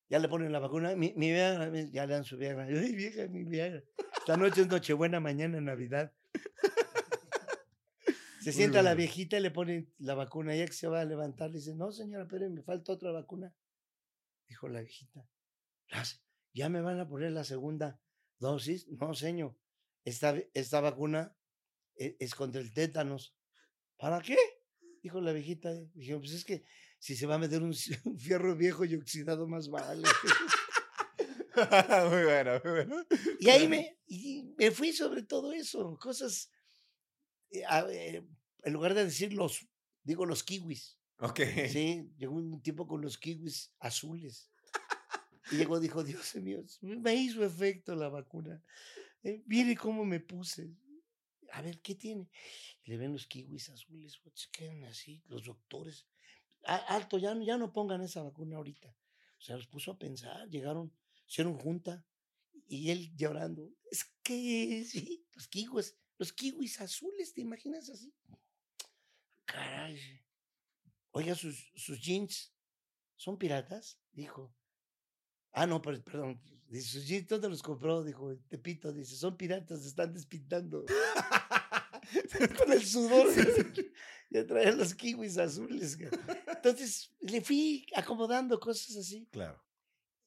Ya 0.09 0.19
le 0.19 0.29
ponen 0.29 0.51
la 0.53 0.59
vacuna. 0.59 0.95
Mi, 0.95 1.13
mi 1.17 1.31
Viagra, 1.31 1.69
ya 1.91 2.05
le 2.05 2.13
dan 2.13 2.23
su 2.23 2.37
Viagra. 2.37 2.63
Ay, 2.69 2.95
vieja, 2.95 3.27
mi 3.27 3.43
Viagra. 3.43 3.83
Esta 4.17 4.37
noche 4.37 4.61
es 4.61 4.67
Nochebuena, 4.67 5.19
mañana 5.19 5.59
Navidad. 5.59 6.13
Se 8.41 8.53
sienta 8.53 8.81
la 8.81 8.93
viejita 8.93 9.37
y 9.37 9.41
le 9.41 9.51
ponen 9.51 9.93
la 9.97 10.15
vacuna. 10.15 10.55
Ya 10.55 10.65
que 10.65 10.71
se 10.73 10.87
va 10.87 11.01
a 11.01 11.05
levantar, 11.05 11.49
le 11.49 11.57
dice, 11.57 11.75
no, 11.75 11.91
señora, 11.91 12.25
pero 12.29 12.49
me 12.49 12.61
falta 12.63 12.93
otra 12.93 13.11
vacuna. 13.11 13.53
Dijo 14.47 14.69
la 14.69 14.79
viejita. 14.81 15.27
"Las- 15.89 16.23
¿Ya 16.53 16.69
me 16.69 16.81
van 16.81 16.99
a 16.99 17.07
poner 17.09 17.31
la 17.33 17.43
segunda 17.43 17.99
dosis? 18.39 18.87
No, 18.87 19.13
señor. 19.13 19.57
Esta, 20.05 20.33
esta 20.53 20.79
vacuna 20.79 21.35
e- 21.97 22.15
es, 22.19 22.33
contra 22.35 22.61
el 22.61 22.71
tétanos. 22.73 23.35
¿Para 23.97 24.21
qué? 24.21 24.37
Dijo 25.03 25.19
la 25.19 25.33
viejita. 25.33 25.73
Dije, 25.93 26.17
pues 26.17 26.31
es 26.31 26.45
que 26.45 26.63
si 26.99 27.15
se 27.15 27.25
va 27.25 27.35
a 27.35 27.39
meter 27.39 27.63
un, 27.63 27.73
un 28.05 28.19
fierro 28.19 28.55
viejo 28.55 28.85
y 28.85 28.95
oxidado, 28.95 29.47
más 29.47 29.69
vale. 29.69 30.07
muy 32.09 32.23
bueno, 32.23 32.61
muy 32.63 32.71
bueno. 32.71 33.05
Y 33.39 33.49
ahí 33.49 33.67
me, 33.67 33.97
y 34.07 34.53
me 34.57 34.71
fui 34.71 34.93
sobre 34.93 35.23
todo 35.23 35.53
eso, 35.53 35.97
cosas, 35.97 36.51
eh, 37.51 37.63
eh, 37.91 38.23
en 38.63 38.73
lugar 38.73 38.93
de 38.93 39.05
decir 39.05 39.33
los, 39.33 39.67
digo 40.03 40.25
los 40.25 40.43
kiwis, 40.43 40.97
Ok. 41.19 41.39
¿sí? 41.69 42.11
Llegó 42.17 42.35
un 42.35 42.61
tipo 42.61 42.87
con 42.87 43.01
los 43.01 43.17
kiwis 43.17 43.73
azules. 43.79 44.51
Y 45.51 45.57
llegó, 45.57 45.79
dijo, 45.79 46.03
Dios 46.03 46.35
mío, 46.35 46.63
me 46.81 47.15
hizo 47.15 47.43
efecto 47.43 47.95
la 47.95 48.09
vacuna. 48.09 48.61
Eh, 49.23 49.41
mire 49.47 49.75
cómo 49.75 50.05
me 50.05 50.19
puse. 50.19 50.69
A 51.53 51.61
ver, 51.61 51.81
¿qué 51.81 51.95
tiene? 51.95 52.29
Le 52.83 52.97
ven 52.97 53.13
los 53.13 53.25
kiwis 53.25 53.69
azules, 53.69 54.19
se 54.33 54.49
quedan 54.51 54.83
así, 54.83 55.23
los 55.27 55.45
doctores. 55.45 56.05
"A- 56.65 56.95
Alto, 56.95 57.17
ya, 57.17 57.33
no- 57.35 57.43
ya 57.43 57.57
no 57.57 57.71
pongan 57.73 58.01
esa 58.01 58.21
vacuna 58.23 58.57
ahorita. 58.57 58.89
O 59.37 59.41
sea, 59.41 59.55
los 59.55 59.67
puso 59.67 59.91
a 59.91 59.97
pensar, 59.99 60.49
llegaron, 60.49 60.91
hicieron 61.27 61.57
junta 61.57 62.05
y 62.67 62.89
él 62.91 63.15
llorando. 63.15 63.71
Es 63.91 64.03
que 64.23 64.83
sí, 64.85 65.25
los 65.33 65.47
kiwis, 65.47 65.95
los 66.17 66.33
kiwis 66.33 66.81
azules, 66.81 67.33
¿te 67.33 67.41
imaginas 67.41 67.89
así? 67.89 68.13
Caray. 69.45 69.99
Oiga, 71.11 71.35
sus, 71.35 71.71
sus 71.75 71.99
jeans 72.01 72.53
son 73.15 73.37
piratas, 73.37 73.99
dijo. 74.11 74.53
Ah, 75.51 75.65
no, 75.65 75.81
per- 75.81 76.03
perdón. 76.03 76.41
Dice, 76.67 76.89
sus 76.89 77.07
jeans, 77.07 77.27
¿dónde 77.27 77.49
los 77.49 77.63
compró? 77.63 78.03
Dijo, 78.03 78.31
"En 78.31 78.41
Tepito. 78.47 78.91
Dice, 78.91 79.15
son 79.15 79.37
piratas, 79.37 79.85
están 79.85 80.13
despintando. 80.13 80.85
Con 82.59 82.71
el 82.71 82.85
sudor. 82.85 83.27
Ya 84.29 84.45
traían 84.45 84.77
los 84.77 84.93
kiwis 84.93 85.37
azules. 85.37 85.97
Entonces, 86.47 87.13
le 87.19 87.41
fui 87.41 87.85
acomodando 87.95 88.59
cosas 88.59 88.95
así. 88.97 89.27
Claro. 89.31 89.63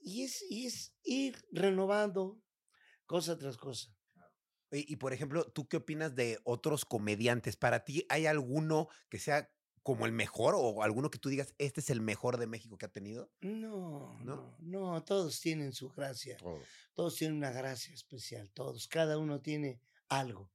Y 0.00 0.22
es, 0.22 0.42
y 0.48 0.66
es 0.66 0.94
ir 1.02 1.36
renovando 1.52 2.40
cosa 3.06 3.36
tras 3.36 3.56
cosa. 3.56 3.94
Oye, 4.72 4.84
Y, 4.88 4.96
por 4.96 5.12
ejemplo, 5.12 5.44
¿tú 5.44 5.68
qué 5.68 5.76
opinas 5.78 6.14
de 6.14 6.38
otros 6.44 6.84
comediantes? 6.84 7.56
¿Para 7.56 7.84
ti 7.84 8.06
hay 8.08 8.26
alguno 8.26 8.88
que 9.08 9.18
sea 9.18 9.50
como 9.82 10.06
el 10.06 10.12
mejor 10.12 10.54
o 10.56 10.82
alguno 10.82 11.10
que 11.10 11.18
tú 11.18 11.28
digas, 11.28 11.54
este 11.58 11.80
es 11.80 11.90
el 11.90 12.00
mejor 12.00 12.36
de 12.38 12.46
México 12.46 12.78
que 12.78 12.86
ha 12.86 12.92
tenido? 12.92 13.32
No, 13.40 14.18
¿No? 14.20 14.56
no, 14.60 14.92
no, 14.92 15.04
todos 15.04 15.40
tienen 15.40 15.72
su 15.72 15.90
gracia. 15.90 16.36
Todos 16.94 17.16
tienen 17.16 17.36
una 17.38 17.50
gracia 17.50 17.92
especial, 17.94 18.50
todos. 18.52 18.86
Cada 18.88 19.18
uno 19.18 19.40
tiene 19.40 19.80
algo. 20.08 20.50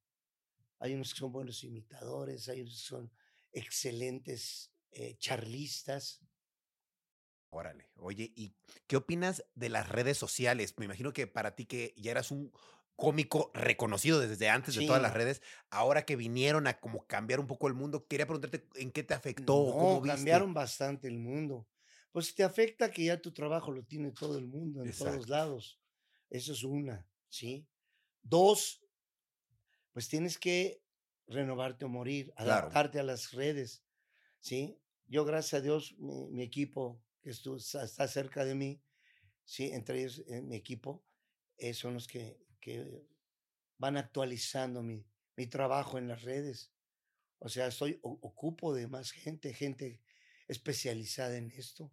Hay 0.79 0.93
unos 0.93 1.13
que 1.13 1.19
son 1.19 1.31
buenos 1.31 1.63
imitadores, 1.63 2.47
hay 2.49 2.61
unos 2.61 2.75
que 2.81 2.87
son 2.87 3.11
excelentes 3.55 4.73
eh, 4.91 5.17
charlistas. 5.17 6.21
Órale. 7.49 7.89
Oye, 7.95 8.33
¿y 8.35 8.55
qué 8.87 8.97
opinas 8.97 9.45
de 9.55 9.69
las 9.69 9.87
redes 9.89 10.17
sociales? 10.17 10.73
Me 10.77 10.85
imagino 10.85 11.13
que 11.13 11.27
para 11.27 11.55
ti 11.55 11.65
que 11.65 11.93
ya 11.97 12.11
eras 12.11 12.31
un 12.31 12.51
cómico 12.97 13.51
reconocido 13.53 14.19
desde 14.19 14.49
antes 14.49 14.75
de 14.75 14.83
todas 14.83 15.01
las 15.01 15.13
Sí. 15.13 15.13
redes, 15.13 15.41
ahora 15.69 16.05
que 16.05 16.15
vinieron 16.15 16.67
a 16.67 16.79
como 16.79 17.07
cambiar 17.07 17.39
un 17.39 17.47
poco 17.47 17.67
el 17.67 17.73
mundo, 17.73 18.07
quería 18.07 18.25
preguntarte 18.25 18.67
en 18.75 18.91
qué 18.91 19.03
te 19.03 19.13
afectó 19.13 19.77
No, 19.77 19.77
cómo 19.77 20.01
viste. 20.01 20.45
cambiaron 20.45 20.53
bastante 20.53 21.07
el 21.07 21.19
mundo. 21.19 21.67
Pues 22.11 22.33
te 22.35 22.43
afecta 22.43 22.91
que 22.91 23.05
ya 23.05 23.21
tu 23.21 23.33
trabajo 23.33 23.71
lo 23.71 23.83
tiene 23.83 24.11
todo 24.11 24.37
el 24.37 24.47
mundo, 24.47 24.81
en 24.83 24.91
Exacto. 24.91 24.95
todos 24.95 25.27
lados. 25.29 25.81
Eso 26.29 26.53
es 26.53 26.63
una, 26.63 27.09
¿sí? 27.29 27.67
Dos, 28.23 28.85
pues 29.91 30.07
tienes 30.07 30.37
que 30.37 30.81
renovarte 31.27 31.85
o 31.85 31.89
morir, 31.89 32.33
Claro. 32.35 32.67
adaptarte 32.67 32.99
a 32.99 33.03
las 33.03 33.31
redes. 33.31 33.83
¿sí? 34.39 34.79
Yo, 35.07 35.25
gracias 35.25 35.61
a 35.61 35.63
Dios, 35.63 35.95
mi, 35.97 36.27
mi 36.29 36.43
equipo 36.43 37.01
que 37.21 37.31
estu- 37.31 37.57
está, 37.57 38.07
cerca 38.07 38.45
de 38.45 38.55
mí, 38.55 38.81
¿sí? 39.43 39.71
Entre 39.71 39.99
ellos, 39.99 40.23
eh, 40.27 40.41
mi 40.41 40.55
equipo, 40.55 41.03
eh, 41.57 41.73
son 41.73 41.93
los 41.95 42.07
que, 42.07 42.39
que 42.59 43.07
van 43.77 43.97
actualizando 43.97 44.81
mi, 44.83 45.05
mi 45.35 45.47
trabajo 45.47 45.97
en 45.97 46.07
las 46.07 46.21
redes. 46.23 46.71
O 47.39 47.49
sea, 47.49 47.67
estoy, 47.67 47.99
o- 48.03 48.19
ocupo 48.21 48.73
de 48.73 48.87
más 48.87 49.11
gente, 49.11 49.53
gente 49.53 50.01
especializada 50.47 51.37
en 51.37 51.51
esto. 51.51 51.91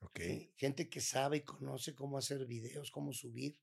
Ok. 0.00 0.20
¿sí? 0.20 0.52
Gente 0.56 0.88
que 0.88 1.00
sabe 1.00 1.38
y 1.38 1.42
conoce 1.42 1.94
cómo 1.94 2.18
hacer 2.18 2.46
videos, 2.46 2.90
cómo 2.90 3.12
subir, 3.12 3.60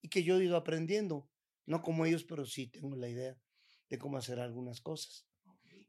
y 0.00 0.08
que 0.08 0.22
yo 0.22 0.38
he 0.38 0.44
ido 0.44 0.56
aprendiendo. 0.56 1.30
No 1.66 1.82
como 1.82 2.04
ellos, 2.04 2.24
pero 2.24 2.44
sí 2.44 2.66
tengo 2.66 2.94
la 2.96 3.08
idea 3.08 3.40
de 3.94 3.98
cómo 3.98 4.16
hacer 4.18 4.40
algunas 4.40 4.80
cosas. 4.80 5.26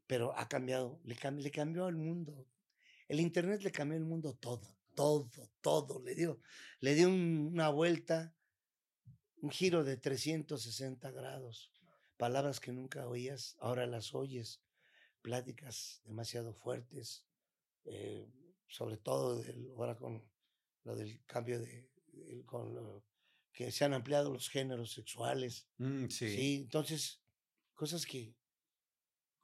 Pero 0.06 0.36
ha 0.38 0.48
cambiado, 0.48 1.00
le, 1.04 1.16
le 1.42 1.50
cambió 1.50 1.86
al 1.86 1.96
mundo. 1.96 2.46
El 3.08 3.20
Internet 3.20 3.62
le 3.62 3.72
cambió 3.72 3.96
el 3.98 4.04
mundo 4.04 4.34
todo, 4.34 4.76
todo, 4.94 5.28
todo. 5.60 6.00
Le 6.02 6.14
dio, 6.14 6.40
le 6.80 6.94
dio 6.94 7.08
un- 7.08 7.50
una 7.52 7.68
vuelta, 7.70 8.34
un 9.42 9.50
giro 9.50 9.84
de 9.84 9.96
360 9.96 11.10
grados. 11.10 11.70
Palabras 12.16 12.60
que 12.60 12.72
nunca 12.72 13.06
oías, 13.08 13.56
ahora 13.60 13.86
las 13.86 14.14
oyes. 14.14 14.62
Pláticas 15.22 16.00
demasiado 16.04 16.54
fuertes, 16.54 17.24
eh, 17.84 18.28
sobre 18.68 18.96
todo 18.96 19.42
del- 19.42 19.72
ahora 19.76 19.96
con 19.96 20.22
lo 20.84 20.94
del 20.94 21.20
cambio 21.26 21.58
de, 21.60 21.90
con 22.44 22.72
lo 22.74 23.04
que 23.52 23.72
se 23.72 23.84
han 23.84 23.92
ampliado 23.94 24.32
los 24.32 24.48
géneros 24.48 24.92
sexuales. 24.92 25.66
Mm, 25.78 26.06
Sí. 26.08 26.28
sí. 26.36 26.54
entonces, 26.62 27.20
cosas 27.76 28.04
que 28.06 28.34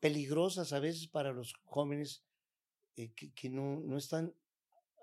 peligrosas 0.00 0.72
a 0.72 0.80
veces 0.80 1.06
para 1.06 1.32
los 1.32 1.54
jóvenes 1.64 2.24
eh, 2.96 3.12
que, 3.14 3.32
que 3.32 3.48
no, 3.48 3.80
no 3.80 3.96
están, 3.96 4.34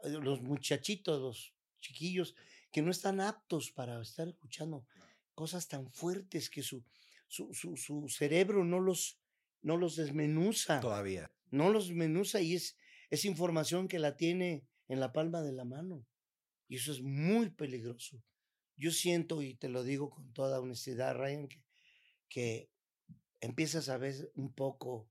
eh, 0.04 0.10
los 0.10 0.42
muchachitos, 0.42 1.22
los 1.22 1.54
chiquillos, 1.80 2.36
que 2.72 2.82
no 2.82 2.92
están 2.92 3.22
aptos 3.22 3.72
para 3.72 4.02
estar 4.02 4.28
escuchando 4.28 4.86
cosas 5.34 5.68
tan 5.70 5.90
fuertes 5.90 6.50
que 6.50 6.62
su, 6.62 6.84
su, 7.28 7.54
su, 7.54 7.78
su 7.78 8.10
cerebro 8.10 8.66
no 8.66 8.82
los, 8.82 9.18
no 9.62 9.78
los 9.78 9.96
desmenuza 9.96 10.82
Todavía. 10.82 11.32
no 11.52 11.70
los 11.70 11.92
menuza 11.92 12.42
y 12.42 12.56
es, 12.56 12.76
es 13.10 13.24
información 13.24 13.88
que 13.88 14.00
la 14.00 14.18
tiene 14.18 14.66
en 14.90 15.00
la 15.00 15.14
palma 15.14 15.42
de 15.42 15.54
la 15.54 15.64
mano. 15.64 16.06
Y 16.68 16.76
eso 16.76 16.92
es 16.92 17.02
muy 17.02 17.50
peligroso. 17.50 18.22
Yo 18.76 18.92
siento, 18.92 19.42
y 19.42 19.56
te 19.56 19.70
lo 19.70 19.84
digo 19.84 20.10
con 20.10 20.32
toda 20.34 20.60
honestidad, 20.60 21.16
Ryan, 21.16 21.48
que, 21.48 21.64
que 22.28 22.70
empiezas 23.42 23.90
a 23.90 23.98
ver 23.98 24.32
un 24.36 24.54
poco 24.54 25.10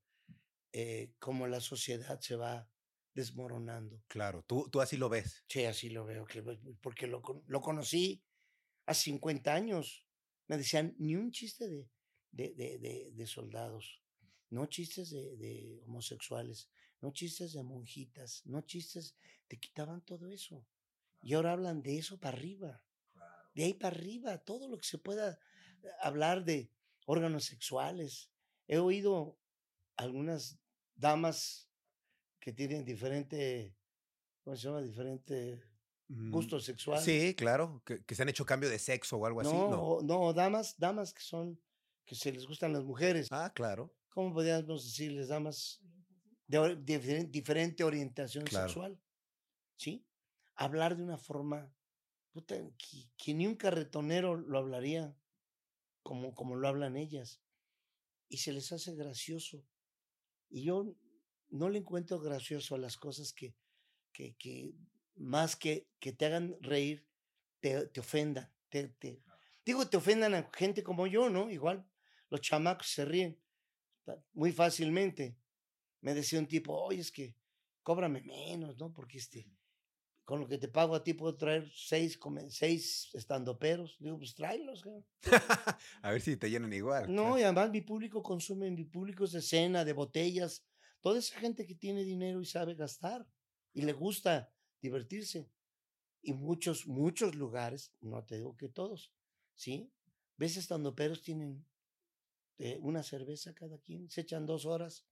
eh, 0.72 1.14
cómo 1.18 1.46
la 1.46 1.60
sociedad 1.60 2.20
se 2.20 2.36
va 2.36 2.70
desmoronando. 3.14 4.02
Claro. 4.08 4.44
Tú, 4.46 4.68
tú 4.70 4.80
así 4.80 4.96
lo 4.96 5.08
ves. 5.08 5.44
Sí, 5.48 5.64
así 5.64 5.90
lo 5.90 6.04
veo, 6.04 6.24
que, 6.26 6.42
porque 6.80 7.06
lo, 7.06 7.22
lo 7.46 7.60
conocí 7.60 8.22
hace 8.86 9.04
50 9.04 9.54
años. 9.54 10.06
Me 10.46 10.56
decían, 10.56 10.94
ni 10.98 11.16
un 11.16 11.30
chiste 11.30 11.68
de, 11.68 11.90
de, 12.30 12.54
de, 12.54 12.78
de- 12.78 13.10
de 13.12 13.26
soldados, 13.26 14.02
no 14.50 14.66
chistes 14.66 15.10
de, 15.10 15.36
de 15.36 15.82
homosexuales, 15.86 16.70
no 17.00 17.12
chistes 17.12 17.52
de 17.52 17.62
monjitas, 17.62 18.42
no 18.46 18.62
chistes, 18.62 19.16
te 19.46 19.58
quitaban 19.58 20.00
todo 20.02 20.28
eso. 20.30 20.66
Y 21.22 21.34
ahora 21.34 21.52
hablan 21.52 21.82
de 21.82 21.98
eso 21.98 22.18
para 22.18 22.36
arriba, 22.36 22.82
de 23.54 23.64
ahí 23.64 23.74
para 23.74 23.96
arriba, 23.96 24.38
todo 24.38 24.68
lo 24.68 24.78
que 24.78 24.86
se 24.86 24.98
pueda 24.98 25.32
eh, 25.82 25.88
hablar 26.00 26.44
de 26.44 26.70
órganos 27.08 27.44
sexuales. 27.44 28.30
He 28.66 28.78
oído 28.78 29.38
algunas 29.96 30.58
damas 30.94 31.70
que 32.40 32.52
tienen 32.52 32.84
diferente, 32.84 33.74
¿cómo 34.44 34.56
se 34.56 34.62
llama? 34.68 34.82
Diferente 34.82 35.62
Mm, 36.10 36.30
gusto 36.30 36.58
sexual. 36.58 37.02
Sí, 37.02 37.34
claro. 37.34 37.82
Que, 37.84 38.02
que 38.02 38.14
se 38.14 38.22
han 38.22 38.30
hecho 38.30 38.46
cambio 38.46 38.70
de 38.70 38.78
sexo 38.78 39.18
o 39.18 39.26
algo 39.26 39.42
así. 39.42 39.52
no, 39.52 39.68
No. 39.70 40.00
no, 40.02 40.32
damas, 40.32 40.74
damas 40.78 41.12
que 41.12 41.20
son, 41.20 41.60
que 42.06 42.14
se 42.14 42.32
les 42.32 42.46
gustan 42.46 42.72
las 42.72 42.82
mujeres. 42.84 43.28
Ah, 43.30 43.52
claro. 43.54 43.94
¿Cómo 44.08 44.32
podríamos 44.32 44.84
decirles 44.86 45.28
damas 45.28 45.82
de 46.46 46.58
ori- 46.58 46.82
diferen- 46.82 47.30
diferente 47.30 47.84
orientación 47.84 48.44
Claro. 48.44 48.68
sexual? 48.68 48.98
¿Sí? 49.76 50.06
Hablar 50.54 50.96
de 50.96 51.02
una 51.04 51.18
forma 51.18 51.70
puta, 52.32 52.56
que, 52.78 53.10
que 53.16 53.34
ni 53.34 53.46
un 53.46 53.56
carretonero 53.56 54.34
lo 54.34 54.58
hablaría 54.58 55.14
como, 56.08 56.34
como 56.34 56.56
lo 56.56 56.66
hablan 56.68 56.96
ellas. 56.96 57.42
Y 58.28 58.38
se 58.38 58.52
les 58.52 58.72
hace 58.72 58.94
gracioso. 58.94 59.64
Y 60.50 60.64
yo 60.64 60.94
no 61.50 61.68
le 61.70 61.78
encuentro 61.80 62.20
gracioso 62.20 62.74
a 62.74 62.78
las 62.78 62.96
cosas 62.96 63.32
que, 63.32 63.54
que, 64.12 64.36
que 64.36 64.74
más 65.16 65.56
que, 65.56 65.88
que 66.00 66.12
te 66.12 66.26
hagan 66.26 66.56
reír, 66.62 67.06
te, 67.60 67.86
te 67.88 68.00
ofendan. 68.00 68.50
Te, 68.70 68.88
te- 68.88 69.22
digo, 69.66 69.88
te 69.88 69.98
ofendan 69.98 70.34
a 70.34 70.50
gente 70.54 70.82
como 70.82 71.06
yo, 71.06 71.30
¿no? 71.30 71.50
Igual 71.50 71.86
los 72.30 72.40
chamacos 72.40 72.88
se 72.88 73.04
ríen 73.04 73.38
muy 74.32 74.52
fácilmente. 74.52 75.36
Me 76.00 76.14
decía 76.14 76.38
un 76.40 76.48
tipo, 76.48 76.74
oye, 76.74 77.00
es 77.00 77.12
que 77.12 77.36
cóbrame 77.82 78.22
menos, 78.22 78.78
¿no? 78.78 78.92
Porque 78.92 79.18
este, 79.18 79.48
con 80.28 80.40
lo 80.40 80.46
que 80.46 80.58
te 80.58 80.68
pago 80.68 80.94
a 80.94 81.02
ti 81.02 81.14
puedo 81.14 81.38
traer 81.38 81.72
seis, 81.74 82.20
seis 82.50 83.08
estandoperos. 83.14 83.96
Digo, 83.98 84.18
pues 84.18 84.34
tráelos. 84.34 84.82
cabrón". 84.82 85.06
a 86.02 86.10
ver 86.10 86.20
si 86.20 86.36
te 86.36 86.50
llenan 86.50 86.70
igual. 86.74 87.06
No, 87.08 87.22
claro. 87.22 87.38
y 87.38 87.42
además 87.44 87.70
mi 87.70 87.80
público 87.80 88.22
consume, 88.22 88.70
mi 88.70 88.84
público 88.84 89.24
es 89.24 89.32
de 89.32 89.40
cena, 89.40 89.86
de 89.86 89.94
botellas, 89.94 90.66
toda 91.00 91.18
esa 91.18 91.40
gente 91.40 91.64
que 91.64 91.74
tiene 91.74 92.04
dinero 92.04 92.42
y 92.42 92.44
sabe 92.44 92.74
gastar 92.74 93.26
y 93.72 93.80
le 93.80 93.94
gusta 93.94 94.52
divertirse. 94.82 95.50
Y 96.20 96.34
muchos, 96.34 96.86
muchos 96.86 97.34
lugares, 97.34 97.94
no 98.02 98.22
te 98.22 98.36
digo 98.36 98.54
que 98.54 98.68
todos, 98.68 99.14
¿sí? 99.54 99.90
Ves 100.36 100.58
estandoperos 100.58 101.22
tienen 101.22 101.64
eh, 102.58 102.78
una 102.82 103.02
cerveza 103.02 103.54
cada 103.54 103.78
quien, 103.78 104.10
se 104.10 104.20
echan 104.20 104.44
dos 104.44 104.66
horas. 104.66 105.06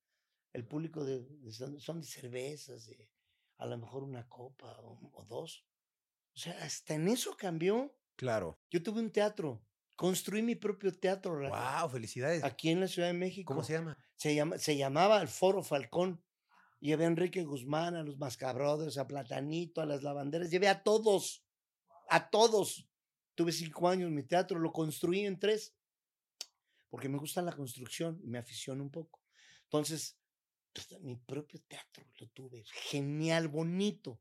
El 0.52 0.66
público 0.66 1.06
de, 1.06 1.26
son 1.78 2.02
de 2.02 2.06
cervezas, 2.06 2.84
de 2.84 3.08
a 3.58 3.66
lo 3.66 3.78
mejor 3.78 4.02
una 4.02 4.28
copa 4.28 4.78
o, 4.80 4.98
o 5.12 5.24
dos. 5.24 5.66
O 6.34 6.38
sea, 6.38 6.52
hasta 6.62 6.94
en 6.94 7.08
eso 7.08 7.36
cambió. 7.36 7.96
Claro. 8.16 8.58
Yo 8.70 8.82
tuve 8.82 9.00
un 9.00 9.10
teatro, 9.10 9.62
construí 9.94 10.42
mi 10.42 10.54
propio 10.54 10.92
teatro. 10.92 11.38
Wow, 11.38 11.88
felicidades. 11.90 12.44
aquí 12.44 12.70
en 12.70 12.80
la 12.80 12.88
Ciudad 12.88 13.08
de 13.08 13.14
México. 13.14 13.52
¿Cómo 13.52 13.64
se 13.64 13.74
llama? 13.74 13.98
Se, 14.16 14.34
llama, 14.34 14.58
se 14.58 14.76
llamaba 14.76 15.20
el 15.20 15.28
Foro 15.28 15.62
Falcón. 15.62 16.22
Llevé 16.80 17.04
a 17.04 17.08
Enrique 17.08 17.42
Guzmán, 17.42 17.96
a 17.96 18.02
los 18.02 18.18
Mascabrothers, 18.18 18.98
a 18.98 19.06
Platanito, 19.06 19.80
a 19.80 19.86
las 19.86 20.02
lavanderas. 20.02 20.50
Llevé 20.50 20.68
a 20.68 20.82
todos, 20.82 21.44
a 22.08 22.28
todos. 22.28 22.88
Tuve 23.34 23.52
cinco 23.52 23.88
años 23.88 24.10
mi 24.10 24.22
teatro, 24.22 24.58
lo 24.58 24.72
construí 24.72 25.26
en 25.26 25.38
tres, 25.38 25.74
porque 26.88 27.08
me 27.08 27.18
gusta 27.18 27.42
la 27.42 27.52
construcción 27.52 28.20
y 28.22 28.28
me 28.28 28.38
aficiono 28.38 28.82
un 28.82 28.90
poco. 28.90 29.22
Entonces, 29.64 30.18
pues, 30.76 31.00
mi 31.00 31.16
propio 31.16 31.60
teatro 31.66 32.04
lo 32.20 32.28
tuve. 32.28 32.64
Genial, 32.90 33.48
bonito. 33.48 34.20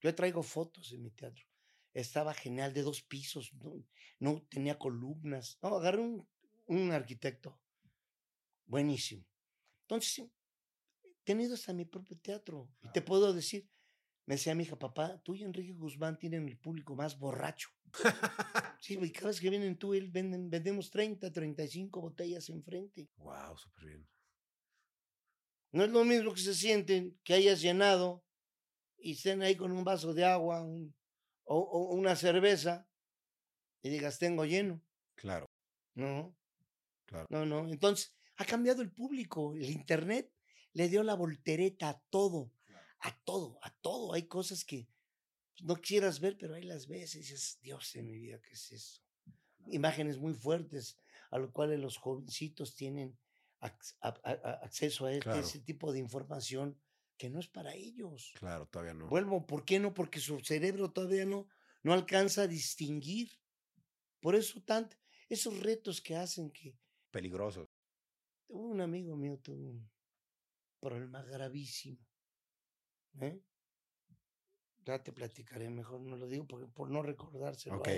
Yo 0.00 0.14
traigo 0.14 0.42
fotos 0.42 0.90
de 0.90 0.98
mi 0.98 1.10
teatro. 1.10 1.44
Estaba 1.94 2.34
genial, 2.34 2.74
de 2.74 2.82
dos 2.82 3.02
pisos, 3.02 3.52
no, 3.54 3.82
no 4.18 4.42
tenía 4.50 4.78
columnas. 4.78 5.58
No, 5.62 5.76
agarré 5.76 6.02
un, 6.02 6.28
un 6.66 6.90
arquitecto 6.92 7.58
buenísimo. 8.66 9.24
Entonces, 9.82 10.28
he 11.02 11.14
tenido 11.24 11.54
hasta 11.54 11.72
mi 11.72 11.86
propio 11.86 12.18
teatro. 12.18 12.70
Y 12.82 12.90
te 12.90 13.00
puedo 13.00 13.32
decir, 13.32 13.70
me 14.26 14.34
decía 14.34 14.54
mi 14.54 14.64
hija, 14.64 14.78
papá, 14.78 15.18
tú 15.22 15.34
y 15.34 15.44
Enrique 15.44 15.72
Guzmán 15.72 16.18
tienen 16.18 16.46
el 16.48 16.58
público 16.58 16.94
más 16.94 17.18
borracho. 17.18 17.70
Sí, 18.78 18.98
y 19.00 19.10
cada 19.10 19.28
vez 19.28 19.40
que 19.40 19.50
vienen 19.50 19.78
tú 19.78 19.94
él, 19.94 20.10
venden, 20.10 20.50
vendemos 20.50 20.90
30, 20.90 21.32
35 21.32 22.00
botellas 22.00 22.50
enfrente. 22.50 23.08
wow, 23.16 23.56
súper 23.56 23.86
bien. 23.86 24.06
No 25.76 25.84
es 25.84 25.90
lo 25.90 26.06
mismo 26.06 26.32
que 26.32 26.40
se 26.40 26.54
sienten 26.54 27.20
que 27.22 27.34
hayas 27.34 27.60
llenado 27.60 28.24
y 28.96 29.12
estén 29.12 29.42
ahí 29.42 29.56
con 29.56 29.72
un 29.72 29.84
vaso 29.84 30.14
de 30.14 30.24
agua 30.24 30.62
un- 30.62 30.96
o, 31.44 31.58
o 31.58 31.94
una 31.94 32.16
cerveza 32.16 32.88
y 33.82 33.90
digas, 33.90 34.18
tengo 34.18 34.46
lleno. 34.46 34.80
Claro, 35.16 35.44
No, 35.94 36.34
claro. 37.04 37.26
no, 37.28 37.44
no. 37.44 37.68
Entonces, 37.70 38.14
ha 38.36 38.46
cambiado 38.46 38.80
el 38.80 38.90
público. 38.90 39.54
El 39.54 39.68
Internet 39.68 40.32
le 40.72 40.88
dio 40.88 41.02
la 41.02 41.12
voltereta 41.14 41.90
a 41.90 42.00
todo, 42.08 42.50
a 43.00 43.14
todo, 43.24 43.58
a 43.60 43.70
todo. 43.82 44.14
Hay 44.14 44.26
cosas 44.26 44.64
que 44.64 44.88
no 45.62 45.76
quisieras 45.76 46.20
ver, 46.20 46.38
pero 46.38 46.54
ahí 46.54 46.62
las 46.62 46.86
ves 46.88 47.16
y 47.16 47.18
dices, 47.18 47.58
Dios 47.60 47.92
de 47.92 48.02
mi 48.02 48.16
vida, 48.16 48.40
¿qué 48.40 48.54
es 48.54 48.72
eso? 48.72 49.02
Imágenes 49.70 50.16
muy 50.16 50.32
fuertes 50.32 50.98
a 51.30 51.38
lo 51.38 51.52
cuales 51.52 51.80
los 51.80 51.98
jovencitos 51.98 52.74
tienen 52.74 53.18
a- 54.00 54.08
a- 54.24 54.60
acceso 54.64 55.06
a 55.06 55.12
este, 55.12 55.24
Claro. 55.24 55.40
ese 55.40 55.60
tipo 55.60 55.92
de 55.92 55.98
información 55.98 56.80
que 57.16 57.30
no 57.30 57.40
es 57.40 57.48
para 57.48 57.74
ellos. 57.74 58.32
Claro, 58.38 58.66
todavía 58.68 58.94
no. 58.94 59.08
Vuelvo, 59.08 59.46
¿por 59.46 59.64
qué 59.64 59.78
no? 59.78 59.94
Porque 59.94 60.20
su 60.20 60.40
cerebro 60.40 60.92
todavía 60.92 61.24
no, 61.24 61.48
no 61.82 61.92
alcanza 61.92 62.42
a 62.42 62.46
distinguir. 62.46 63.30
Por 64.20 64.34
eso 64.34 64.62
tanto, 64.62 64.96
esos 65.28 65.60
retos 65.60 66.00
que 66.00 66.16
hacen 66.16 66.50
que 66.50 66.76
Peligroso. 67.10 67.70
un 68.48 68.80
amigo 68.80 69.16
mío 69.16 69.38
tuvo 69.38 69.70
un, 69.70 69.90
problema 70.80 71.22
gravísimo. 71.22 71.98
¿eh? 73.20 73.40
Ya 74.84 75.02
te 75.02 75.12
platicaré, 75.12 75.68
mejor 75.70 76.00
no 76.00 76.16
lo 76.16 76.28
digo 76.28 76.46
porque, 76.46 76.66
por 76.68 76.90
no 76.90 77.02
recordárselo. 77.02 77.78
Ok. 77.78 77.88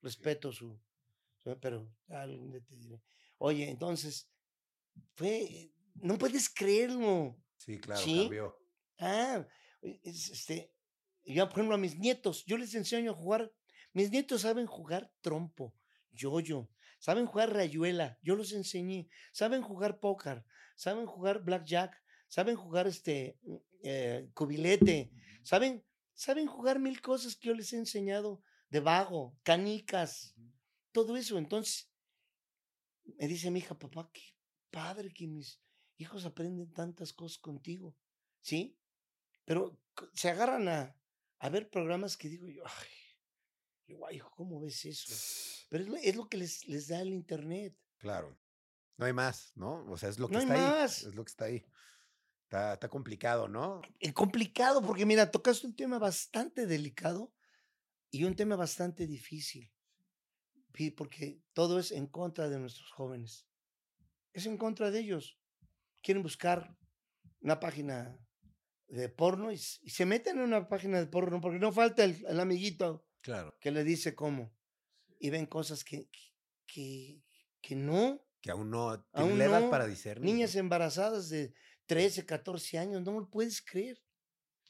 Respeto 0.00 0.50
su, 0.50 0.80
su- 1.38 1.58
pero 1.60 1.94
algún 2.08 2.50
día 2.50 2.60
te 2.64 2.74
diré. 2.76 3.02
Oye, 3.38 3.68
entonces, 3.68 4.31
fue, 5.14 5.72
no 5.94 6.18
puedes 6.18 6.48
creerlo. 6.48 7.36
Sí, 7.56 7.78
claro, 7.78 8.00
¿Sí? 8.02 8.22
cambió. 8.22 8.58
Ah, 8.98 9.46
e- 9.82 10.00
es, 10.02 10.30
este, 10.30 10.72
yo, 11.24 11.48
por 11.48 11.58
ejemplo, 11.58 11.74
a 11.74 11.78
mis 11.78 11.98
nietos, 11.98 12.44
yo 12.44 12.56
les 12.56 12.74
enseño 12.74 13.12
a 13.12 13.14
jugar. 13.14 13.52
Mis 13.92 14.10
nietos 14.10 14.42
saben 14.42 14.66
jugar 14.66 15.12
trompo, 15.20 15.74
yoyo, 16.10 16.70
saben 16.98 17.26
jugar 17.26 17.52
rayuela, 17.52 18.18
yo 18.22 18.36
los 18.36 18.52
enseñé. 18.52 19.08
Saben 19.32 19.62
jugar 19.62 20.00
póker, 20.00 20.44
saben 20.76 21.06
jugar 21.06 21.44
blackjack, 21.44 22.02
saben 22.28 22.56
jugar 22.56 22.86
este 22.86 23.38
mm, 23.42 23.56
eh, 23.84 24.30
cubilete, 24.34 25.10
saben, 25.42 25.84
saben 26.14 26.46
jugar 26.46 26.78
mil 26.78 27.00
cosas 27.00 27.36
que 27.36 27.48
yo 27.48 27.54
les 27.54 27.72
he 27.72 27.76
enseñado 27.76 28.42
de 28.70 28.80
vago, 28.80 29.36
canicas, 29.42 30.34
todo 30.92 31.16
eso. 31.16 31.36
Entonces, 31.38 31.90
me 33.18 33.28
dice 33.28 33.50
mi 33.50 33.58
hija, 33.58 33.78
papá, 33.78 34.10
qué 34.12 34.22
padre 34.72 35.12
que 35.14 35.28
mis 35.28 35.60
hijos 35.98 36.24
aprenden 36.24 36.72
tantas 36.72 37.12
cosas 37.12 37.38
contigo, 37.38 37.96
¿sí? 38.40 38.76
Pero 39.44 39.78
se 40.14 40.30
agarran 40.30 40.66
a, 40.68 40.96
a 41.38 41.48
ver 41.48 41.70
programas 41.70 42.16
que 42.16 42.28
digo 42.28 42.48
yo, 42.48 42.64
ay, 42.66 42.88
digo, 43.86 44.06
ay, 44.06 44.16
hijo, 44.16 44.30
¿cómo 44.34 44.60
ves 44.60 44.84
eso? 44.84 45.14
Pero 45.68 45.84
es 45.84 45.90
lo, 45.90 45.96
es 45.96 46.16
lo 46.16 46.28
que 46.28 46.38
les, 46.38 46.66
les 46.66 46.88
da 46.88 47.00
el 47.00 47.12
internet. 47.12 47.76
Claro. 47.98 48.36
No 48.96 49.06
hay 49.06 49.12
más, 49.12 49.52
¿no? 49.54 49.84
O 49.90 49.96
sea, 49.96 50.08
es 50.08 50.18
lo 50.18 50.26
que 50.28 50.34
No 50.34 50.40
hay 50.40 50.46
está 50.46 50.56
más. 50.58 51.02
ahí. 51.02 51.08
Es 51.08 51.14
lo 51.14 51.24
que 51.24 51.30
está 51.30 51.44
ahí. 51.44 51.64
Está, 52.44 52.74
está 52.74 52.88
complicado, 52.88 53.48
¿no? 53.48 53.80
Es 54.00 54.12
complicado 54.12 54.82
porque, 54.82 55.06
mira, 55.06 55.30
tocaste 55.30 55.66
un 55.66 55.74
tema 55.74 55.98
bastante 55.98 56.66
delicado 56.66 57.32
y 58.10 58.24
un 58.24 58.36
tema 58.36 58.56
bastante 58.56 59.06
difícil. 59.06 59.72
Porque 60.96 61.40
todo 61.52 61.78
es 61.78 61.92
en 61.92 62.06
contra 62.06 62.48
de 62.48 62.58
nuestros 62.58 62.90
jóvenes. 62.92 63.46
Es 64.32 64.46
en 64.46 64.56
contra 64.56 64.90
de 64.90 65.00
ellos. 65.00 65.38
Quieren 66.02 66.22
buscar 66.22 66.76
una 67.40 67.60
página 67.60 68.18
de 68.88 69.08
porno 69.08 69.52
y, 69.52 69.58
se 69.58 70.04
meten 70.06 70.38
en 70.38 70.44
una 70.44 70.68
página 70.68 70.98
de 70.98 71.06
porno 71.06 71.40
porque 71.40 71.58
no 71.58 71.72
falta 71.72 72.04
el, 72.04 72.24
el 72.26 72.40
amiguito 72.40 73.06
Claro. 73.22 73.56
que 73.60 73.70
le 73.70 73.84
dice 73.84 74.14
cómo. 74.14 74.54
Y 75.18 75.30
ven 75.30 75.46
cosas 75.46 75.84
que, 75.84 76.08
que, 76.66 77.22
que 77.60 77.74
no. 77.76 78.24
Que 78.40 78.50
aún 78.50 78.70
no 78.70 78.88
Aún 78.90 79.06
tiene 79.12 79.36
la 79.38 79.44
edad 79.44 79.60
no. 79.62 79.70
para 79.70 79.86
discernir. 79.86 80.24
Niñas 80.32 80.56
embarazadas 80.56 81.28
de 81.28 81.54
13, 81.86 82.26
14 82.26 82.78
años, 82.78 83.02
no 83.02 83.12
lo 83.18 83.30
puedes 83.30 83.62
creer. 83.62 84.02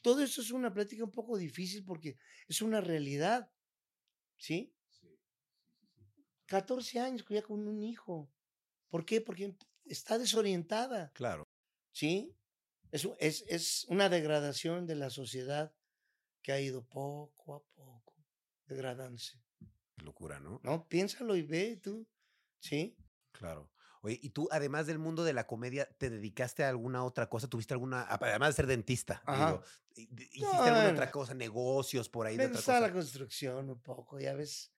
Todo 0.01 0.21
eso 0.21 0.41
es 0.41 0.51
una 0.51 0.73
plática 0.73 1.03
un 1.03 1.11
poco 1.11 1.37
difícil 1.37 1.83
porque 1.85 2.17
es 2.47 2.61
una 2.61 2.81
realidad. 2.81 3.49
¿Sí? 4.37 4.75
14 6.47 6.99
años 6.99 7.25
ya 7.29 7.41
con 7.41 7.67
un 7.67 7.81
hijo. 7.81 8.31
¿Por 8.93 9.05
qué? 9.05 9.21
Porque 9.21 9.55
está 9.85 10.19
desorientada. 10.19 11.09
Claro. 11.15 11.47
¿Sí? 11.91 12.31
Es, 12.91 13.09
es, 13.17 13.43
es 13.47 13.85
una 13.89 14.07
degradación 14.07 14.85
de 14.85 14.93
la 14.93 15.09
sociedad 15.09 15.73
que 16.43 16.51
ha 16.51 16.59
ido 16.59 16.85
poco 16.87 17.55
a 17.55 17.63
poco 17.73 18.13
degradándose. 18.67 19.41
Qué 19.97 20.05
locura, 20.05 20.39
¿no? 20.39 20.59
¿No? 20.63 20.87
Piénsalo 20.87 21.35
y 21.35 21.41
ve 21.41 21.77
tú. 21.77 22.07
¿Sí? 22.59 22.95
Claro. 23.31 23.71
Oye, 24.03 24.19
y 24.21 24.29
tú, 24.29 24.47
además 24.51 24.85
del 24.85 24.99
mundo 24.99 25.23
de 25.23 25.33
la 25.33 25.47
comedia, 25.47 25.89
¿te 25.97 26.11
dedicaste 26.11 26.63
a 26.63 26.69
alguna 26.69 27.03
otra 27.03 27.27
cosa? 27.29 27.47
¿Tuviste 27.47 27.73
alguna, 27.73 28.03
además 28.03 28.49
de 28.49 28.53
ser 28.53 28.67
dentista? 28.67 29.23
Digo, 29.25 29.63
¿hi- 29.95 30.05
d- 30.11 30.23
¿Hiciste 30.33 30.55
alguna 30.57 30.73
bueno. 30.83 30.91
otra 30.91 31.09
cosa? 31.09 31.33
¿Negocios 31.33 32.09
por 32.09 32.27
ahí 32.27 32.37
de 32.37 32.43
Me 32.43 32.49
otra 32.49 32.61
cosa? 32.61 32.79
la 32.79 32.91
construcción 32.93 33.69
un 33.71 33.81
poco, 33.81 34.19
ya 34.19 34.33
ves, 34.35 34.71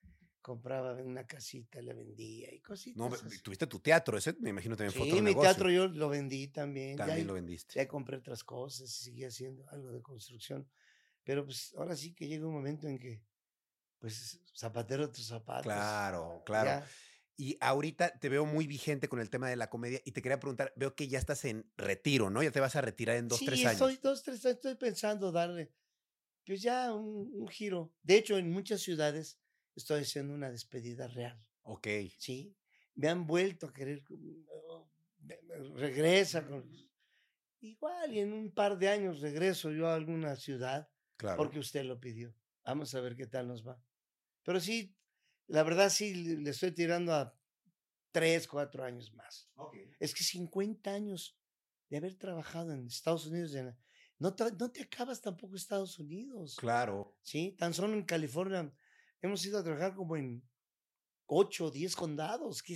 compraba 0.45 0.93
una 1.01 1.25
casita, 1.25 1.81
la 1.81 1.95
vendía 1.95 2.53
y 2.53 2.61
cositas. 2.61 2.97
No, 2.97 3.07
así. 3.07 3.41
tuviste 3.41 3.65
tu 3.65 3.79
teatro, 3.79 4.15
ese 4.15 4.33
me 4.39 4.51
imagino 4.51 4.77
también 4.77 4.93
fue 4.93 5.05
Sí, 5.05 5.11
otro 5.13 5.23
mi 5.23 5.31
negocio. 5.31 5.49
teatro 5.49 5.71
yo 5.71 5.87
lo 5.87 6.07
vendí 6.07 6.49
también. 6.49 6.97
También 6.97 7.21
ya, 7.21 7.25
lo 7.25 7.33
vendiste. 7.33 7.73
ya 7.73 7.87
compré 7.87 8.17
otras 8.17 8.43
cosas 8.43 8.87
y 8.91 9.05
seguí 9.05 9.23
haciendo 9.23 9.67
algo 9.69 9.91
de 9.91 10.03
construcción. 10.03 10.69
Pero 11.23 11.45
pues 11.45 11.73
ahora 11.75 11.95
sí 11.95 12.13
que 12.13 12.27
llega 12.27 12.45
un 12.45 12.53
momento 12.53 12.87
en 12.87 12.99
que, 12.99 13.23
pues, 13.97 14.39
zapatero 14.55 15.09
tus 15.11 15.25
zapatos. 15.25 15.63
Claro, 15.63 16.43
claro. 16.45 16.69
Ya. 16.69 16.87
Y 17.37 17.57
ahorita 17.59 18.19
te 18.19 18.29
veo 18.29 18.45
muy 18.45 18.67
vigente 18.67 19.09
con 19.09 19.19
el 19.19 19.31
tema 19.31 19.49
de 19.49 19.55
la 19.55 19.71
comedia 19.71 19.99
y 20.05 20.11
te 20.11 20.21
quería 20.21 20.39
preguntar, 20.39 20.73
veo 20.75 20.93
que 20.93 21.07
ya 21.07 21.17
estás 21.17 21.43
en 21.45 21.67
retiro, 21.75 22.29
¿no? 22.29 22.43
Ya 22.43 22.51
te 22.51 22.59
vas 22.59 22.75
a 22.75 22.81
retirar 22.81 23.15
en 23.15 23.27
dos, 23.29 23.39
sí, 23.39 23.47
tres 23.47 23.61
años. 23.61 23.71
estoy 23.71 23.97
dos, 23.97 24.21
tres 24.21 24.45
años, 24.45 24.57
estoy 24.57 24.75
pensando 24.75 25.31
darle, 25.31 25.73
pues 26.45 26.61
ya 26.61 26.93
un, 26.93 27.31
un 27.33 27.47
giro. 27.47 27.91
De 28.03 28.17
hecho, 28.17 28.37
en 28.37 28.51
muchas 28.51 28.81
ciudades 28.81 29.39
estoy 29.75 30.01
haciendo 30.01 30.33
una 30.33 30.49
despedida 30.51 31.07
real. 31.07 31.39
Ok. 31.63 31.87
Sí, 32.17 32.55
me 32.95 33.09
han 33.09 33.25
vuelto 33.27 33.67
a 33.67 33.73
querer, 33.73 34.03
mm, 34.09 34.45
oh, 34.49 34.89
regresa 35.75 36.45
con... 36.47 36.69
Igual, 37.61 38.13
y 38.13 38.19
en 38.19 38.33
un 38.33 38.51
par 38.53 38.77
de 38.77 38.89
años 38.89 39.21
regreso 39.21 39.71
yo 39.71 39.87
a 39.87 39.95
alguna 39.95 40.35
ciudad 40.35 40.87
Claro. 41.17 41.37
porque 41.37 41.59
usted 41.59 41.83
lo 41.85 41.99
pidió. 41.99 42.35
Vamos 42.65 42.93
a 42.93 42.99
ver 43.01 43.15
qué 43.15 43.25
tal 43.25 43.47
nos 43.47 43.65
va. 43.65 43.81
Pero 44.43 44.59
sí, 44.59 44.95
la 45.47 45.63
verdad 45.63 45.89
sí 45.89 46.13
le 46.37 46.49
estoy 46.49 46.71
tirando 46.71 47.13
a 47.13 47.35
tres, 48.11 48.47
cuatro 48.47 48.83
años 48.83 49.13
más. 49.13 49.49
Ok. 49.55 49.75
Es 49.99 50.13
que 50.13 50.23
50 50.23 50.91
años 50.93 51.39
de 51.89 51.97
haber 51.97 52.15
trabajado 52.15 52.73
en 52.73 52.85
Estados 52.87 53.25
Unidos, 53.27 53.55
no, 54.19 54.35
te- 54.35 54.51
no 54.51 54.71
te 54.71 54.83
acabas 54.83 55.21
tampoco 55.21 55.55
Estados 55.55 55.97
Unidos. 55.99 56.55
Claro. 56.57 57.17
Sí, 57.21 57.55
tan 57.57 57.73
solo 57.73 57.93
en 57.93 58.03
California 58.03 58.71
hemos 59.25 59.45
ido 59.45 59.59
a 59.59 59.63
trabajar 59.63 59.93
como 59.95 60.15
en 60.17 60.43
ocho 61.27 61.65
o 61.65 61.71
diez 61.71 61.95
condados. 61.95 62.61
Que 62.63 62.75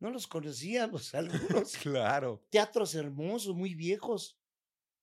no 0.00 0.10
los 0.10 0.26
conocíamos 0.26 1.14
algunos. 1.14 1.76
Claro. 1.76 2.44
Teatros 2.50 2.94
hermosos, 2.94 3.54
muy 3.54 3.74
viejos. 3.74 4.38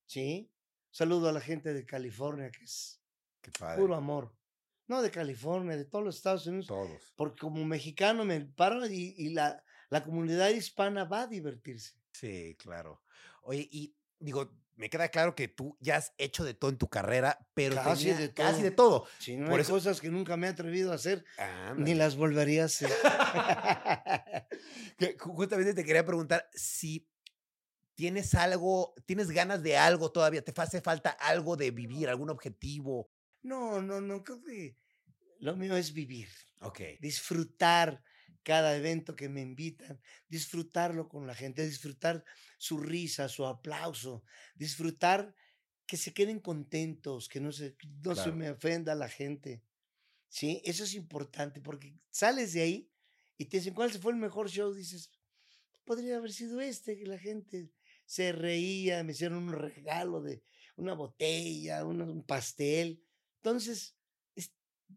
Sí. 0.06 0.52
Saludo 0.92 1.30
a 1.30 1.34
la 1.34 1.42
gente 1.42 1.74
de 1.74 1.86
California, 1.86 2.50
que 2.52 2.64
es 2.64 3.02
Qué 3.42 3.52
padre. 3.52 3.82
puro 3.82 3.96
amor. 3.96 4.36
No 4.88 5.02
de 5.02 5.12
California, 5.12 5.76
de 5.76 5.86
todos 5.86 6.04
los 6.06 6.16
Estados 6.16 6.48
Unidos. 6.48 6.68
Todos. 6.68 7.14
Porque 7.16 7.42
como 7.42 7.64
mexicano 7.66 8.24
me 8.24 8.40
paro 8.42 8.86
y, 8.88 9.14
y 9.18 9.30
la, 9.34 9.62
la 9.90 10.02
comunidad 10.04 10.50
hispana 10.50 11.04
va 11.04 11.24
a 11.24 11.28
divertirse. 11.28 11.96
Sí, 12.14 12.56
claro. 12.58 13.04
Oye, 13.44 13.68
y 13.72 13.96
digo, 14.18 14.50
me 14.78 14.90
queda 14.90 15.10
claro 15.10 15.36
que 15.36 15.48
tú 15.48 15.76
ya 15.82 15.98
has 15.98 16.14
hecho 16.18 16.46
de 16.46 16.54
todo 16.54 16.70
en 16.72 16.78
tu 16.78 16.88
carrera, 16.88 17.38
pero 17.54 17.76
Casi 17.76 18.06
tenía- 18.06 18.18
de 18.20 18.34
casi 18.34 18.54
todo. 18.58 18.64
de 18.64 18.72
todo. 18.72 19.08
Si 19.20 19.36
no 19.36 19.46
Por 19.48 19.56
hay 19.56 19.62
eso- 19.62 19.74
cosas 19.74 20.00
que 20.00 20.10
nunca 20.10 20.38
me 20.38 20.48
he 20.48 20.50
atrevido 20.52 20.92
a 20.92 20.96
hacer, 20.96 21.26
ni 21.76 21.94
las 21.96 22.16
volvería 22.16 22.64
a 22.64 22.66
hacer. 22.68 22.90
Que 24.98 25.16
Justamente 25.20 25.74
te 25.74 25.84
quería 25.84 26.06
preguntar 26.06 26.50
si 26.54 27.08
tienes 27.96 28.34
algo, 28.36 28.94
tienes 29.06 29.30
ganas 29.32 29.62
de 29.64 29.78
algo 29.78 30.12
todavía, 30.12 30.44
te 30.44 30.54
hace 30.62 30.82
falta 30.82 31.10
algo 31.10 31.56
de 31.58 31.72
vivir, 31.72 32.10
algún 32.10 32.30
objetivo. 32.30 33.10
No, 33.42 33.82
no, 33.82 34.02
no, 34.02 34.24
creo 34.24 34.44
que 34.44 34.76
lo 35.40 35.56
mío 35.56 35.76
es 35.76 35.94
vivir, 35.94 36.30
Ok. 36.62 36.82
disfrutar 37.00 38.04
cada 38.48 38.78
evento 38.78 39.14
que 39.14 39.28
me 39.28 39.42
invitan, 39.42 40.00
disfrutarlo 40.30 41.10
con 41.10 41.28
la 41.28 41.36
gente, 41.36 41.68
disfrutar 41.68 42.24
su 42.58 42.78
risa, 42.80 43.28
su 43.28 43.46
aplauso, 43.46 44.24
disfrutar 44.56 45.36
que 45.86 45.98
se 45.98 46.14
queden 46.14 46.40
contentos, 46.40 47.28
que 47.28 47.42
no 47.42 47.52
se, 47.52 47.76
no 48.06 48.16
se 48.16 48.32
me 48.32 48.50
ofenda 48.50 48.96
la 48.96 49.10
gente. 49.10 49.62
Sí, 50.30 50.62
eso 50.64 50.86
es 50.86 50.94
importante 50.94 51.60
porque 51.60 51.94
sales 52.10 52.54
de 52.54 52.62
ahí 52.62 52.90
y 53.38 53.48
te 53.48 53.58
dicen, 53.58 53.74
¿cuál 53.74 53.92
fue 53.92 54.14
el 54.14 54.18
mejor 54.18 54.50
show? 54.50 54.74
Dices, 54.74 55.12
podría 55.84 56.16
haber 56.16 56.32
sido 56.32 56.62
este, 56.62 56.98
que 56.98 57.06
la 57.06 57.20
gente 57.20 57.70
se 58.06 58.32
reía, 58.32 59.04
me 59.04 59.12
hicieron 59.12 59.44
un 59.44 59.52
regalo 59.52 60.22
de 60.22 60.42
una 60.78 60.94
botella, 60.94 61.84
un, 61.84 62.02
un 62.02 62.24
pastel. 62.24 63.04
Entonces, 63.42 63.98
es 64.36 64.54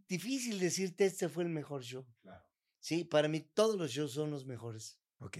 difícil 0.06 0.60
decirte 0.60 1.06
este 1.06 1.28
fue 1.28 1.42
el 1.42 1.50
mejor 1.50 1.82
show. 1.82 2.06
Claro. 2.22 2.49
Sí, 2.80 3.04
para 3.04 3.28
mí 3.28 3.40
todos 3.40 3.76
los 3.76 3.90
shows 3.92 4.12
son 4.12 4.30
los 4.30 4.46
mejores. 4.46 4.98
Ok. 5.18 5.38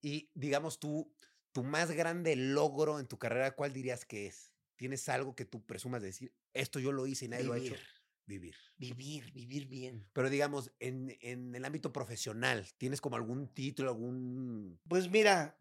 Y 0.00 0.30
digamos 0.34 0.78
tú, 0.78 1.14
tu 1.52 1.64
más 1.64 1.90
grande 1.90 2.36
logro 2.36 3.00
en 3.00 3.06
tu 3.06 3.18
carrera, 3.18 3.54
¿cuál 3.56 3.72
dirías 3.72 4.04
que 4.04 4.26
es? 4.26 4.54
¿Tienes 4.76 5.08
algo 5.08 5.34
que 5.34 5.44
tú 5.44 5.66
presumas 5.66 6.00
de 6.00 6.06
decir, 6.08 6.34
esto 6.52 6.78
yo 6.78 6.92
lo 6.92 7.06
hice 7.06 7.24
y 7.24 7.28
nadie 7.28 7.44
lo 7.44 7.52
ha 7.52 7.58
hecho? 7.58 7.74
Vivir. 8.26 8.54
Vivir. 8.76 8.94
Vivir, 8.96 9.32
vivir 9.32 9.66
bien. 9.66 10.08
Pero 10.12 10.30
digamos, 10.30 10.72
en, 10.78 11.16
en 11.20 11.54
el 11.54 11.64
ámbito 11.64 11.92
profesional, 11.92 12.64
¿tienes 12.76 13.00
como 13.00 13.16
algún 13.16 13.48
título, 13.52 13.90
algún... 13.90 14.80
Pues 14.86 15.10
mira, 15.10 15.58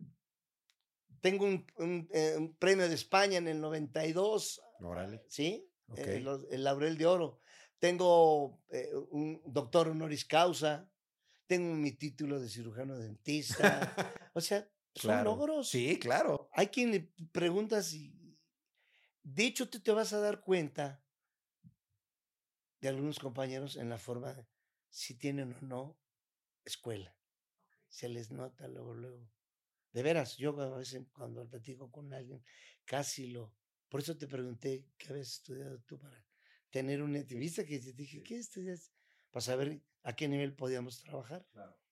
tengo 1.21 1.45
un, 1.45 1.65
un, 1.77 2.07
eh, 2.11 2.35
un 2.37 2.55
premio 2.57 2.87
de 2.87 2.93
España 2.95 3.37
en 3.37 3.47
el 3.47 3.59
92, 3.59 4.61
Órale. 4.79 5.23
¿sí? 5.27 5.67
Eh, 5.95 6.19
los- 6.19 6.45
el 6.51 6.63
Laurel 6.63 6.97
de 6.97 7.05
Oro. 7.05 7.39
Tengo 7.79 8.61
eh, 8.69 8.91
un 9.09 9.41
doctor 9.45 9.87
honoris 9.89 10.25
causa. 10.25 10.91
Tengo 11.47 11.73
mi 11.75 11.93
título 11.93 12.39
de 12.39 12.49
cirujano 12.49 12.97
dentista. 12.97 13.93
o 14.33 14.41
sea, 14.41 14.69
Son 14.95 15.11
Claro. 15.11 15.31
logros. 15.31 15.69
Sí, 15.69 15.97
claro. 15.99 16.49
Hay 16.53 16.67
quien 16.67 16.91
le 16.91 17.11
preguntas 17.31 17.93
y... 17.93 18.13
De 19.23 19.45
hecho, 19.45 19.69
tú 19.69 19.79
te 19.79 19.91
vas 19.91 20.13
a 20.13 20.19
dar 20.19 20.41
cuenta 20.41 21.03
de 22.81 22.87
algunos 22.89 23.19
compañeros 23.19 23.75
en 23.75 23.89
la 23.89 23.97
forma 23.97 24.33
de 24.33 24.45
si 24.89 25.15
tienen 25.15 25.53
o 25.53 25.61
no 25.61 25.99
escuela. 26.63 27.15
Se 27.87 28.09
les 28.09 28.31
nota 28.31 28.67
luego, 28.67 28.93
luego. 28.93 29.29
De 29.91 30.03
veras, 30.03 30.37
yo 30.37 30.59
a 30.61 30.77
veces 30.77 31.03
cuando 31.11 31.47
platico 31.47 31.89
con 31.91 32.13
alguien, 32.13 32.43
casi 32.85 33.27
lo... 33.27 33.55
Por 33.89 34.01
eso 34.01 34.17
te 34.17 34.27
pregunté 34.27 34.85
qué 34.97 35.07
habías 35.09 35.29
estudiado 35.29 35.79
tú 35.81 35.97
para 35.97 36.25
tener 36.69 37.01
un... 37.01 37.13
¿Viste 37.13 37.65
que 37.65 37.79
te 37.79 37.93
dije, 37.93 38.21
qué 38.23 38.37
estudias? 38.37 38.91
Para 39.31 39.41
saber 39.43 39.81
a 40.03 40.15
qué 40.15 40.27
nivel 40.27 40.53
podíamos 40.55 40.99
trabajar. 41.01 41.47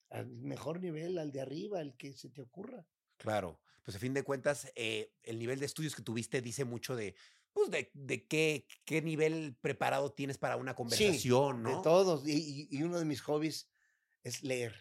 Al 0.09 0.27
mejor 0.27 0.79
nivel, 0.81 1.17
al 1.17 1.31
de 1.31 1.41
arriba, 1.41 1.79
al 1.79 1.95
que 1.97 2.13
se 2.13 2.29
te 2.29 2.41
ocurra. 2.41 2.87
Claro. 3.17 3.61
Pues 3.83 3.97
a 3.97 3.99
fin 3.99 4.13
de 4.13 4.23
cuentas, 4.23 4.71
eh, 4.75 5.13
el 5.23 5.37
nivel 5.37 5.59
de 5.59 5.65
estudios 5.65 5.95
que 5.95 6.01
tuviste 6.01 6.41
dice 6.41 6.65
mucho 6.65 6.95
de, 6.95 7.15
pues, 7.53 7.69
de, 7.69 7.91
de 7.93 8.25
qué, 8.27 8.67
qué 8.83 9.01
nivel 9.01 9.55
preparado 9.61 10.11
tienes 10.13 10.37
para 10.37 10.55
una 10.57 10.75
conversación, 10.75 11.61
¿no? 11.63 11.77
De 11.77 11.83
todos. 11.83 12.27
Y, 12.27 12.31
y- 12.33 12.67
y 12.71 12.83
uno 12.83 12.97
de 12.97 13.05
mis 13.05 13.21
hobbies 13.21 13.69
es 14.23 14.43
leer. 14.43 14.75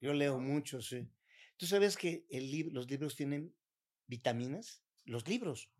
Yo 0.00 0.12
leo 0.14 0.38
mucho, 0.38 0.80
sí. 0.80 1.08
¿Tú 1.58 1.66
sabes 1.66 1.96
que 1.96 2.26
el 2.30 2.50
lib- 2.50 2.70
los 2.72 2.88
libros 2.90 3.16
tienen 3.16 3.54
vitaminas? 4.06 4.82
Los 5.04 5.26
libros. 5.28 5.70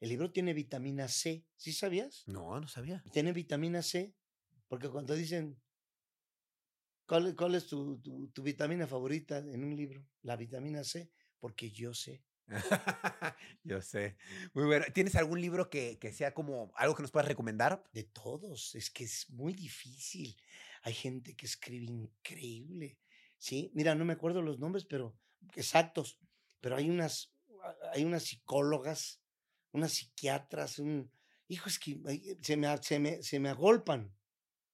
El 0.00 0.10
libro 0.10 0.30
tiene 0.30 0.52
vitamina 0.54 1.08
C. 1.08 1.46
¿Sí 1.56 1.72
sabías? 1.72 2.24
No, 2.26 2.60
no 2.60 2.68
sabía. 2.68 3.02
Tiene 3.12 3.32
vitamina 3.32 3.82
C. 3.82 4.14
Porque 4.68 4.88
cuando 4.88 5.14
dicen, 5.14 5.60
¿cuál, 7.08 7.34
cuál 7.36 7.56
es 7.56 7.66
tu, 7.66 7.98
tu- 8.00 8.28
tu 8.28 8.42
vitamina 8.44 8.86
favorita 8.86 9.38
en 9.38 9.64
un 9.64 9.74
libro? 9.76 10.06
La 10.22 10.36
vitamina 10.36 10.84
C. 10.84 11.10
Porque 11.40 11.70
yo 11.72 11.94
sé. 11.94 12.24
Yo 13.64 13.82
sé. 13.82 14.16
Muy 14.54 14.64
bueno. 14.64 14.86
¿Tienes 14.94 15.14
algún 15.16 15.40
libro 15.40 15.70
que, 15.70 15.98
que 15.98 16.12
sea 16.12 16.32
como 16.34 16.72
algo 16.76 16.94
que 16.94 17.02
nos 17.02 17.10
puedas 17.10 17.28
recomendar? 17.28 17.84
De 17.92 18.04
todos. 18.04 18.74
Es 18.74 18.90
que 18.90 19.04
es 19.04 19.28
muy 19.30 19.52
difícil. 19.52 20.36
Hay 20.82 20.94
gente 20.94 21.36
que 21.36 21.46
escribe 21.46 21.86
increíble. 21.86 22.98
Sí, 23.36 23.70
mira, 23.74 23.94
no 23.94 24.04
me 24.04 24.14
acuerdo 24.14 24.42
los 24.42 24.58
nombres, 24.58 24.84
pero 24.86 25.16
exactos. 25.56 26.18
Pero 26.60 26.76
hay 26.76 26.90
unas, 26.90 27.34
a- 27.62 27.76
hay 27.94 28.04
unas 28.04 28.24
psicólogas, 28.24 29.22
unas 29.72 29.92
psiquiatras, 29.92 30.78
un. 30.78 31.10
Hijo, 31.48 31.68
es 31.68 31.78
que 31.78 31.98
se 32.42 32.56
me, 32.56 32.76
se 32.82 32.98
me, 32.98 33.22
se 33.22 33.40
me 33.40 33.48
agolpan 33.48 34.14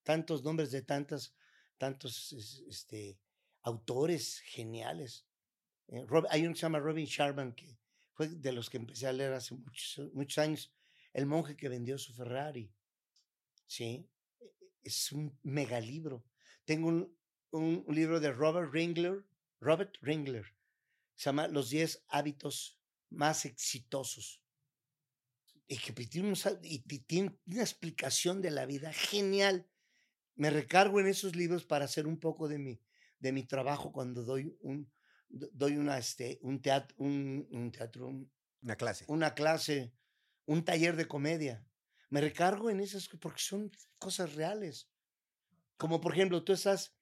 tantos 0.03 0.45
nombres 0.45 0.71
de 0.71 0.83
tantas, 0.83 1.35
tantos 1.79 2.33
es- 2.33 2.63
este, 2.69 3.19
autores 3.63 4.41
geniales. 4.41 5.27
Eh, 5.89 6.07
hay 6.31 6.43
uno 6.43 6.53
que 6.53 6.59
se 6.59 6.63
llama 6.63 6.79
Robin 6.79 7.07
Sharman, 7.07 7.55
que 7.55 7.77
fue 8.13 8.29
de 8.29 8.53
los 8.53 8.71
que 8.71 8.77
empecé 8.77 9.07
a 9.07 9.13
leer 9.13 9.33
hace 9.33 9.55
muchos, 9.55 10.13
muchos 10.13 10.39
años. 10.39 10.73
El 11.13 11.27
monje 11.27 11.57
que 11.57 11.69
vendió 11.69 11.99
su 11.99 12.15
Ferrari. 12.15 12.73
Sí, 13.67 14.09
e- 14.41 14.45
e- 14.45 14.71
es 14.83 15.13
un 15.13 15.39
megalibro. 15.43 16.25
Tengo 16.65 16.89
un, 16.89 17.17
un, 17.51 17.85
libro 17.89 18.21
de 18.21 18.33
Robert 18.33 18.73
Ringler, 18.73 19.25
Robert 19.61 19.97
Ringler, 20.01 20.55
se 21.15 21.27
llama 21.27 21.49
Los 21.49 21.71
10 21.71 22.05
hábitos 22.09 22.79
más 23.11 23.45
exitosos. 23.45 24.43
Y 25.67 25.79
que 25.79 25.93
pues, 25.93 26.11
tiene 26.11 27.39
una 27.47 27.63
explicación 27.63 28.43
de 28.43 28.51
la 28.51 28.67
vida 28.67 28.93
genial. 28.93 29.67
Me 30.37 30.51
recargo 30.51 31.01
en 31.01 31.07
esos 31.07 31.37
libros 31.37 31.65
para 31.65 31.85
hacer 31.85 32.07
un 32.07 32.19
poco 32.19 32.49
de 32.49 32.59
mi, 32.59 32.81
de 33.19 33.33
mi 33.33 33.45
trabajo 33.45 33.93
cuando 33.93 34.25
doy 34.25 34.57
un, 34.61 34.93
do- 35.29 35.51
doy 35.53 35.77
una, 35.77 35.99
este, 35.99 36.39
un 36.43 36.61
teatro, 36.61 36.97
un, 36.99 37.47
un 37.51 37.71
teatro, 37.71 38.09
un- 38.09 38.31
Una 38.63 38.77
clase. 38.77 39.05
una 39.09 39.35
clase, 39.35 39.95
un 40.47 40.65
taller 40.65 40.97
de 40.97 41.07
comedia. 41.07 41.67
Me 42.11 42.21
recargo 42.21 42.71
en 42.71 42.81
esas 42.81 43.09
porque 43.09 43.41
son 43.41 43.71
cosas 43.99 44.35
reales. 44.35 44.91
Como 45.77 46.01
por 46.01 46.13
ejemplo, 46.15 46.43
tú 46.45 46.53
estás, 46.53 46.97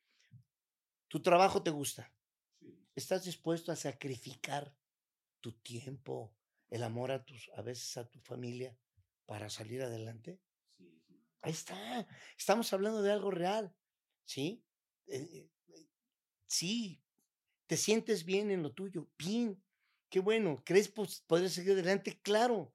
tu 1.09 1.21
trabajo 1.23 1.63
te 1.63 1.71
gusta. 1.71 2.13
¿Estás 2.95 3.25
dispuesto 3.25 3.73
a 3.73 3.77
sacrificar 3.77 4.77
tu 5.41 5.53
tiempo, 5.53 6.37
el 6.71 6.83
amor 6.83 7.11
a 7.11 7.25
tus, 7.25 7.51
a 7.57 7.63
veces 7.63 7.97
a 7.97 8.09
tu 8.09 8.21
familia 8.21 8.79
para 9.27 9.49
salir 9.49 9.83
adelante? 9.83 10.41
Ahí 11.43 11.53
está. 11.53 12.07
Estamos 12.39 12.73
hablando 12.73 13.03
de 13.03 13.13
algo 13.13 13.31
real. 13.31 13.75
¿Sí? 14.25 14.65
Eh, 15.07 15.49
eh, 15.69 15.89
sí. 16.47 17.03
¿Te 17.67 17.77
sientes 17.77 18.25
bien 18.25 18.51
en 18.51 18.63
lo 18.63 18.73
tuyo? 18.75 19.11
Bien. 19.19 19.63
Qué 20.11 20.21
bueno. 20.21 20.63
¿Crees 20.65 20.89
pues, 20.89 21.23
poder 21.23 21.51
seguir 21.51 21.73
adelante? 21.73 22.21
Claro. 22.23 22.75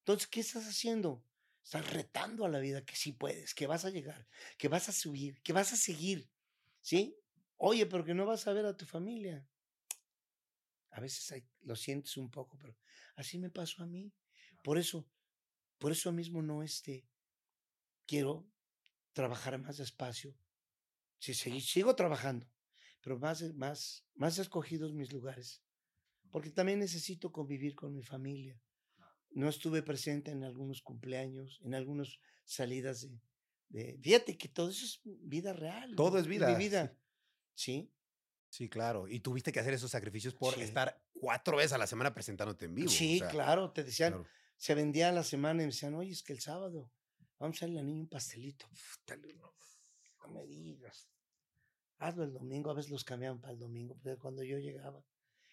Entonces, 0.00 0.28
¿qué 0.28 0.40
estás 0.40 0.66
haciendo? 0.68 1.24
Estás 1.64 1.90
retando 1.92 2.44
a 2.44 2.50
la 2.50 2.60
vida 2.60 2.84
que 2.84 2.96
sí 2.96 3.12
puedes, 3.12 3.54
que 3.54 3.66
vas 3.66 3.84
a 3.86 3.90
llegar, 3.90 4.28
que 4.58 4.68
vas 4.68 4.88
a 4.88 4.92
subir, 4.92 5.42
que 5.42 5.52
vas 5.54 5.72
a 5.72 5.76
seguir. 5.76 6.30
¿Sí? 6.82 7.16
Oye, 7.56 7.86
pero 7.86 8.04
que 8.04 8.14
no 8.14 8.26
vas 8.26 8.46
a 8.46 8.52
ver 8.52 8.66
a 8.66 8.76
tu 8.76 8.86
familia. 8.86 9.48
A 10.90 11.00
veces 11.00 11.30
hay- 11.32 11.46
lo 11.62 11.76
sientes 11.76 12.16
un 12.16 12.30
poco, 12.30 12.58
pero 12.58 12.76
así 13.16 13.38
me 13.38 13.50
pasó 13.50 13.82
a 13.82 13.86
mí. 13.86 14.12
Por 14.62 14.78
eso, 14.78 15.06
por 15.78 15.92
eso 15.92 16.12
mismo 16.12 16.42
no 16.42 16.62
este, 16.62 17.06
quiero 18.06 18.46
trabajar 19.12 19.58
más 19.58 19.76
despacio. 19.78 20.34
Sí, 21.18 21.32
seguí- 21.34 21.60
sigo 21.60 21.94
trabajando, 21.94 22.46
pero 23.00 23.18
más, 23.18 23.42
más, 23.54 24.04
más 24.14 24.38
escogidos 24.38 24.92
mis 24.92 25.12
lugares. 25.12 25.62
Porque 26.30 26.50
también 26.50 26.80
necesito 26.80 27.30
convivir 27.32 27.74
con 27.74 27.92
mi 27.92 28.02
familia. 28.02 28.60
No 29.30 29.48
estuve 29.48 29.82
presente 29.82 30.30
en 30.32 30.44
algunos 30.44 30.82
cumpleaños, 30.82 31.60
en 31.64 31.74
algunas 31.74 32.18
salidas 32.44 33.02
de, 33.02 33.20
de- 33.68 33.98
Fíjate 34.02 34.36
que 34.36 34.48
todo 34.48 34.70
eso 34.70 34.84
es 34.84 35.00
vida 35.04 35.52
real. 35.52 35.94
Todo 35.96 36.18
es 36.18 36.26
vida, 36.26 36.48
Mi 36.48 36.54
sí. 36.54 36.58
vida. 36.68 36.96
Sí. 37.54 37.90
Sí, 38.48 38.68
claro. 38.68 39.08
Y 39.08 39.20
tuviste 39.20 39.50
que 39.50 39.58
hacer 39.60 39.74
esos 39.74 39.90
sacrificios 39.90 40.34
por 40.34 40.54
Sí. 40.54 40.60
estar 40.62 41.02
cuatro 41.12 41.56
veces 41.56 41.72
a 41.72 41.78
la 41.78 41.86
semana 41.88 42.14
presentándote 42.14 42.66
en 42.66 42.74
vivo. 42.74 42.88
o 42.88 42.92
Sí, 42.92 43.18
sea, 43.18 43.28
claro. 43.28 43.72
Te 43.72 43.82
decían, 43.82 44.12
claro. 44.12 44.28
se 44.56 44.74
vendía 44.74 45.08
a 45.08 45.12
la 45.12 45.24
semana 45.24 45.62
y 45.62 45.66
me 45.66 45.72
decían, 45.72 45.94
oye, 45.94 46.12
es 46.12 46.22
que 46.22 46.32
el 46.32 46.40
sábado 46.40 46.92
vamos 47.38 47.62
a 47.62 47.66
darle 47.66 47.80
al 47.80 47.86
niño 47.86 48.00
un 48.02 48.08
pastelito. 48.08 48.66
No, 50.22 50.32
me 50.32 50.44
digas. 50.46 51.08
Hazlo 51.98 52.24
el 52.24 52.32
domingo, 52.32 52.70
a 52.70 52.74
veces 52.74 52.90
los 52.90 53.04
cambiaban 53.04 53.40
para 53.40 53.52
el 53.52 53.58
domingo, 53.58 53.98
pero 54.02 54.18
cuando 54.18 54.42
yo 54.42 54.58
llegaba, 54.58 55.04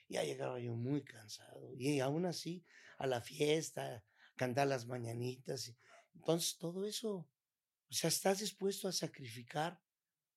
ya 0.09 0.23
llegaba 0.23 0.59
yo 0.59 0.75
muy 0.75 1.03
cansado. 1.03 1.73
Y 1.75 1.99
aún 1.99 2.25
así, 2.25 2.65
a 2.97 3.07
la 3.07 3.21
fiesta, 3.21 4.03
cantar 4.35 4.67
las 4.67 4.85
mañanitas. 4.87 5.73
Entonces, 6.15 6.57
todo 6.57 6.85
eso, 6.85 7.11
o 7.89 7.93
sea, 7.93 8.09
estás 8.09 8.39
dispuesto 8.39 8.87
a 8.87 8.91
sacrificar, 8.91 9.81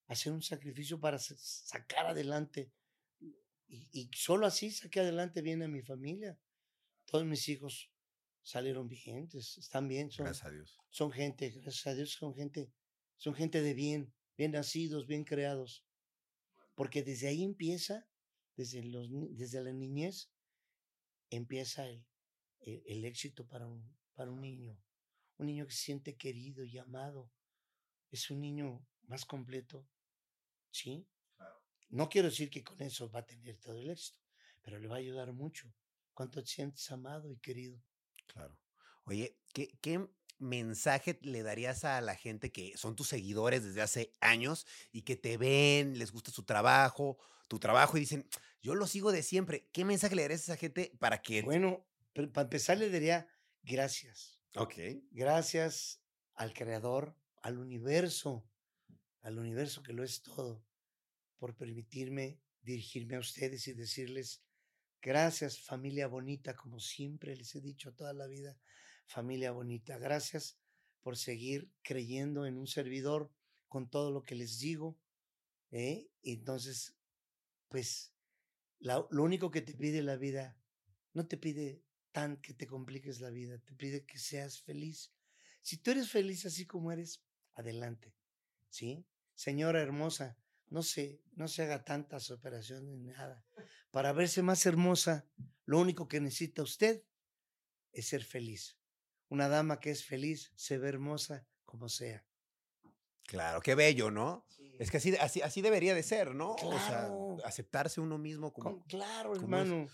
a 0.07 0.13
hacer 0.13 0.33
un 0.33 0.43
sacrificio 0.43 1.01
para 1.01 1.19
sa- 1.19 1.37
sacar 1.39 2.07
adelante. 2.07 2.73
Y, 3.67 3.89
y 3.93 4.11
solo 4.15 4.47
así 4.47 4.71
saqué 4.71 5.01
adelante 5.01 5.43
bien 5.43 5.63
a 5.63 5.69
mi 5.69 5.83
familia. 5.83 6.39
Todos 7.07 7.25
mis 7.27 7.49
hijos 7.49 7.91
salieron 8.45 8.89
vigentes, 8.89 9.59
están 9.59 9.89
bien, 9.89 10.11
son, 10.11 10.27
Gracias 10.27 10.47
a 10.47 10.51
Dios. 10.51 10.79
son 10.91 11.11
gente, 11.11 11.51
gracias 11.51 11.87
a 11.87 11.95
Dios, 11.95 12.13
son 12.13 12.35
gente, 12.35 12.71
son 13.17 13.35
gente 13.35 13.63
de 13.63 13.75
bien, 13.75 14.15
bien 14.37 14.53
nacidos, 14.53 15.07
bien 15.07 15.25
creados. 15.25 15.85
Porque 16.75 17.03
desde 17.03 17.29
ahí 17.29 17.43
empieza, 17.43 18.07
desde, 18.57 18.85
los, 18.85 19.09
desde 19.37 19.63
la 19.65 19.73
niñez, 19.73 20.31
empieza 21.31 21.89
el, 21.89 22.05
el, 22.61 22.83
el 22.87 23.05
éxito 23.05 23.47
para 23.47 23.67
un, 23.67 23.97
para 24.15 24.31
un 24.31 24.41
niño. 24.41 24.79
Un 25.39 25.47
niño 25.47 25.67
que 25.67 25.73
se 25.73 25.85
siente 25.85 26.17
querido 26.17 26.65
y 26.65 26.79
amado. 26.79 27.33
Es 28.11 28.31
un 28.31 28.41
niño 28.41 28.87
más 29.07 29.25
completo. 29.25 29.89
¿Sí? 30.71 31.09
No 31.89 32.09
quiero 32.09 32.29
decir 32.29 32.51
que 32.51 32.63
con 32.63 32.81
eso 32.83 33.11
va 33.11 33.21
a 33.21 33.27
tener 33.27 33.57
todo 33.59 33.79
el 33.79 33.91
éxito, 33.91 34.21
pero 34.63 34.79
le 34.79 34.89
va 34.89 34.97
a 34.97 34.99
ayudar 34.99 35.33
mucho. 35.33 35.73
Cuánto 36.13 36.43
te 36.43 36.49
sientes 36.49 36.91
amado 36.91 37.31
y 37.31 37.39
querido. 37.39 37.81
Claro. 38.35 38.59
Oye, 39.05 39.39
¿qué, 39.53 39.77
qué 39.81 40.07
mensaje 40.39 41.19
le 41.23 41.43
darías 41.43 41.85
a 41.85 42.01
la 42.01 42.15
gente 42.15 42.53
que 42.53 42.77
son 42.77 42.97
tus 42.97 43.09
seguidores 43.09 43.65
desde 43.65 43.83
hace 43.83 44.13
años 44.21 44.67
y 44.93 45.03
que 45.03 45.17
te 45.17 45.37
ven, 45.37 45.99
les 45.99 46.13
gusta 46.13 46.31
su 46.31 46.45
trabajo, 46.45 47.19
tu 47.49 47.59
trabajo 47.59 47.97
y 47.97 48.01
dicen, 48.01 48.29
yo 48.63 48.75
lo 48.75 48.87
sigo 48.87 49.13
de 49.13 49.23
siempre? 49.23 49.69
¿Qué 49.73 49.85
mensaje 49.85 50.15
le 50.15 50.23
darías 50.23 50.41
a 50.41 50.53
esa 50.53 50.57
gente 50.57 50.93
para 50.99 51.23
que... 51.23 51.43
Bueno, 51.43 51.87
para 52.13 52.43
empezar 52.43 52.79
le 52.79 52.91
diría 52.91 53.27
gracias. 53.63 54.41
Ok. 54.57 54.75
Gracias 55.11 56.01
al 56.35 56.53
Creador, 56.53 57.17
al 57.43 57.59
universo, 57.59 58.49
al 59.21 59.39
universo 59.39 59.83
que 59.83 59.93
lo 59.93 60.05
es 60.05 60.23
todo, 60.23 60.65
por 61.39 61.57
permitirme 61.57 62.41
dirigirme 62.63 63.17
a 63.17 63.21
ustedes 63.21 63.69
y 63.69 63.75
decirles 63.75 64.43
gracias 65.05 65.61
familia 65.61 66.07
bonita, 66.07 66.57
como 66.57 66.81
siempre 66.81 67.37
les 67.37 67.55
he 67.55 67.61
dicho 67.61 67.93
toda 67.93 68.15
la 68.15 68.27
vida, 68.27 68.59
familia 69.05 69.53
bonita. 69.53 69.99
Gracias 69.99 70.59
por 71.03 71.19
seguir 71.19 71.71
creyendo 71.83 72.47
en 72.47 72.57
un 72.57 72.67
servidor 72.67 73.31
con 73.69 73.91
todo 73.91 74.11
lo 74.11 74.23
que 74.23 74.35
les 74.35 74.59
digo. 74.59 74.99
¿eh? 75.71 76.09
Entonces, 76.23 76.97
pues, 77.69 78.15
lo 78.81 79.23
único 79.23 79.51
que 79.51 79.61
te 79.61 79.75
pide 79.75 80.03
la 80.03 80.17
vida, 80.17 80.59
no 81.13 81.27
te 81.27 81.37
pide 81.37 81.83
tan 82.11 82.39
que 82.39 82.55
te 82.55 82.67
compliques 82.67 83.21
la 83.21 83.29
vida, 83.29 83.59
te 83.59 83.75
pide 83.75 84.07
que 84.07 84.19
seas 84.19 84.63
feliz. 84.63 85.13
Si 85.61 85.77
tú 85.77 85.91
eres 85.91 86.11
feliz 86.11 86.47
así 86.47 86.65
como 86.65 86.93
eres, 86.93 87.23
adelante. 87.53 88.15
¿Sí? 88.71 89.07
Señora 89.35 89.83
hermosa, 89.83 90.39
no 90.75 90.83
se, 90.83 91.23
no 91.37 91.47
se 91.47 91.63
haga 91.63 91.85
tantas 91.85 92.33
operaciones 92.33 92.97
ni 92.99 93.07
nada. 93.07 93.45
Para 93.93 94.13
verse 94.13 94.43
más 94.43 94.67
hermosa, 94.67 95.25
lo 95.67 95.79
único 95.79 96.09
que 96.09 96.21
necesita 96.21 96.65
usted 96.65 97.05
es 97.93 98.09
ser 98.09 98.25
feliz. 98.25 98.77
Una 99.29 99.49
dama 99.49 99.79
que 99.79 99.91
es 99.91 100.05
feliz 100.05 100.53
se 100.57 100.79
ve 100.79 100.89
hermosa 100.89 101.47
como 101.65 101.89
sea. 101.89 102.27
Claro, 103.23 103.61
qué 103.61 103.77
bello, 103.77 104.11
¿no? 104.11 104.49
Es 104.81 104.91
que 104.91 104.97
así, 104.97 105.15
así, 105.15 105.43
así 105.43 105.63
debería 105.63 105.95
de 105.95 106.03
ser, 106.03 106.35
¿no? 106.35 106.57
Claro. 106.57 106.75
O 106.75 107.39
sea, 107.39 107.47
aceptarse 107.47 108.01
uno 108.01 108.19
mismo 108.19 108.53
Com- 108.53 108.63
como... 108.65 108.85
claro, 108.87 109.35
como 109.35 109.57
es. 109.57 109.63
hermano. 109.63 109.89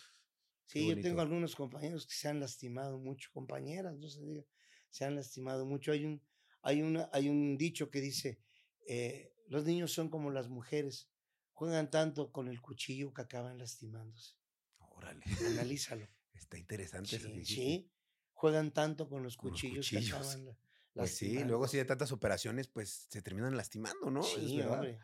Sí, 0.65 0.89
yo 0.89 0.99
tengo 0.99 1.21
algunos 1.21 1.55
compañeros 1.57 2.07
que 2.07 2.15
se 2.15 2.29
han 2.29 2.41
lastimado 2.41 2.99
mucho, 2.99 3.29
compañeras, 3.35 3.99
no 3.99 4.09
se 4.09 4.23
diga, 4.23 4.45
se 4.89 5.05
han 5.05 5.15
lastimado 5.15 5.67
mucho. 5.67 5.93
Hay 5.93 6.07
un, 6.07 6.23
hay 6.63 6.81
una, 6.81 7.11
hay 7.13 7.29
un 7.29 7.59
dicho 7.59 7.91
que 7.91 8.01
dice, 8.01 8.41
eh, 8.87 9.35
los 9.51 9.65
niños 9.67 9.93
son 9.93 10.09
como 10.09 10.31
las 10.31 10.49
mujeres, 10.49 11.11
juegan 11.53 11.91
tanto 11.91 12.33
con 12.33 12.49
el 12.49 12.63
cuchillo 12.63 13.13
que 13.13 13.23
acaban 13.23 13.59
lastimándose. 13.59 14.37
Órale, 14.79 15.25
Analízalo. 15.61 16.09
está 16.35 16.57
interesante 16.57 17.17
eso 17.17 17.29
que 17.29 17.35
Sí, 17.35 17.41
dijiste. 17.41 17.63
sí, 17.63 17.93
juegan 18.33 18.73
tanto 18.73 19.09
con 19.09 19.23
los 19.23 19.37
Con 19.37 19.51
los 19.51 19.61
cuchillos, 19.61 19.91
que 19.91 19.99
acaban 19.99 20.57
Pues 20.95 21.15
sí, 21.15 21.45
luego 21.45 21.67
de 21.67 21.85
lastimándose. 21.85 21.85
tantas 21.85 22.13
operaciones, 22.13 22.69
pues 22.69 23.07
se 23.11 23.23
terminan 23.23 23.57
lastimando, 23.57 24.11
¿no? 24.11 24.23
Sí, 24.23 24.61
hombre. 24.63 24.99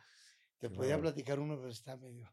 Te 0.59 0.71
podía 0.71 0.99
platicar 1.01 1.39
uno, 1.39 1.57
pero 1.59 1.69
está 1.69 1.97
medio. 1.97 2.31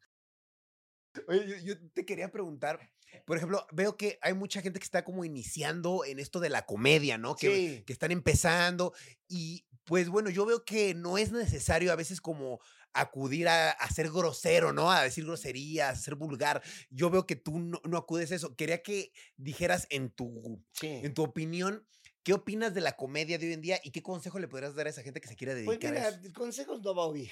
Oye, 1.28 1.48
yo, 1.48 1.58
yo 1.76 1.90
te 1.94 2.06
quería 2.06 2.32
preguntar, 2.32 2.80
por 3.26 3.38
ejemplo, 3.38 3.66
veo 3.72 3.96
que 3.98 4.18
hay 4.22 4.34
mucha 4.34 4.62
gente 4.62 4.80
que 4.80 4.84
está 4.86 5.04
como 5.04 5.24
iniciando 5.26 6.04
en 6.06 6.20
esto 6.20 6.40
de 6.40 6.50
la 6.50 6.66
comedia, 6.66 7.18
¿no? 7.18 7.36
Que, 7.36 7.56
Sí. 7.78 7.84
que 7.86 7.94
están 7.94 8.12
empezando 8.12 8.94
y 9.28 9.66
pues 9.86 10.08
bueno, 10.08 10.30
yo 10.30 10.46
veo 10.46 10.64
que 10.64 10.94
no 10.96 11.18
es 11.18 11.32
necesario 11.34 11.92
a 11.92 11.96
veces 11.98 12.22
como 12.22 12.62
acudir 12.94 13.50
a, 13.50 13.72
a 13.72 13.90
ser 13.92 14.10
grosero, 14.10 14.72
¿no? 14.72 14.90
A 14.92 15.04
decir 15.04 15.26
groserías, 15.26 16.00
a 16.00 16.02
ser 16.02 16.16
vulgar. 16.16 16.64
Yo 16.90 17.10
veo 17.10 17.26
que 17.28 17.36
tú 17.36 17.60
no, 17.60 17.82
no 17.84 17.98
acudes 17.98 18.32
a 18.32 18.36
eso. 18.36 18.56
Quería 18.56 18.82
que 18.82 19.12
dijeras 19.36 19.88
en 19.90 20.10
tu, 20.10 20.64
Sí. 20.72 20.88
en 20.88 21.14
tu 21.14 21.22
opinión, 21.24 21.86
¿qué 22.24 22.34
opinas 22.34 22.74
de 22.74 22.80
la 22.82 22.94
comedia 22.96 23.38
de 23.38 23.48
hoy 23.48 23.54
en 23.54 23.62
día 23.62 23.80
y 23.84 23.92
qué 23.92 24.02
consejo 24.02 24.40
le 24.40 24.48
podrías 24.48 24.74
dar 24.74 24.88
a 24.88 24.92
esa 24.92 25.04
gente 25.04 25.20
que 25.20 25.28
se 25.28 25.36
quiera 25.36 25.54
Pues 25.54 25.66
dedicar 25.80 25.92
a 25.92 25.94
mira, 25.94 26.10
eso? 26.28 26.34
consejos 26.34 26.82
no 26.82 26.96
va 26.96 27.04
a 27.04 27.08
oír. 27.08 27.32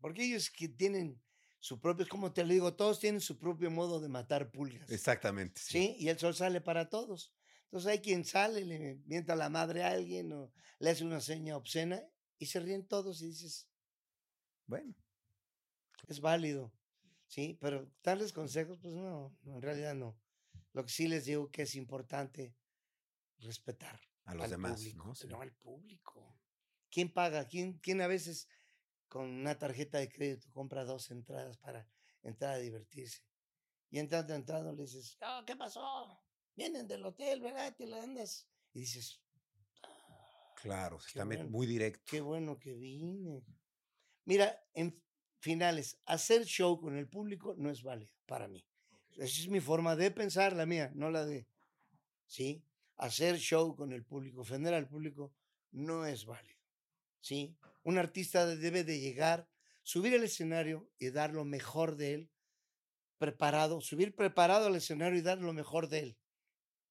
Porque 0.00 0.24
ellos 0.24 0.50
que 0.50 0.68
tienen 0.68 1.20
su 1.62 1.78
propio, 1.78 2.02
es 2.02 2.08
como 2.08 2.32
te 2.32 2.42
lo 2.42 2.52
digo, 2.52 2.74
todos 2.74 2.98
tienen 2.98 3.20
su 3.20 3.38
propio 3.38 3.70
modo 3.70 4.00
de 4.00 4.08
matar 4.08 4.50
pulgas. 4.50 4.90
Exactamente. 4.90 5.60
¿sí? 5.62 5.94
Y 5.96 6.08
el 6.08 6.18
sol 6.18 6.34
sale 6.34 6.60
para 6.60 6.88
todos. 6.88 7.32
Entonces 7.66 7.88
hay 7.88 8.00
quien 8.00 8.24
sale, 8.24 8.64
le 8.64 8.96
mienta 9.06 9.36
la 9.36 9.48
madre 9.48 9.84
a 9.84 9.92
alguien 9.92 10.32
o 10.32 10.52
le 10.80 10.90
hace 10.90 11.04
una 11.04 11.20
seña 11.20 11.56
obscena 11.56 12.02
y 12.36 12.46
se 12.46 12.58
ríen 12.58 12.84
todos 12.84 13.22
y 13.22 13.28
dices, 13.28 13.68
Bueno, 14.66 14.92
es 16.08 16.20
válido. 16.20 16.72
Sí, 17.28 17.56
pero 17.60 17.88
darles 18.02 18.32
consejos, 18.32 18.80
pues 18.82 18.92
no, 18.94 19.38
no, 19.44 19.54
en 19.54 19.62
realidad 19.62 19.94
no. 19.94 20.18
Lo 20.72 20.84
que 20.84 20.90
sí 20.90 21.06
les 21.06 21.26
digo 21.26 21.48
que 21.52 21.62
es 21.62 21.76
importante 21.76 22.56
respetar 23.38 24.00
a 24.24 24.34
los 24.34 24.46
al 24.46 24.50
demás, 24.50 24.80
público, 24.80 25.06
¿no? 25.06 25.14
Sí. 25.14 25.28
no 25.28 25.40
al 25.40 25.52
público. 25.52 26.40
¿Quién 26.90 27.12
paga? 27.12 27.46
¿Quién, 27.46 27.78
¿Quién 27.78 28.00
a 28.00 28.08
veces 28.08 28.48
con 29.12 29.28
una 29.28 29.58
tarjeta 29.58 29.98
de 29.98 30.08
crédito 30.08 30.50
compra 30.52 30.86
dos 30.86 31.10
entradas 31.10 31.58
para 31.58 31.86
entrar 32.22 32.54
a 32.54 32.58
divertirse? 32.58 33.20
Y 33.90 33.98
entrando, 33.98 34.34
entrando, 34.34 34.72
le 34.72 34.84
dices, 34.84 35.18
"Oh, 35.20 35.42
¿qué 35.46 35.54
pasó? 35.54 36.18
Vienen 36.56 36.88
del 36.88 37.04
hotel, 37.04 37.42
¿verdad? 37.42 37.76
Te 37.76 37.86
la 37.86 38.02
andas. 38.02 38.48
Y 38.72 38.80
dices, 38.80 39.20
Claro, 40.62 40.98
se 40.98 41.08
está 41.08 41.24
bueno. 41.26 41.44
muy 41.50 41.66
directo. 41.66 42.00
qué 42.06 42.22
bueno 42.22 42.58
que 42.58 42.72
vine. 42.72 43.44
Mira, 44.24 44.64
en 44.72 44.98
finales, 45.40 46.00
hacer 46.06 46.44
show 46.46 46.80
con 46.80 46.96
el 46.96 47.06
público 47.06 47.54
no 47.58 47.68
es 47.68 47.82
válido 47.82 48.14
para 48.24 48.48
mí. 48.48 48.64
Esa 49.16 49.42
es 49.42 49.48
mi 49.48 49.60
forma 49.60 49.94
de 49.94 50.10
pensar, 50.10 50.54
la 50.54 50.64
mía, 50.64 50.90
no 50.94 51.10
la 51.10 51.26
de, 51.26 51.46
¿sí? 52.24 52.64
Hacer 52.96 53.36
show 53.36 53.76
con 53.76 53.92
el 53.92 54.04
público, 54.04 54.40
ofender 54.40 54.72
al 54.72 54.88
público, 54.88 55.34
no 55.72 56.06
es 56.06 56.24
válido, 56.24 56.60
¿sí? 57.20 57.58
Un 57.82 57.98
artista 57.98 58.46
debe 58.46 58.84
de 58.84 59.00
llegar, 59.00 59.48
subir 59.82 60.14
al 60.14 60.24
escenario 60.24 60.90
y 60.98 61.10
dar 61.10 61.32
lo 61.32 61.44
mejor 61.44 61.96
de 61.96 62.14
él, 62.14 62.30
preparado, 63.18 63.80
subir 63.80 64.14
preparado 64.14 64.66
al 64.66 64.76
escenario 64.76 65.18
y 65.18 65.22
dar 65.22 65.38
lo 65.38 65.52
mejor 65.52 65.88
de 65.88 65.98
él, 66.00 66.18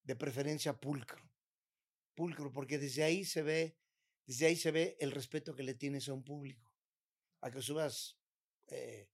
de 0.04 0.16
preferencia 0.16 0.80
pulcro, 0.80 1.30
pulcro, 2.16 2.52
porque 2.52 2.78
desde 2.78 3.04
ahí 3.04 3.26
se 3.26 3.42
ve, 3.42 3.78
desde 4.26 4.48
ahí 4.48 4.56
se 4.56 4.72
ve 4.72 4.98
el 5.00 5.12
respeto 5.12 5.56
que 5.56 5.64
le 5.64 5.74
tienes 5.74 6.08
a 6.08 6.14
un 6.14 6.24
público, 6.24 6.74
a 7.42 7.52
que 7.52 7.62
subas 7.62 8.18
eh, 8.68 9.10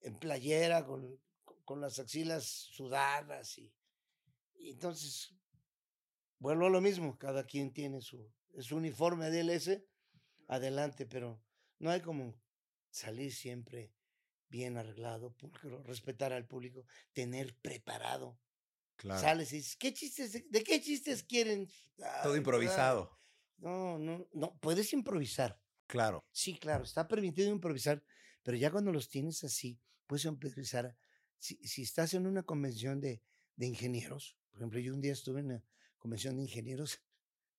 en 0.00 0.18
playera 0.18 0.84
con, 0.84 1.18
con 1.64 1.80
las 1.80 1.98
axilas 1.98 2.44
sudadas 2.44 3.58
y, 3.58 3.72
entonces 4.54 5.34
vuelvo 6.38 6.66
a 6.66 6.70
lo 6.70 6.80
mismo, 6.80 7.18
cada 7.18 7.44
quien 7.44 7.72
tiene 7.72 8.00
su, 8.00 8.30
su 8.58 8.76
uniforme 8.76 9.30
DLS, 9.30 9.82
adelante, 10.48 11.06
pero 11.06 11.40
no 11.78 11.90
hay 11.90 12.00
como 12.00 12.34
salir 12.90 13.32
siempre 13.32 13.92
bien 14.48 14.76
arreglado, 14.76 15.32
pulcro, 15.36 15.82
respetar 15.84 16.32
al 16.32 16.46
público, 16.46 16.86
tener 17.12 17.54
preparado. 17.56 18.38
Claro. 18.96 19.20
Sales 19.20 19.52
y 19.52 19.56
dices, 19.56 19.76
¿qué 19.76 19.94
chistes, 19.94 20.32
de, 20.32 20.64
qué 20.64 20.80
chistes 20.80 21.22
quieren? 21.22 21.68
Todo 22.22 22.36
improvisado. 22.36 23.16
No, 23.58 23.98
no, 23.98 24.28
no, 24.32 24.58
puedes 24.58 24.92
improvisar. 24.92 25.60
Claro. 25.86 26.24
Sí, 26.32 26.58
claro, 26.58 26.84
está 26.84 27.06
permitido 27.06 27.50
improvisar, 27.50 28.02
pero 28.42 28.56
ya 28.56 28.70
cuando 28.70 28.92
los 28.92 29.08
tienes 29.08 29.44
así, 29.44 29.80
puedes 30.06 30.24
improvisar. 30.24 30.96
Si, 31.38 31.56
si 31.66 31.82
estás 31.82 32.14
en 32.14 32.26
una 32.26 32.42
convención 32.42 33.00
de, 33.00 33.22
de 33.56 33.66
ingenieros, 33.66 34.36
por 34.50 34.58
ejemplo, 34.58 34.80
yo 34.80 34.92
un 34.92 35.00
día 35.00 35.12
estuve 35.12 35.40
en 35.40 35.46
una 35.46 35.64
convención 35.98 36.36
de 36.36 36.42
ingenieros, 36.42 37.00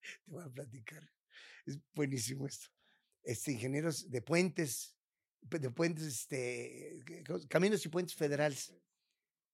te 0.25 0.31
voy 0.31 0.43
a 0.43 0.49
platicar, 0.49 1.09
es 1.65 1.79
buenísimo 1.93 2.45
esto. 2.45 2.69
Este, 3.23 3.51
ingenieros 3.51 4.09
de 4.09 4.21
puentes, 4.21 4.95
de 5.41 5.71
puentes, 5.71 6.05
este, 6.05 7.03
caminos 7.47 7.85
y 7.85 7.89
puentes 7.89 8.15
federales. 8.15 8.73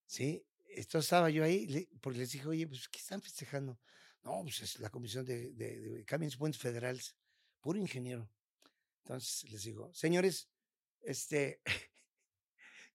Sí, 0.05 0.45
esto 0.69 0.99
estaba 0.99 1.29
yo 1.29 1.43
ahí, 1.43 1.89
porque 2.01 2.19
les 2.19 2.31
dije, 2.31 2.47
oye, 2.47 2.67
pues, 2.67 2.87
¿qué 2.89 2.99
están 2.99 3.21
festejando? 3.21 3.79
No, 4.23 4.41
pues 4.43 4.61
es 4.61 4.79
la 4.79 4.89
comisión 4.89 5.25
de, 5.25 5.51
de, 5.51 5.79
de 5.79 6.05
caminos 6.05 6.35
y 6.35 6.37
puentes 6.37 6.61
federales, 6.61 7.15
puro 7.61 7.79
ingeniero. 7.79 8.29
Entonces 9.03 9.49
les 9.51 9.63
digo, 9.63 9.93
señores, 9.93 10.49
este, 11.01 11.61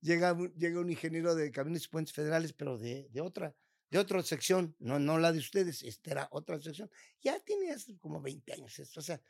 llega, 0.00 0.36
llega 0.56 0.80
un 0.80 0.90
ingeniero 0.90 1.34
de 1.34 1.50
caminos 1.50 1.84
y 1.84 1.88
puentes 1.88 2.12
federales, 2.12 2.52
pero 2.52 2.76
de, 2.78 3.08
de 3.10 3.20
otra, 3.20 3.54
de 3.90 3.98
otra 3.98 4.22
sección, 4.22 4.74
no, 4.78 4.98
no 4.98 5.18
la 5.18 5.32
de 5.32 5.38
ustedes, 5.38 5.82
esta 5.82 6.10
era 6.10 6.28
otra 6.32 6.60
sección. 6.60 6.90
Ya 7.20 7.38
tiene 7.40 7.70
hace 7.70 7.96
como 7.98 8.20
20 8.20 8.52
años 8.52 8.78
esto, 8.78 9.00
o 9.00 9.02
sea, 9.02 9.20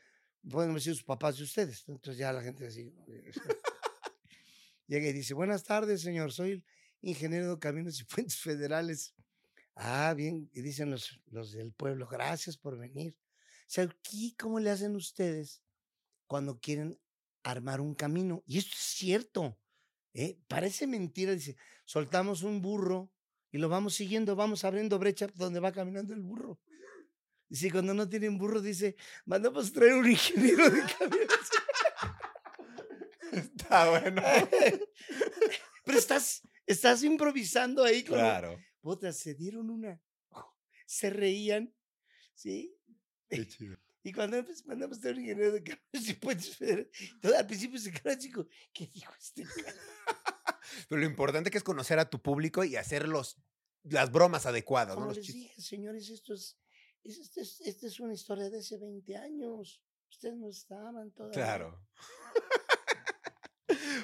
pueden 0.49 0.73
decir 0.73 0.93
sus 0.93 1.03
papás 1.03 1.37
de 1.37 1.43
ustedes. 1.43 1.83
Entonces 1.87 2.17
ya 2.17 2.33
la 2.33 2.41
gente 2.41 2.67
así, 2.67 2.93
llega 4.87 5.07
y 5.07 5.13
dice, 5.13 5.33
buenas 5.33 5.63
tardes, 5.63 6.01
señor, 6.01 6.31
soy 6.31 6.63
ingeniero 7.01 7.51
de 7.51 7.59
caminos 7.59 7.99
y 7.99 8.03
puentes 8.05 8.37
federales. 8.37 9.13
Ah, 9.75 10.13
bien, 10.15 10.49
y 10.53 10.61
dicen 10.61 10.91
los, 10.91 11.19
los 11.27 11.51
del 11.51 11.71
pueblo, 11.71 12.07
gracias 12.07 12.57
por 12.57 12.77
venir. 12.77 13.15
O 13.61 13.73
sea, 13.73 13.85
aquí, 13.85 14.35
¿cómo 14.37 14.59
le 14.59 14.69
hacen 14.69 14.95
ustedes 14.95 15.61
cuando 16.27 16.59
quieren 16.59 16.99
armar 17.43 17.79
un 17.79 17.95
camino? 17.95 18.43
Y 18.45 18.57
esto 18.57 18.73
es 18.75 18.83
cierto. 18.83 19.57
¿eh? 20.13 20.37
Parece 20.47 20.87
mentira, 20.87 21.33
dice, 21.33 21.55
soltamos 21.85 22.43
un 22.43 22.61
burro 22.61 23.09
y 23.51 23.57
lo 23.57 23.69
vamos 23.69 23.95
siguiendo, 23.95 24.35
vamos 24.35 24.63
abriendo 24.63 24.99
brecha 24.99 25.27
donde 25.35 25.59
va 25.59 25.71
caminando 25.71 26.13
el 26.13 26.21
burro. 26.21 26.59
Dice, 27.51 27.69
cuando 27.69 27.93
no 27.93 28.07
tienen 28.07 28.37
burro, 28.37 28.61
dice, 28.61 28.95
mandamos 29.25 29.73
traer 29.73 29.95
un 29.95 30.09
ingeniero 30.09 30.69
de 30.69 30.83
camiones. 30.97 31.27
Está 33.33 33.89
bueno. 33.89 34.21
Pero 35.85 35.97
estás, 35.97 36.43
estás 36.65 37.03
improvisando 37.03 37.83
ahí 37.83 38.05
con... 38.05 38.17
claro. 38.17 38.57
Se 39.11 39.35
dieron 39.35 39.69
una. 39.69 40.01
Se 40.85 41.09
reían, 41.09 41.75
¿sí? 42.35 42.73
Qué 43.27 43.45
chido. 43.45 43.77
Y 44.01 44.13
cuando 44.13 44.45
pues, 44.45 44.65
mandamos 44.65 45.03
a 45.03 45.09
un 45.09 45.19
ingeniero 45.19 45.51
de 45.51 45.61
caminos 45.61 46.09
y 46.09 46.13
puentes 46.13 46.57
al 47.37 47.47
principio 47.47 47.79
se 47.79 47.91
quedó 47.91 48.15
chico, 48.17 48.47
¿qué 48.71 48.87
dijo 48.87 49.13
este? 49.19 49.45
Pero 50.87 51.01
lo 51.01 51.05
importante 51.05 51.51
que 51.51 51.57
es 51.57 51.65
conocer 51.65 51.99
a 51.99 52.09
tu 52.09 52.21
público 52.21 52.63
y 52.63 52.77
hacer 52.77 53.09
los, 53.09 53.37
las 53.83 54.09
bromas 54.09 54.45
adecuadas, 54.45 54.95
¿no? 54.95 55.01
Como 55.01 55.07
Los 55.07 55.17
les 55.17 55.27
dije, 55.27 55.61
señores, 55.61 56.09
esto 56.09 56.33
es, 56.33 56.57
es- 57.03 57.19
este 57.19 57.41
es, 57.41 57.61
esta 57.61 58.03
una 58.03 58.13
historia 58.13 58.49
de 58.49 58.59
hace 58.59 58.77
20 58.77 59.15
años. 59.17 59.81
Ustedes 60.09 60.35
no 60.37 60.49
estaban 60.49 61.11
todavía. 61.11 61.33
Claro. 61.33 61.87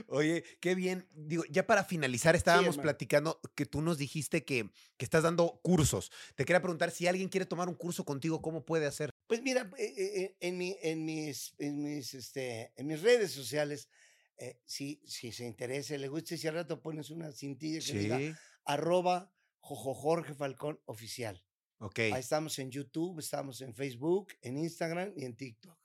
Oye, 0.07 0.43
qué 0.61 0.75
bien. 0.75 1.07
Digo, 1.11 1.43
ya 1.49 1.67
para 1.67 1.83
finalizar, 1.83 2.35
estábamos 2.35 2.75
platicando 2.83 3.41
que 3.55 3.65
tú 3.65 3.81
nos 3.81 3.97
dijiste 3.97 4.45
que, 4.45 4.69
que 4.95 5.03
estás 5.05 5.23
dando 5.23 5.59
cursos. 5.61 6.11
Te 6.35 6.45
quería 6.45 6.61
preguntar 6.61 6.91
si 6.91 7.07
alguien 7.07 7.27
quiere 7.27 7.45
tomar 7.45 7.67
un 7.67 7.75
curso 7.75 8.05
contigo, 8.05 8.41
¿cómo 8.41 8.63
puede 8.65 8.85
hacer? 8.85 9.09
Pues 9.27 9.41
mira, 9.41 9.69
eh, 9.77 9.93
eh, 9.97 10.37
en, 10.39 10.57
mi, 10.57 10.77
en, 10.81 11.03
mis, 11.03 11.53
en, 11.57 11.83
mis, 11.83 12.13
este, 12.13 12.71
en 12.77 12.87
mis 12.87 13.01
redes 13.01 13.31
sociales, 13.31 13.89
eh, 14.37 14.61
si, 14.65 15.01
si 15.05 15.33
se 15.33 15.45
interesa, 15.45 15.97
le 15.97 16.07
gusta, 16.07 16.37
si 16.37 16.47
al 16.47 16.53
rato 16.55 16.81
pones 16.81 17.09
una 17.09 17.31
cintilla 17.33 17.79
que 17.85 17.99
diga 17.99 18.19
arroba 18.63 19.33
Jojo 19.59 19.93
Jorge 19.93 20.33
Falcón 20.33 20.79
oficial. 20.85 21.43
Ok. 21.79 21.99
Ahí 21.99 22.19
estamos 22.19 22.57
en 22.59 22.71
YouTube, 22.71 23.19
estamos 23.19 23.61
en 23.61 23.73
Facebook, 23.73 24.33
en 24.41 24.57
Instagram 24.57 25.13
y 25.15 25.25
en 25.25 25.35
TikTok. 25.35 25.77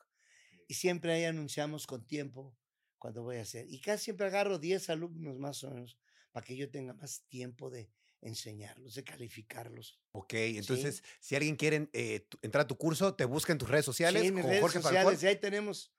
Y 0.69 0.75
siempre 0.75 1.13
ahí 1.13 1.25
anunciamos 1.25 1.87
con 1.87 2.07
tiempo 2.07 2.57
cuando 2.99 3.23
voy 3.23 3.37
a 3.37 3.43
hacer. 3.43 3.67
Y 3.69 3.81
casi 3.81 4.05
siempre 4.05 4.27
agarro 4.27 4.59
10 4.59 4.91
alumnos 4.91 5.39
más 5.39 5.63
o 5.65 5.71
menos 5.71 5.99
para 6.31 6.45
que 6.47 6.57
yo 6.57 6.71
tenga 6.71 6.95
más 6.95 7.25
tiempo 7.29 7.69
de 7.69 7.91
enseñarlos, 8.23 8.95
de 8.95 9.05
calificarlos. 9.05 10.01
Ok, 10.13 10.35
entonces, 10.35 11.03
si 11.21 11.35
alguien 11.35 11.57
quiere 11.57 11.91
eh, 11.93 12.27
entrar 12.41 12.65
a 12.65 12.67
tu 12.67 12.77
curso, 12.77 13.15
te 13.15 13.25
busca 13.25 13.53
en 13.53 13.59
tus 13.59 13.69
redes 13.69 13.85
sociales. 13.85 14.23
Sí, 14.23 14.29
en 14.29 14.35
mis 14.35 14.45
redes 14.45 14.61
Jorge 14.61 14.81
sociales. 14.81 15.23
Y 15.23 15.27
ahí 15.27 15.37
tenemos 15.37 15.93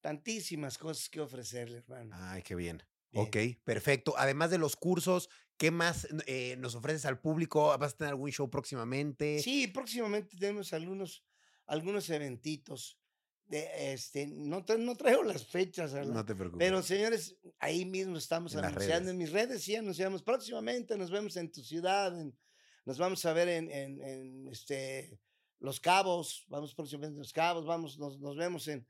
tantísimas 0.00 0.76
cosas 0.76 1.08
que 1.08 1.20
ofrecerle, 1.20 1.78
hermano. 1.78 2.14
Ay, 2.18 2.42
qué 2.42 2.54
bien. 2.54 2.82
Bien. 3.10 3.26
Ok, 3.26 3.36
perfecto. 3.64 4.14
Además 4.18 4.50
de 4.50 4.58
los 4.58 4.76
cursos, 4.76 5.30
¿qué 5.56 5.70
más 5.70 6.06
eh, 6.26 6.56
nos 6.58 6.74
ofreces 6.74 7.04
al 7.06 7.20
público? 7.20 7.76
¿Vas 7.78 7.94
a 7.94 7.96
tener 7.96 8.10
algún 8.12 8.30
show 8.30 8.50
próximamente? 8.50 9.40
Sí, 9.42 9.66
próximamente 9.68 10.36
tenemos 10.36 10.72
algunos, 10.72 11.24
algunos 11.66 12.08
eventitos. 12.10 12.98
De, 13.46 13.94
este, 13.94 14.26
no, 14.26 14.62
tra- 14.62 14.78
no 14.78 14.94
traigo 14.94 15.22
las 15.22 15.46
fechas. 15.46 15.94
No 15.94 16.22
te 16.22 16.34
preocupes. 16.34 16.66
Pero 16.66 16.82
señores, 16.82 17.34
ahí 17.58 17.86
mismo 17.86 18.18
estamos 18.18 18.52
En 18.52 18.62
anunciando 18.62 19.10
en 19.10 19.16
mis 19.16 19.32
redes, 19.32 19.62
sí 19.62 19.74
anunciamos 19.74 20.22
próximamente, 20.22 20.98
nos 20.98 21.10
vemos 21.10 21.34
en 21.38 21.50
tu 21.50 21.62
ciudad, 21.62 22.20
en- 22.20 22.36
nos 22.84 22.98
vamos 22.98 23.24
a 23.24 23.32
ver 23.32 23.48
en, 23.48 23.70
en- 23.70 24.02
en, 24.02 24.48
este, 24.48 25.18
Los 25.60 25.80
Cabos, 25.80 26.44
vamos 26.48 26.74
próximamente 26.74 27.16
a 27.16 27.20
Los 27.20 27.32
Cabos, 27.32 27.64
vamos, 27.64 27.98
nos, 27.98 28.20
nos 28.20 28.36
vemos 28.36 28.68
en, 28.68 28.86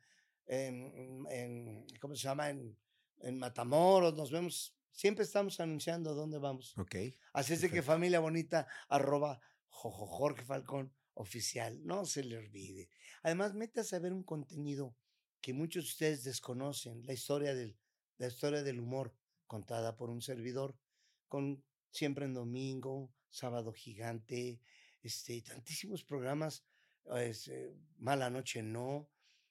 en, 0.49 1.25
en- 1.31 1.87
¿cómo 2.01 2.16
se 2.16 2.23
llama? 2.25 2.51
En, 2.51 2.77
en 3.21 3.39
Matamoros, 3.39 4.14
nos 4.14 4.31
vemos, 4.31 4.75
siempre 4.93 5.25
estamos 5.25 5.61
anunciando 5.61 6.14
dónde 6.14 6.39
vamos. 6.39 6.77
ok. 6.79 6.97
Así 7.33 7.55
es 7.55 7.61
de 7.61 7.71
que 7.71 7.83
familia 7.83 8.21
bonita, 8.21 8.66
arroba 8.89 9.41
Jojo 9.69 10.07
Jorge 10.07 10.45
Falcón 10.45 10.93
oficial, 11.14 11.85
no 11.85 12.07
se 12.07 12.25
le 12.25 12.39
olvide. 12.39 12.89
Además, 13.23 13.55
métase 13.55 13.97
a 13.97 13.99
ver 13.99 14.12
un 14.12 14.23
contenido 14.23 14.97
que 15.41 15.53
muchos 15.53 15.85
de 15.85 15.91
ustedes 15.91 16.25
desconocen, 16.25 17.05
la 17.07 17.12
historia 17.12 17.55
del, 17.55 17.77
la 18.19 18.29
historia 18.29 18.62
del 18.62 18.81
humor 18.81 19.14
contada 19.47 19.97
por 19.97 20.11
un 20.11 20.21
servidor, 20.21 20.77
con 21.29 21.64
Siempre 21.91 22.27
en 22.27 22.35
Domingo, 22.35 23.12
Sábado 23.31 23.73
Gigante, 23.73 24.61
este, 25.03 25.41
tantísimos 25.43 26.05
programas, 26.05 26.64
es, 27.16 27.49
eh, 27.49 27.73
Mala 27.99 28.31
Noche 28.31 28.62
No, 28.62 29.11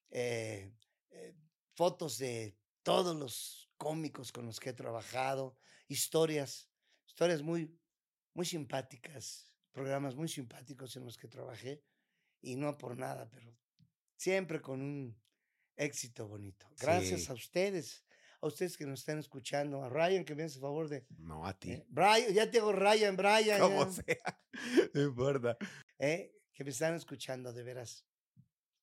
eh, 0.10 0.72
eh, 1.10 1.36
fotos 1.74 2.18
de 2.18 2.56
todos 2.88 3.16
los 3.18 3.70
cómicos 3.76 4.32
con 4.32 4.46
los 4.46 4.62
que 4.62 4.70
he 4.70 4.74
trabajado, 4.74 5.58
historias, 5.90 6.70
historias 7.06 7.42
muy, 7.42 7.78
muy 8.34 8.46
simpáticas, 8.46 9.54
programas 9.74 10.16
muy 10.16 10.30
simpáticos 10.30 10.96
en 10.96 11.04
los 11.04 11.18
que 11.18 11.28
trabajé, 11.28 11.84
y 12.42 12.56
no 12.56 12.78
por 12.78 12.98
nada, 12.98 13.30
pero 13.30 13.54
siempre 14.16 14.62
con 14.62 14.82
un 14.82 15.22
éxito 15.76 16.30
bonito. 16.30 16.66
Gracias 16.80 17.24
Sí. 17.26 17.32
a 17.32 17.34
ustedes, 17.34 18.06
a 18.40 18.48
ustedes 18.48 18.78
que 18.78 18.86
nos 18.86 19.00
están 19.02 19.20
escuchando, 19.20 19.84
a 19.84 19.90
Ryan 19.90 20.24
que 20.24 20.34
me 20.36 20.44
hace 20.44 20.58
favor 20.62 20.88
de... 20.88 21.06
No, 21.18 21.46
a 21.46 21.60
ti. 21.60 21.72
eh, 21.74 21.86
Brian, 21.90 22.34
ya 22.34 22.50
te 22.50 22.60
hago 22.60 22.72
Ryan, 22.72 23.18
Brian. 23.22 23.60
Como 23.60 23.84
ya, 23.84 23.92
sea. 23.92 24.40
No 24.94 25.02
importa. 25.04 25.58
eh, 26.00 26.32
que 26.54 26.64
me 26.64 26.70
están 26.70 26.96
escuchando 26.96 27.52
de 27.52 27.64
veras. 27.64 28.06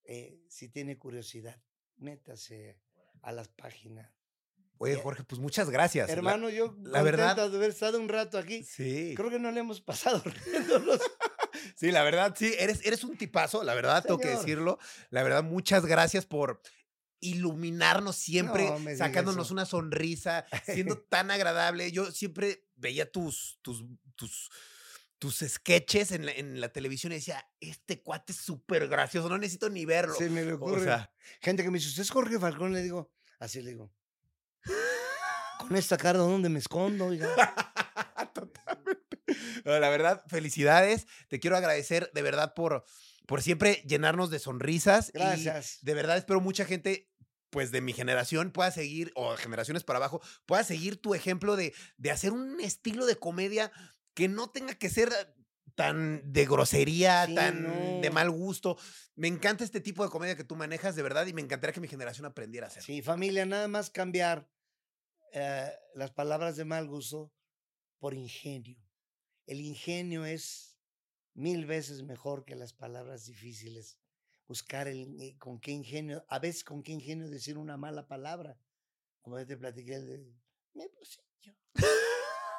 eh, 0.05 0.43
si 0.51 0.69
tiene 0.69 0.99
curiosidad, 0.99 1.59
métase 1.97 2.79
a 3.25 3.33
las 3.33 3.49
páginas. 3.49 4.11
Oye, 4.79 4.97
Ya. 4.97 5.03
Jorge, 5.03 5.25
pues 5.25 5.41
muchas 5.41 5.71
gracias. 5.71 6.09
La- 6.09 6.13
Hermano, 6.15 6.51
yo 6.51 6.77
la 6.83 7.03
verdad- 7.03 7.37
de 7.37 7.57
haber 7.57 7.71
estado 7.71 7.99
un 8.01 8.09
rato 8.09 8.39
aquí. 8.39 8.65
sí. 8.65 9.15
Creo 9.17 9.31
que 9.31 9.39
no 9.39 9.51
le 9.53 9.61
hemos 9.61 9.81
pasado 9.81 10.23
riéndonos. 10.47 11.01
Sí, 11.77 11.93
la 11.93 12.03
verdad, 12.03 12.35
sí, 12.37 12.53
eres, 12.59 12.85
eres 12.85 13.05
un 13.05 13.17
tipazo, 13.17 13.63
la 13.63 13.75
verdad, 13.75 14.03
tengo 14.03 14.19
que 14.19 14.29
decirlo. 14.29 14.79
La 15.11 15.23
verdad, 15.23 15.45
muchas 15.45 15.87
gracias 15.87 16.27
por 16.27 16.61
iluminarnos 17.21 18.17
siempre, 18.17 18.69
No 18.71 18.97
sacándonos 18.97 19.51
una 19.51 19.65
sonrisa, 19.65 20.45
siendo 20.65 20.99
tan 21.09 21.31
agradable. 21.31 21.91
Yo 21.93 22.11
siempre 22.11 22.67
veía 22.75 23.11
tus, 23.11 23.59
tus, 23.63 23.85
tus, 24.17 24.51
tus 25.25 25.39
sketches 25.49 26.13
en 26.13 26.27
la, 26.27 26.33
en 26.33 26.61
la 26.61 26.69
televisión 26.69 27.11
y 27.11 27.15
decía, 27.15 27.49
este 27.59 28.03
cuate 28.03 28.33
es 28.35 28.39
súper 28.39 28.89
gracioso, 28.89 29.31
no 29.31 29.39
necesito 29.39 29.71
ni 29.71 29.87
verlo. 29.87 30.15
Se 30.15 30.29
me 30.29 30.45
le 30.45 30.53
o 30.53 30.57
ocurre. 30.57 30.85
sea, 30.85 31.11
Gente 31.41 31.63
que 31.63 31.71
me 31.71 31.79
dice, 31.79 31.89
¿usted 31.89 32.03
es 32.03 32.11
Jorge 32.11 32.39
Falcón? 32.39 32.75
Le 32.75 32.83
digo, 32.83 33.11
así 33.39 33.63
le 33.63 33.71
digo. 33.71 33.91
Con 35.61 35.75
esta 35.77 35.97
cara, 35.97 36.19
¿dónde 36.19 36.51
me 36.51 36.59
escondo? 36.59 37.07
oiga?" 37.07 37.27
Totalmente. 38.35 39.19
No, 39.65 39.79
la 39.79 39.89
verdad, 39.89 40.23
felicidades. 40.29 41.07
Te 41.29 41.41
quiero 41.41 41.57
agradecer 41.57 42.11
de 42.13 42.21
verdad 42.21 42.53
por, 42.53 42.85
por 43.27 43.41
siempre 43.41 43.83
llenarnos 43.87 44.29
de 44.29 44.41
sonrisas. 44.41 45.09
y 45.15 45.19
Gracias. 45.21 45.79
de 45.81 45.95
verdad 45.95 46.19
espero 46.19 46.43
mucha 46.43 46.67
gente, 46.67 47.11
pues 47.49 47.71
de 47.71 47.81
mi 47.81 47.95
generación, 47.95 48.51
pueda 48.51 48.71
seguir, 48.73 49.11
o 49.15 49.35
generaciones 49.39 49.85
para 49.85 49.97
abajo, 50.01 50.21
pueda 50.45 50.65
seguir 50.65 51.01
tu 51.01 51.15
ejemplo 51.15 51.57
de, 51.57 51.73
de 51.97 52.11
hacer 52.11 52.33
un 52.33 52.61
estilo 52.61 53.07
de 53.07 53.17
comedia 53.17 53.73
que 54.15 54.29
no 54.29 54.51
tenga 54.51 54.75
que 54.75 54.89
ser 54.89 55.11
tan 55.75 56.33
de 56.33 56.47
grosería, 56.47 57.27
Sí, 57.27 57.35
tan 57.35 58.01
de 58.01 58.11
mal 58.11 58.31
gusto. 58.31 58.79
Me 59.17 59.29
encanta 59.29 59.65
este 59.65 59.81
tipo 59.81 60.05
de 60.05 60.11
comedia 60.11 60.37
que 60.37 60.45
tú 60.45 60.57
manejas, 60.57 60.97
de 60.97 61.03
verdad, 61.03 61.27
y 61.27 61.33
me 61.33 61.43
encantaría 61.43 61.75
que 61.75 61.81
mi 61.81 61.89
generación 61.89 62.27
aprendiera 62.27 62.67
a 62.67 62.71
hacer. 62.71 62.83
Sí, 62.83 63.03
familia, 63.03 63.45
nada 63.45 63.69
más 63.69 63.91
cambiar 63.91 64.49
eh, 65.33 65.73
las 65.95 66.13
palabras 66.13 66.57
de 66.57 66.65
mal 66.65 66.87
gusto 66.87 67.33
por 67.99 68.15
ingenio. 68.15 68.79
El 69.47 69.61
ingenio 69.61 70.25
es 70.25 70.79
mil 71.35 71.67
veces 71.67 72.03
mejor 72.03 72.45
que 72.45 72.55
las 72.55 72.73
palabras 72.73 73.27
difíciles. 73.27 73.99
Buscar 74.47 74.89
el, 74.89 75.21
eh, 75.21 75.37
con 75.39 75.59
qué 75.59 75.73
ingenio, 75.73 76.25
a 76.29 76.39
veces 76.39 76.65
con 76.65 76.83
qué 76.83 76.93
ingenio 76.93 77.29
decir 77.29 77.59
una 77.59 77.77
mala 77.77 78.07
palabra. 78.07 78.59
Como 79.23 79.39
ya 79.39 79.47
te 79.47 79.57
platiqué, 79.57 79.95
el 79.95 80.07
de, 80.07 80.35
me 80.75 80.89
puse 80.91 81.21
yo. 81.41 81.53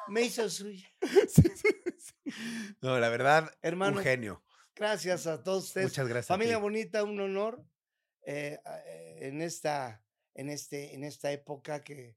Me 0.08 0.22
hizo 0.22 0.48
suya. 0.48 0.88
Sí, 1.28 1.42
sí, 1.54 1.68
sí. 1.98 2.74
No, 2.80 2.98
la 2.98 3.08
verdad, 3.08 3.50
Hermano, 3.62 3.98
un 3.98 4.02
genio. 4.02 4.42
Gracias 4.74 5.26
a 5.26 5.42
todos 5.42 5.64
ustedes. 5.66 5.88
Muchas 5.88 6.08
gracias. 6.08 6.26
Familia 6.26 6.58
bonita, 6.58 7.02
un 7.04 7.18
honor 7.20 7.64
eh, 8.22 8.58
eh, 8.86 9.18
en, 9.22 9.40
esta, 9.42 10.04
en, 10.34 10.50
este, 10.50 10.94
en 10.94 11.04
esta 11.04 11.32
época 11.32 11.82
que 11.82 12.16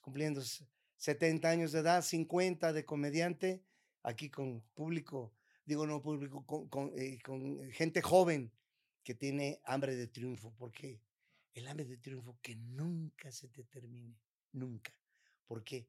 cumpliendo 0.00 0.40
s- 0.40 0.66
70 0.96 1.48
años 1.48 1.72
de 1.72 1.80
edad, 1.80 2.02
50 2.02 2.72
de 2.72 2.84
comediante, 2.84 3.62
aquí 4.02 4.30
con 4.30 4.60
público, 4.74 5.32
digo 5.64 5.86
no 5.86 6.02
público, 6.02 6.44
con, 6.44 6.68
con, 6.68 6.92
eh, 6.96 7.18
con 7.22 7.70
gente 7.70 8.02
joven 8.02 8.52
que 9.02 9.14
tiene 9.14 9.60
hambre 9.64 9.94
de 9.96 10.06
triunfo, 10.08 10.54
porque 10.58 11.00
el 11.54 11.68
hambre 11.68 11.84
de 11.86 11.96
triunfo 11.98 12.38
que 12.42 12.56
nunca 12.56 13.30
se 13.32 13.48
te 13.48 13.64
termine, 13.64 14.18
nunca. 14.52 14.92
porque 15.46 15.88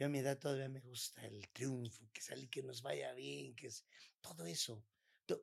Yo 0.00 0.06
a 0.06 0.08
mi 0.08 0.20
edad 0.20 0.38
todavía 0.38 0.70
me 0.70 0.80
gusta 0.80 1.26
el 1.26 1.46
triunfo, 1.50 2.08
que 2.10 2.22
salir, 2.22 2.48
que 2.48 2.62
nos 2.62 2.80
vaya 2.80 3.12
bien, 3.12 3.54
que 3.54 3.66
es 3.66 3.84
todo 4.22 4.46
eso. 4.46 4.86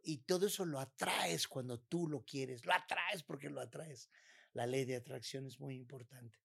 Y 0.04 0.24
todo 0.24 0.48
eso 0.48 0.66
lo 0.66 0.80
atraes 0.80 1.48
cuando 1.48 1.80
tú 1.80 2.08
lo 2.08 2.26
quieres, 2.26 2.66
lo 2.66 2.74
atraes 2.74 3.22
porque 3.22 3.52
lo 3.52 3.62
atraes. 3.62 4.10
La 4.54 4.66
ley 4.66 4.84
de 4.86 4.96
atracción 4.96 5.46
es 5.46 5.60
muy 5.60 5.76
importante. 5.76 6.40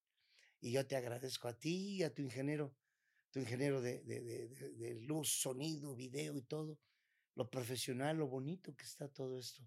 Y 0.60 0.72
yo 0.72 0.86
te 0.86 0.94
agradezco 0.94 1.48
a 1.48 1.58
ti 1.58 1.96
y 1.96 2.02
a 2.02 2.12
tu 2.12 2.20
ingeniero, 2.20 2.76
tu 3.30 3.40
ingeniero 3.40 3.80
de, 3.80 4.02
de- 4.02 4.20
de- 4.20 4.48
de- 4.74 5.00
luz, 5.00 5.30
sonido, 5.40 5.96
video 5.96 6.36
y 6.36 6.42
todo, 6.42 6.78
lo 7.34 7.48
profesional, 7.50 8.18
lo 8.18 8.28
bonito 8.28 8.76
que 8.76 8.84
está 8.84 9.08
todo 9.08 9.38
esto. 9.38 9.66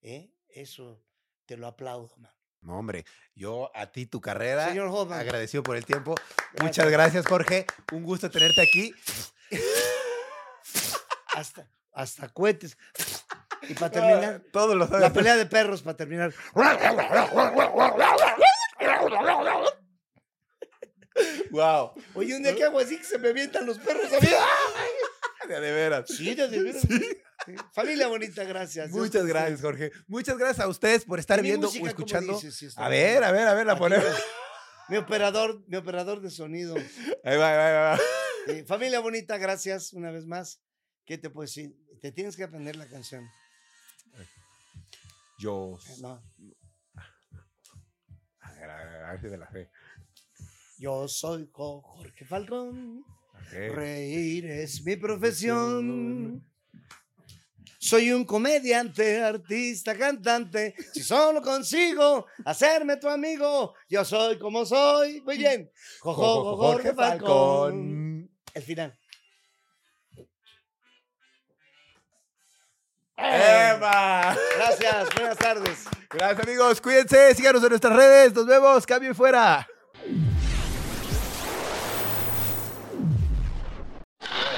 ¿eh? 0.00 0.32
Eso 0.46 1.04
te 1.44 1.56
lo 1.56 1.66
aplaudo, 1.66 2.16
man. 2.18 2.39
No, 2.62 2.78
hombre, 2.78 3.06
yo 3.34 3.70
a 3.74 3.90
ti 3.90 4.06
tu 4.06 4.20
carrera, 4.20 4.68
Señor 4.68 4.88
Hoffman, 4.88 5.20
agradecido 5.20 5.62
por 5.62 5.76
el 5.76 5.86
tiempo. 5.86 6.14
Muchas 6.60 6.90
gracias. 6.90 7.26
Jorge. 7.26 7.66
Un 7.92 8.02
gusto 8.02 8.30
tenerte 8.30 8.60
aquí. 8.60 8.94
hasta, 11.34 11.70
hasta 11.92 12.28
cohetes. 12.28 12.76
Y 13.62 13.74
para 13.74 13.90
terminar, 13.90 14.42
Todos 14.52 14.76
los 14.76 14.90
la 14.90 15.12
pelea 15.12 15.36
de 15.36 15.46
perros 15.46 15.82
para 15.82 15.96
terminar. 15.96 16.32
Wow. 21.50 21.92
Oye, 22.14 22.36
un 22.36 22.42
día 22.42 22.54
que 22.54 22.64
hago 22.64 22.78
así 22.78 22.96
que 22.96 23.04
se 23.04 23.18
me 23.18 23.28
avientan 23.28 23.66
los 23.66 23.78
perros 23.78 24.12
a 24.12 24.20
mí. 24.20 24.28
De, 25.48 25.58
de 25.58 25.72
veras. 25.72 26.06
Sí, 26.06 26.34
de 26.34 26.46
veras. 26.46 26.82
Sí. 26.82 27.19
Familia 27.72 28.08
bonita, 28.08 28.44
gracias. 28.44 28.90
Muchas 28.90 29.24
gracias. 29.26 29.60
Jorge. 29.60 29.90
Muchas 30.06 30.36
gracias 30.38 30.64
a 30.64 30.68
ustedes 30.68 31.04
por 31.04 31.18
estar 31.18 31.40
viendo 31.42 31.66
música, 31.68 31.78
o 31.78 31.82
¿cómo 31.82 31.88
escuchando. 31.90 32.34
dices? 32.34 32.56
Sí, 32.56 32.68
A 32.76 32.88
ver, 32.88 33.22
a 33.24 33.32
ver, 33.32 33.46
a 33.48 33.54
ver, 33.54 33.66
la 33.66 33.78
ponemos. 33.78 34.06
Mi 34.88 34.96
operador, 34.96 35.62
mi 35.68 35.76
operador 35.76 36.20
de 36.20 36.30
sonido. 36.30 36.74
Ahí 37.24 37.36
va, 37.36 37.50
ahí 37.50 37.56
va, 37.56 37.92
ahí 37.94 37.96
va. 37.96 38.00
Eh, 38.48 38.64
familia 38.64 39.00
bonita, 39.00 39.38
gracias 39.38 39.92
una 39.92 40.10
vez 40.10 40.26
más. 40.26 40.60
¿Qué 41.04 41.18
te 41.18 41.30
puedo 41.30 41.46
decir? 41.46 41.76
Te 42.00 42.10
tienes 42.12 42.36
que 42.36 42.42
aprender 42.44 42.74
la 42.76 42.86
canción. 42.88 43.28
Yo. 45.38 45.78
No. 46.00 46.22
A 48.40 48.52
ver, 48.52 48.70
a 48.70 48.76
ver, 48.84 49.02
a 49.04 49.10
ver 49.12 49.20
si 49.20 49.26
me 49.28 49.36
la 49.38 49.50
sé. 49.50 49.70
Yo 50.78 51.08
soy 51.08 51.48
Jo- 51.52 51.82
Jorge 51.82 52.24
Falcón. 52.24 53.04
Ok. 53.34 53.52
Reír 53.74 54.46
es 54.46 54.82
mi 54.84 54.96
profesión. 54.96 56.44
Soy 57.82 58.12
un 58.12 58.26
comediante, 58.26 59.22
artista, 59.22 59.96
cantante. 59.96 60.74
Si 60.92 61.02
solo 61.02 61.40
consigo 61.40 62.26
hacerme 62.44 62.98
tu 62.98 63.08
amigo, 63.08 63.74
yo 63.88 64.04
soy 64.04 64.38
como 64.38 64.66
soy. 64.66 65.22
Muy 65.22 65.38
bien. 65.38 65.70
Jo- 66.00 66.12
jo- 66.12 66.44
jo- 66.44 66.56
Jorge 66.58 66.92
Falcón. 66.92 68.30
El 68.52 68.62
final. 68.62 68.98
¡Eva! 73.16 74.36
Gracias, 74.56 75.08
buenas 75.14 75.38
tardes. 75.38 75.84
Gracias, 76.10 76.46
amigos. 76.46 76.80
Cuídense. 76.80 77.34
Síganos 77.34 77.62
en 77.62 77.68
nuestras 77.70 77.96
redes. 77.96 78.34
Nos 78.34 78.46
vemos. 78.46 78.86
Cambio 78.86 79.10
y 79.10 79.14
fuera. 79.14 79.66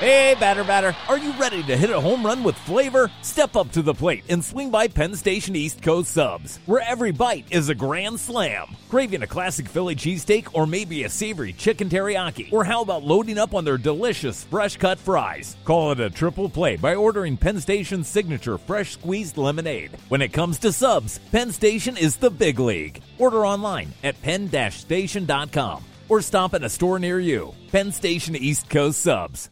Hey, 0.02 0.34
batter, 0.40 0.64
batter, 0.64 0.96
are 1.08 1.16
you 1.16 1.30
ready 1.34 1.62
to 1.62 1.76
hit 1.76 1.88
a 1.88 2.00
home 2.00 2.26
run 2.26 2.42
with 2.42 2.58
flavor? 2.58 3.08
Step 3.20 3.54
up 3.54 3.70
to 3.70 3.82
the 3.82 3.94
plate 3.94 4.24
and 4.28 4.44
swing 4.44 4.68
by 4.68 4.88
Penn 4.88 5.14
Station 5.14 5.54
East 5.54 5.80
Coast 5.80 6.10
Subs, 6.10 6.58
where 6.66 6.82
every 6.84 7.12
bite 7.12 7.46
is 7.52 7.68
a 7.68 7.74
grand 7.76 8.18
slam. 8.18 8.66
Craving 8.88 9.22
a 9.22 9.28
classic 9.28 9.68
Philly 9.68 9.94
cheesesteak 9.94 10.48
or 10.54 10.66
maybe 10.66 11.04
a 11.04 11.08
savory 11.08 11.52
chicken 11.52 11.88
teriyaki? 11.88 12.52
Or 12.52 12.64
how 12.64 12.82
about 12.82 13.04
loading 13.04 13.38
up 13.38 13.54
on 13.54 13.64
their 13.64 13.78
delicious 13.78 14.42
fresh 14.42 14.76
cut 14.76 14.98
fries? 14.98 15.56
Call 15.64 15.92
it 15.92 16.00
a 16.00 16.10
triple 16.10 16.48
play 16.48 16.74
by 16.74 16.96
ordering 16.96 17.36
Penn 17.36 17.60
Station's 17.60 18.08
signature 18.08 18.58
fresh 18.58 18.94
squeezed 18.94 19.36
lemonade. 19.36 19.96
When 20.08 20.20
it 20.20 20.32
comes 20.32 20.58
to 20.58 20.72
subs, 20.72 21.20
Penn 21.30 21.52
Station 21.52 21.96
is 21.96 22.16
the 22.16 22.28
big 22.28 22.58
league. 22.58 23.00
Order 23.18 23.46
online 23.46 23.92
at 24.02 24.20
penn-station.com 24.20 25.84
or 26.08 26.20
stop 26.20 26.54
at 26.54 26.64
a 26.64 26.68
store 26.68 26.98
near 26.98 27.20
you. 27.20 27.54
Penn 27.70 27.92
Station 27.92 28.34
East 28.34 28.68
Coast 28.68 29.00
Subs. 29.00 29.51